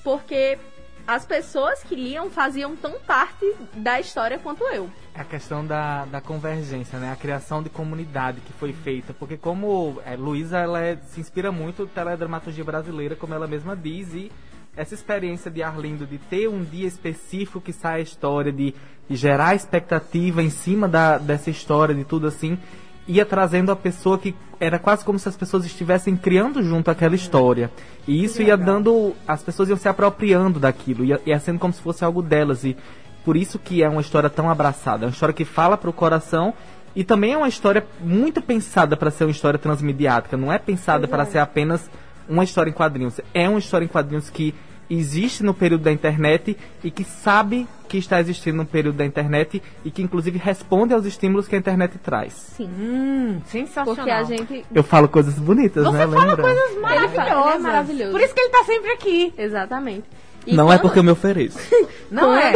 porque 0.04 0.60
as 1.08 1.26
pessoas 1.26 1.82
que 1.84 1.96
liam 1.96 2.30
faziam 2.30 2.76
tão 2.76 3.00
parte 3.00 3.52
da 3.74 4.00
história 4.00 4.38
quanto 4.38 4.64
eu. 4.66 4.88
É 5.16 5.22
a 5.22 5.26
questão 5.26 5.66
da, 5.66 6.06
da 6.06 6.22
convergência, 6.22 7.00
né? 7.00 7.12
A 7.12 7.16
criação 7.16 7.64
de 7.64 7.70
comunidade 7.70 8.42
que 8.42 8.54
foi 8.54 8.74
feita. 8.74 9.12
Porque 9.12 9.36
como 9.36 10.00
é, 10.06 10.16
Luísa, 10.16 10.60
ela 10.60 10.82
é- 10.82 10.98
se 10.98 11.20
inspira 11.20 11.52
muito 11.52 11.84
na 11.86 11.90
teledramaturgia 11.90 12.64
brasileira, 12.64 13.16
como 13.16 13.34
ela 13.34 13.48
mesma 13.48 13.76
diz, 13.76 14.14
e 14.14 14.32
essa 14.80 14.94
experiência 14.94 15.52
de 15.52 15.62
Arlindo 15.62 16.08
de 16.08 16.18
ter 16.18 16.48
um 16.48 16.64
dia 16.64 16.88
específico 16.88 17.60
que 17.60 17.74
sai 17.74 18.00
a 18.00 18.04
história, 18.04 18.50
de, 18.50 18.74
de 19.10 19.16
gerar 19.18 19.54
expectativa 19.54 20.42
em 20.42 20.50
cima 20.50 20.88
da, 20.88 21.18
dessa 21.18 21.50
história, 21.50 21.94
de 21.94 22.06
tudo 22.06 22.28
assim, 22.28 22.58
ia 23.06 23.26
trazendo 23.26 23.74
a 23.74 23.76
pessoa 23.76 24.18
que 24.18 24.34
era 24.58 24.80
quase 24.80 25.04
como 25.04 25.20
se 25.20 25.28
as 25.28 25.36
pessoas 25.36 25.66
estivessem 25.66 26.16
criando 26.16 26.64
junto 26.64 26.90
aquela 26.90 27.14
história. 27.14 27.70
E 28.08 28.24
isso 28.24 28.42
ia 28.42 28.56
dando. 28.56 29.14
As 29.28 29.44
pessoas 29.44 29.68
iam 29.68 29.78
se 29.78 29.90
apropriando 29.90 30.62
daquilo, 30.62 31.04
ia, 31.04 31.20
ia 31.26 31.40
sendo 31.40 31.60
como 31.60 31.74
se 31.74 31.82
fosse 31.82 32.06
algo 32.06 32.22
delas. 32.22 32.64
E 32.64 32.78
por 33.26 33.36
isso 33.36 33.60
que 33.60 33.84
é 33.84 33.90
uma 33.90 34.00
história 34.00 34.30
tão 34.30 34.50
abraçada. 34.50 35.04
É 35.04 35.08
uma 35.08 35.12
história 35.14 35.34
que 35.34 35.44
fala 35.44 35.76
pro 35.76 35.92
coração 35.92 36.54
e 36.96 37.04
também 37.04 37.34
é 37.34 37.38
uma 37.38 37.50
história 37.50 37.86
muito 38.00 38.42
pensada 38.42 38.96
para 38.96 39.12
ser 39.12 39.26
uma 39.26 39.32
história 39.32 39.60
transmediática. 39.60 40.38
Não 40.38 40.54
é 40.54 40.58
pensada 40.58 41.06
para 41.06 41.26
ser 41.26 41.40
apenas 41.40 41.90
uma 42.30 42.46
história 42.46 42.70
em 42.70 42.74
quadrinhos. 42.74 43.20
É 43.34 43.50
uma 43.50 43.60
história 43.60 43.84
em 43.84 43.90
quadrinhos 43.90 44.30
que 44.30 44.56
existe 44.90 45.44
no 45.44 45.54
período 45.54 45.84
da 45.84 45.92
internet 45.92 46.58
e 46.84 46.90
que 46.90 47.04
sabe 47.04 47.68
que 47.88 47.98
está 47.98 48.20
existindo 48.20 48.58
no 48.58 48.66
período 48.66 48.96
da 48.98 49.06
internet 49.06 49.62
e 49.84 49.90
que 49.92 50.02
inclusive 50.02 50.38
responde 50.38 50.94
aos 50.94 51.06
estímulos 51.06 51.48
que 51.48 51.56
a 51.56 51.60
internet 51.60 51.98
traz. 52.00 52.34
Sim. 52.34 52.70
Hum, 52.80 53.42
sensacional. 53.46 53.96
Porque 53.96 54.10
a 54.12 54.24
gente. 54.24 54.66
Eu 54.74 54.84
falo 54.84 55.08
coisas 55.08 55.36
bonitas, 55.36 55.84
Você 55.86 55.98
né? 55.98 56.08
fala 56.08 56.20
Lembra? 56.26 56.44
coisas 56.44 56.72
Ele 56.72 56.80
maravilhosas. 56.80 57.56
é 57.56 57.58
maravilhoso. 57.60 58.12
Por 58.12 58.22
isso 58.22 58.34
que 58.34 58.42
ele 58.42 58.50
tá 58.50 58.64
sempre 58.66 58.92
aqui. 58.92 59.34
Exatamente. 59.38 60.04
E 60.46 60.56
Não 60.56 60.72
é 60.72 60.76
quando- 60.78 60.82
porque 60.84 61.00
eu 61.00 61.04
me 61.04 61.12
ofereço. 61.12 61.60
Não 62.10 62.36
é. 62.36 62.54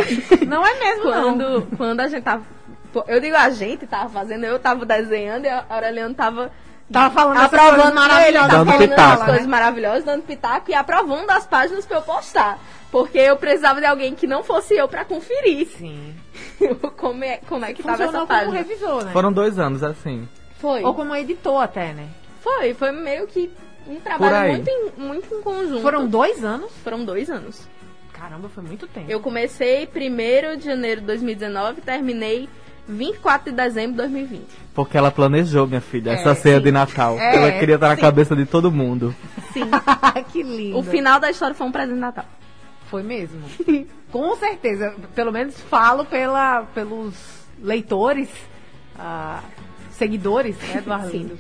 Não 0.48 0.66
é 0.66 0.80
mesmo, 0.80 1.04
não. 1.12 1.38
quando, 1.38 1.78
quando 1.78 2.00
a 2.00 2.08
gente 2.08 2.24
tava 2.24 2.44
Eu 3.08 3.20
digo 3.20 3.36
a 3.36 3.50
gente 3.50 3.86
tava 3.88 4.10
fazendo, 4.10 4.46
eu 4.46 4.58
tava 4.60 4.86
desenhando 4.86 5.46
e 5.46 5.50
a 5.50 5.66
Aureliano 5.70 6.14
tava 6.16 6.52
Tava 6.92 7.14
falando 7.14 7.38
aprovando 7.40 7.76
coisas 7.76 7.94
maravilhosas. 7.94 8.52
Dando 8.52 8.66
Tava 8.66 8.72
falando 8.72 8.90
pitaco. 8.90 9.22
as 9.22 9.30
coisas 9.30 9.48
maravilhosas, 9.48 10.04
dando 10.04 10.24
pitaco 10.24 10.72
e 10.72 10.74
aprovando 10.74 11.30
as 11.32 11.48
páginas 11.48 11.86
pra 11.86 11.98
eu 11.98 12.02
postar. 12.02 12.60
Porque 12.92 13.18
eu 13.18 13.36
precisava 13.38 13.80
de 13.80 13.88
alguém 13.88 14.14
que 14.14 14.28
não 14.28 14.44
fosse 14.44 14.76
eu 14.76 14.88
pra 14.88 15.04
conferir 15.04 15.68
Sim. 15.68 16.16
como, 16.98 17.24
é, 17.24 17.38
como 17.48 17.66
é 17.66 17.74
que 17.74 17.82
tava 17.82 17.98
Funcionou 17.98 18.24
essa 18.24 18.28
como 18.28 18.52
página. 18.52 18.58
revisor, 18.58 19.06
né? 19.06 19.12
Foram 19.12 19.34
dois 19.34 19.58
anos 19.58 19.84
assim. 19.84 20.28
Foi. 20.60 20.84
Ou 20.84 20.94
como 20.94 21.16
editor 21.16 21.62
até, 21.64 21.94
né? 21.94 22.08
Foi, 22.42 22.74
foi 22.74 22.92
meio 22.92 23.26
que 23.26 23.52
um 23.88 24.00
trabalho 24.00 24.52
muito 24.54 24.70
em, 24.70 24.92
muito 24.98 25.34
em 25.34 25.42
conjunto. 25.42 25.82
Foram 25.82 26.08
dois 26.08 26.44
anos? 26.44 26.72
Foram 26.84 27.04
dois 27.04 27.30
anos. 27.30 27.68
Caramba, 28.14 28.48
foi 28.48 28.64
muito 28.64 28.88
tempo. 28.88 29.10
Eu 29.10 29.20
comecei 29.20 29.86
1 29.88 30.58
de 30.58 30.66
janeiro 30.66 31.02
de 31.02 31.08
2019 31.08 31.80
e 31.80 31.82
terminei 31.82 32.50
24 32.88 33.52
de 33.52 33.56
dezembro 33.56 33.92
de 33.92 33.98
2020. 33.98 34.46
Porque 34.74 34.98
ela 34.98 35.12
planejou, 35.12 35.66
minha 35.68 35.82
filha, 35.82 36.12
É, 36.12 36.14
essa 36.16 36.36
ceia 36.36 36.58
sim. 36.58 36.64
de 36.64 36.72
Natal. 36.72 37.18
É, 37.18 37.36
ela 37.36 37.52
queria 37.54 37.76
estar 37.76 37.90
na 37.90 37.96
sim. 37.96 38.02
cabeça 38.02 38.36
de 38.36 38.46
todo 38.46 38.72
mundo. 38.72 39.16
Sim. 39.54 39.70
que 40.32 40.44
lindo. 40.44 40.78
o 40.78 40.84
final 40.84 41.20
da 41.20 41.30
história 41.30 41.56
foi 41.56 41.68
um 41.68 41.72
presente 41.72 41.96
de 41.96 42.02
Natal. 42.02 42.26
Foi 42.90 43.02
mesmo. 43.04 43.42
Com 44.12 44.36
certeza. 44.36 44.94
Pelo 45.16 45.32
menos 45.32 45.60
falo 45.62 46.06
pela, 46.06 46.64
pelos 46.76 47.16
leitores, 47.60 48.30
ah, 49.00 49.42
seguidores 49.92 50.56
né, 50.58 50.82
do 50.82 50.92
Arlindo. 50.94 51.40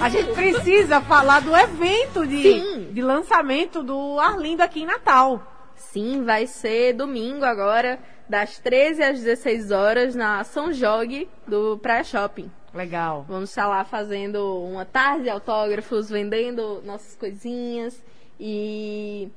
A 0.00 0.08
gente 0.08 0.32
precisa 0.32 1.00
falar 1.00 1.40
do 1.40 1.56
evento 1.56 2.26
de, 2.26 2.42
Sim. 2.42 2.88
de 2.92 3.02
lançamento 3.02 3.82
do 3.82 4.20
Arlindo 4.20 4.62
aqui 4.62 4.82
em 4.82 4.86
Natal. 4.86 5.42
Sim, 5.74 6.24
vai 6.24 6.46
ser 6.46 6.92
domingo 6.92 7.44
agora, 7.44 7.98
das 8.28 8.58
13 8.58 9.02
às 9.02 9.20
16 9.20 9.70
horas, 9.70 10.14
na 10.14 10.44
São 10.44 10.72
Jogue 10.72 11.28
do 11.46 11.78
Praia 11.78 12.04
Shopping. 12.04 12.50
Legal. 12.74 13.24
Vamos 13.28 13.48
estar 13.50 13.66
lá 13.66 13.84
fazendo 13.84 14.62
uma 14.64 14.84
tarde 14.84 15.24
de 15.24 15.30
autógrafos, 15.30 16.10
vendendo 16.10 16.82
nossas 16.84 17.14
coisinhas 17.16 18.00
e. 18.38 19.28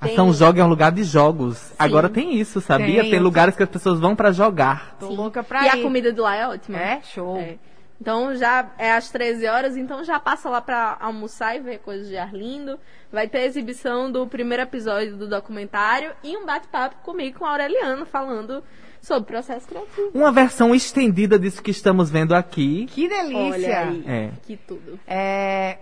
A 0.00 0.06
tem- 0.06 0.16
São 0.16 0.32
Joga 0.32 0.62
é 0.62 0.64
um 0.64 0.68
lugar 0.68 0.90
de 0.92 1.04
jogos. 1.04 1.72
Agora 1.78 2.08
tem 2.08 2.34
isso, 2.34 2.60
sabia? 2.60 3.02
Tem, 3.02 3.10
Tem, 3.10 3.20
lugares 3.20 3.54
que 3.54 3.62
as 3.62 3.68
pessoas 3.68 4.00
vão 4.00 4.16
pra 4.16 4.32
jogar. 4.32 4.96
Tô 4.98 5.08
Sim. 5.08 5.16
louca 5.16 5.42
pra 5.42 5.62
E 5.62 5.66
ir. 5.66 5.68
a 5.68 5.82
comida 5.82 6.10
de 6.12 6.18
lá 6.20 6.34
é 6.36 6.48
ótima. 6.48 6.78
É, 6.78 7.00
show. 7.02 7.36
É. 7.36 7.56
Então 8.00 8.34
já 8.34 8.70
é 8.78 8.92
às 8.92 9.10
13 9.10 9.46
horas, 9.46 9.76
então 9.76 10.02
já 10.02 10.18
passa 10.18 10.48
lá 10.48 10.60
pra 10.62 10.96
almoçar 11.00 11.54
e 11.54 11.60
ver 11.60 11.78
coisas 11.80 12.08
de 12.08 12.16
Arlindo. 12.16 12.78
Vai 13.12 13.28
ter 13.28 13.40
exibição 13.42 14.10
do 14.10 14.26
primeiro 14.26 14.62
episódio 14.62 15.16
do 15.16 15.28
documentário 15.28 16.12
e 16.24 16.34
um 16.36 16.46
bate-papo 16.46 16.96
comigo 17.02 17.40
com 17.40 17.44
a 17.44 17.50
Aureliano 17.50 18.06
falando 18.06 18.64
sobre 19.02 19.26
processo 19.32 19.68
criativo. 19.68 20.10
Uma 20.14 20.32
versão 20.32 20.74
estendida 20.74 21.38
disso 21.38 21.62
que 21.62 21.70
estamos 21.70 22.08
vendo 22.10 22.34
aqui. 22.34 22.86
Que 22.86 23.06
delícia. 23.06 23.38
Olha 23.52 23.78
aí, 23.80 24.04
É. 24.06 24.30
que 24.44 24.56
tudo. 24.56 24.98
É 25.06 25.76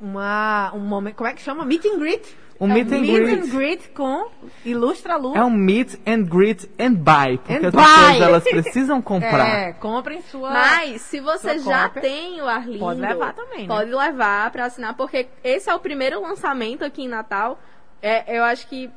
uma, 0.00 0.70
um 0.74 0.80
momento, 0.80 1.16
como 1.16 1.28
é 1.28 1.34
que 1.34 1.42
chama? 1.42 1.64
Meet 1.64 1.84
and 1.86 1.98
greet. 1.98 2.36
Um 2.60 2.68
É 2.70 2.74
meet 2.74 2.92
and 2.92 3.00
meet 3.00 3.22
greet. 3.22 3.38
and 3.40 3.46
greet 3.56 3.88
com 3.90 4.30
Ilustra 4.64 5.16
Lu. 5.16 5.36
É 5.36 5.44
um 5.44 5.50
meet 5.50 5.94
and 6.06 6.24
greet 6.24 6.68
and 6.78 6.94
buy. 6.94 7.38
Porque 7.38 7.52
And 7.54 7.68
as 7.68 7.72
buy. 7.74 7.82
pessoas 7.84 8.20
elas 8.20 8.44
precisam 8.50 9.00
comprar. 9.00 9.46
É, 9.48 9.72
comprem 9.74 10.22
sua... 10.22 10.50
Mas, 10.50 11.02
se 11.02 11.20
você 11.20 11.58
já 11.60 11.84
cópia. 11.88 12.02
tem 12.02 12.40
o 12.42 12.46
Arlindo, 12.48 12.80
Pode 12.80 13.00
levar 13.00 13.32
também, 13.32 13.60
né? 13.60 13.66
Pode 13.68 13.92
levar 13.94 14.50
pra 14.50 14.64
assinar, 14.64 14.96
porque 14.96 15.28
esse 15.44 15.70
é 15.70 15.74
o 15.74 15.78
primeiro 15.78 16.20
lançamento 16.20 16.84
aqui 16.84 17.04
em 17.04 17.08
Natal. 17.08 17.60
É, 18.02 18.36
eu 18.38 18.42
acho 18.42 18.66
que 18.66 18.90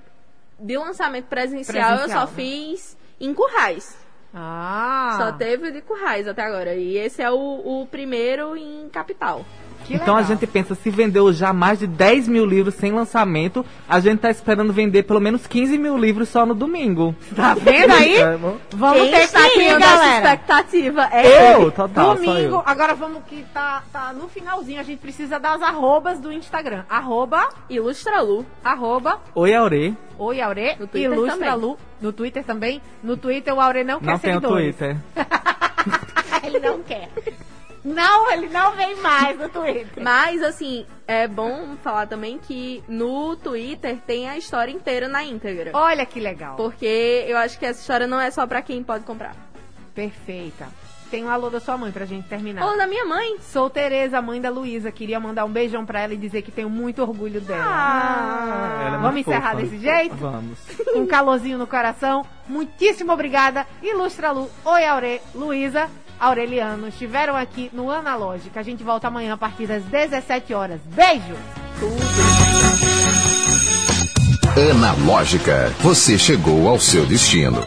de 0.60 0.78
lançamento 0.78 1.26
presencial, 1.26 1.98
Presencial, 1.98 2.08
eu 2.08 2.10
só 2.10 2.26
né? 2.26 2.32
fiz 2.36 2.98
em 3.20 3.32
Currais. 3.34 3.98
Ah, 4.34 5.16
Só 5.18 5.32
teve 5.34 5.68
o 5.68 5.72
de 5.74 5.82
Currais 5.82 6.28
até 6.28 6.42
agora. 6.44 6.74
E 6.76 6.98
esse 6.98 7.22
é 7.22 7.30
o, 7.30 7.36
o 7.36 7.86
primeiro 7.92 8.56
em 8.56 8.88
Capital. 8.90 9.46
Que 9.86 9.96
então 9.96 10.16
a 10.16 10.20
legal. 10.20 10.24
gente 10.36 10.48
pensa, 10.48 10.76
se 10.76 10.90
vendeu 10.90 11.32
já 11.34 11.52
mais 11.54 11.80
de 11.80 11.88
10 11.88 12.28
mil 12.28 12.46
livros 12.46 12.76
sem 12.76 12.92
lançamento, 12.92 13.66
a 13.88 14.00
gente 14.00 14.20
tá 14.20 14.30
esperando 14.30 14.72
vender 14.74 15.04
pelo 15.04 15.20
menos 15.20 15.46
15 15.48 15.78
mil 15.78 15.98
livros 15.98 16.30
só 16.30 16.46
no 16.46 16.54
domingo. 16.54 17.16
Tá 17.36 17.54
vendo 17.54 17.92
aí? 17.94 18.12
É. 18.22 18.38
Vamos 18.76 19.10
Quem 19.10 19.22
ir, 19.24 19.28
criando 19.54 19.84
essa 19.84 19.96
galera. 19.98 20.16
expectativa 20.34 21.10
é 21.12 21.54
Eu, 21.56 21.72
total, 21.72 22.06
só 22.10 22.14
Domingo, 22.16 22.56
eu. 22.56 22.64
agora 22.66 22.94
vamos 22.94 23.24
que 23.28 23.44
tá, 23.54 23.84
tá 23.92 24.14
no 24.14 24.28
finalzinho, 24.28 24.80
a 24.80 24.84
gente 24.84 25.00
precisa 25.00 25.40
das 25.40 25.62
arrobas 25.62 26.20
do 26.20 26.32
Instagram. 26.32 26.84
Arroba, 26.90 27.50
Ilustra 27.70 28.22
Lu. 28.22 28.46
arroba, 28.64 29.20
Oi, 29.36 29.54
Aure. 29.54 29.96
oi 30.18 30.42
Aure, 30.42 30.76
No 30.80 30.88
Twitter 30.88 31.12
Ilustra 31.12 31.38
também. 31.38 31.56
Lu. 31.56 31.78
No 32.02 32.14
Twitter 32.14 32.44
também. 32.44 32.82
No 33.04 33.18
Twitter 33.18 33.54
o 33.54 33.60
Aure 33.62 33.84
não, 33.84 34.00
Não 34.00 34.02
quer 34.02 34.20
tem 34.20 34.32
o 34.32 34.34
seguidores. 34.42 34.76
Twitter. 34.76 34.98
ele 36.44 36.60
não 36.60 36.82
quer. 36.84 37.10
Não, 37.84 38.32
ele 38.32 38.48
não 38.50 38.74
vem 38.76 38.96
mais 38.98 39.38
no 39.40 39.50
Twitter. 39.50 40.04
Mas, 40.04 40.42
assim, 40.44 40.86
é 41.08 41.28
bom 41.28 41.76
falar 41.84 42.06
também 42.08 42.38
que 42.38 42.84
no 42.88 43.36
Twitter 43.36 43.98
tem 44.06 44.30
a 44.30 44.38
história 44.38 44.72
inteira 44.72 45.08
na 45.08 45.24
íntegra. 45.24 45.72
Olha 45.74 46.06
que 46.06 46.20
legal. 46.20 46.56
Porque 46.56 47.26
eu 47.28 47.38
acho 47.38 47.58
que 47.58 47.66
essa 47.66 47.80
história 47.82 48.06
não 48.06 48.20
é 48.20 48.30
só 48.30 48.46
pra 48.46 48.62
quem 48.62 48.84
pode 48.84 49.04
comprar. 49.04 49.36
Perfeita. 49.96 50.68
Tem 51.10 51.26
um 51.26 51.30
alô 51.30 51.50
da 51.50 51.60
sua 51.60 51.78
mãe 51.78 51.92
pra 51.92 52.06
gente 52.06 52.26
terminar. 52.30 52.66
Ou 52.66 52.78
da 52.78 52.88
minha 52.88 53.04
mãe. 53.04 53.36
Sou 53.42 53.70
Tereza, 53.70 54.22
mãe 54.22 54.40
da 54.40 54.50
Luísa. 54.50 54.92
Queria 54.94 55.20
mandar 55.20 55.44
um 55.44 55.50
beijão 55.52 55.86
pra 55.86 56.00
ela 56.00 56.14
e 56.14 56.18
dizer 56.18 56.42
que 56.42 56.52
tenho 56.52 56.70
muito 56.70 57.02
orgulho 57.02 57.42
dela. 57.42 57.66
Ah, 57.68 58.84
Ela 58.88 58.96
é 58.98 59.00
Vamos 59.02 59.20
encerrar 59.20 59.52
fofa. 59.52 59.64
desse 59.64 59.78
jeito? 59.80 60.16
Vamos. 60.16 60.58
Um 60.96 61.06
calorzinho 61.06 61.58
no 61.58 61.68
coração. 61.68 62.26
Muitíssimo 62.48 63.12
obrigada. 63.12 63.68
Ilustra 63.84 64.32
Lu, 64.32 64.50
Oi 64.64 64.86
Aure, 64.86 65.22
Luísa, 65.36 65.90
Aureliano 66.22 66.88
estiveram 66.88 67.36
aqui 67.36 67.72
no 67.74 67.90
Analógica. 67.90 68.60
A 68.60 68.64
gente 68.64 68.84
volta 68.84 69.08
amanhã 69.08 69.34
a 69.34 69.38
partir 69.38 69.66
das 69.66 69.84
17 69.86 70.54
horas. 70.54 70.80
Beijo! 70.86 71.36
Analógica, 74.72 75.74
você 75.80 76.20
chegou 76.20 76.68
ao 76.68 76.80
seu 76.80 77.08
destino. 77.08 77.58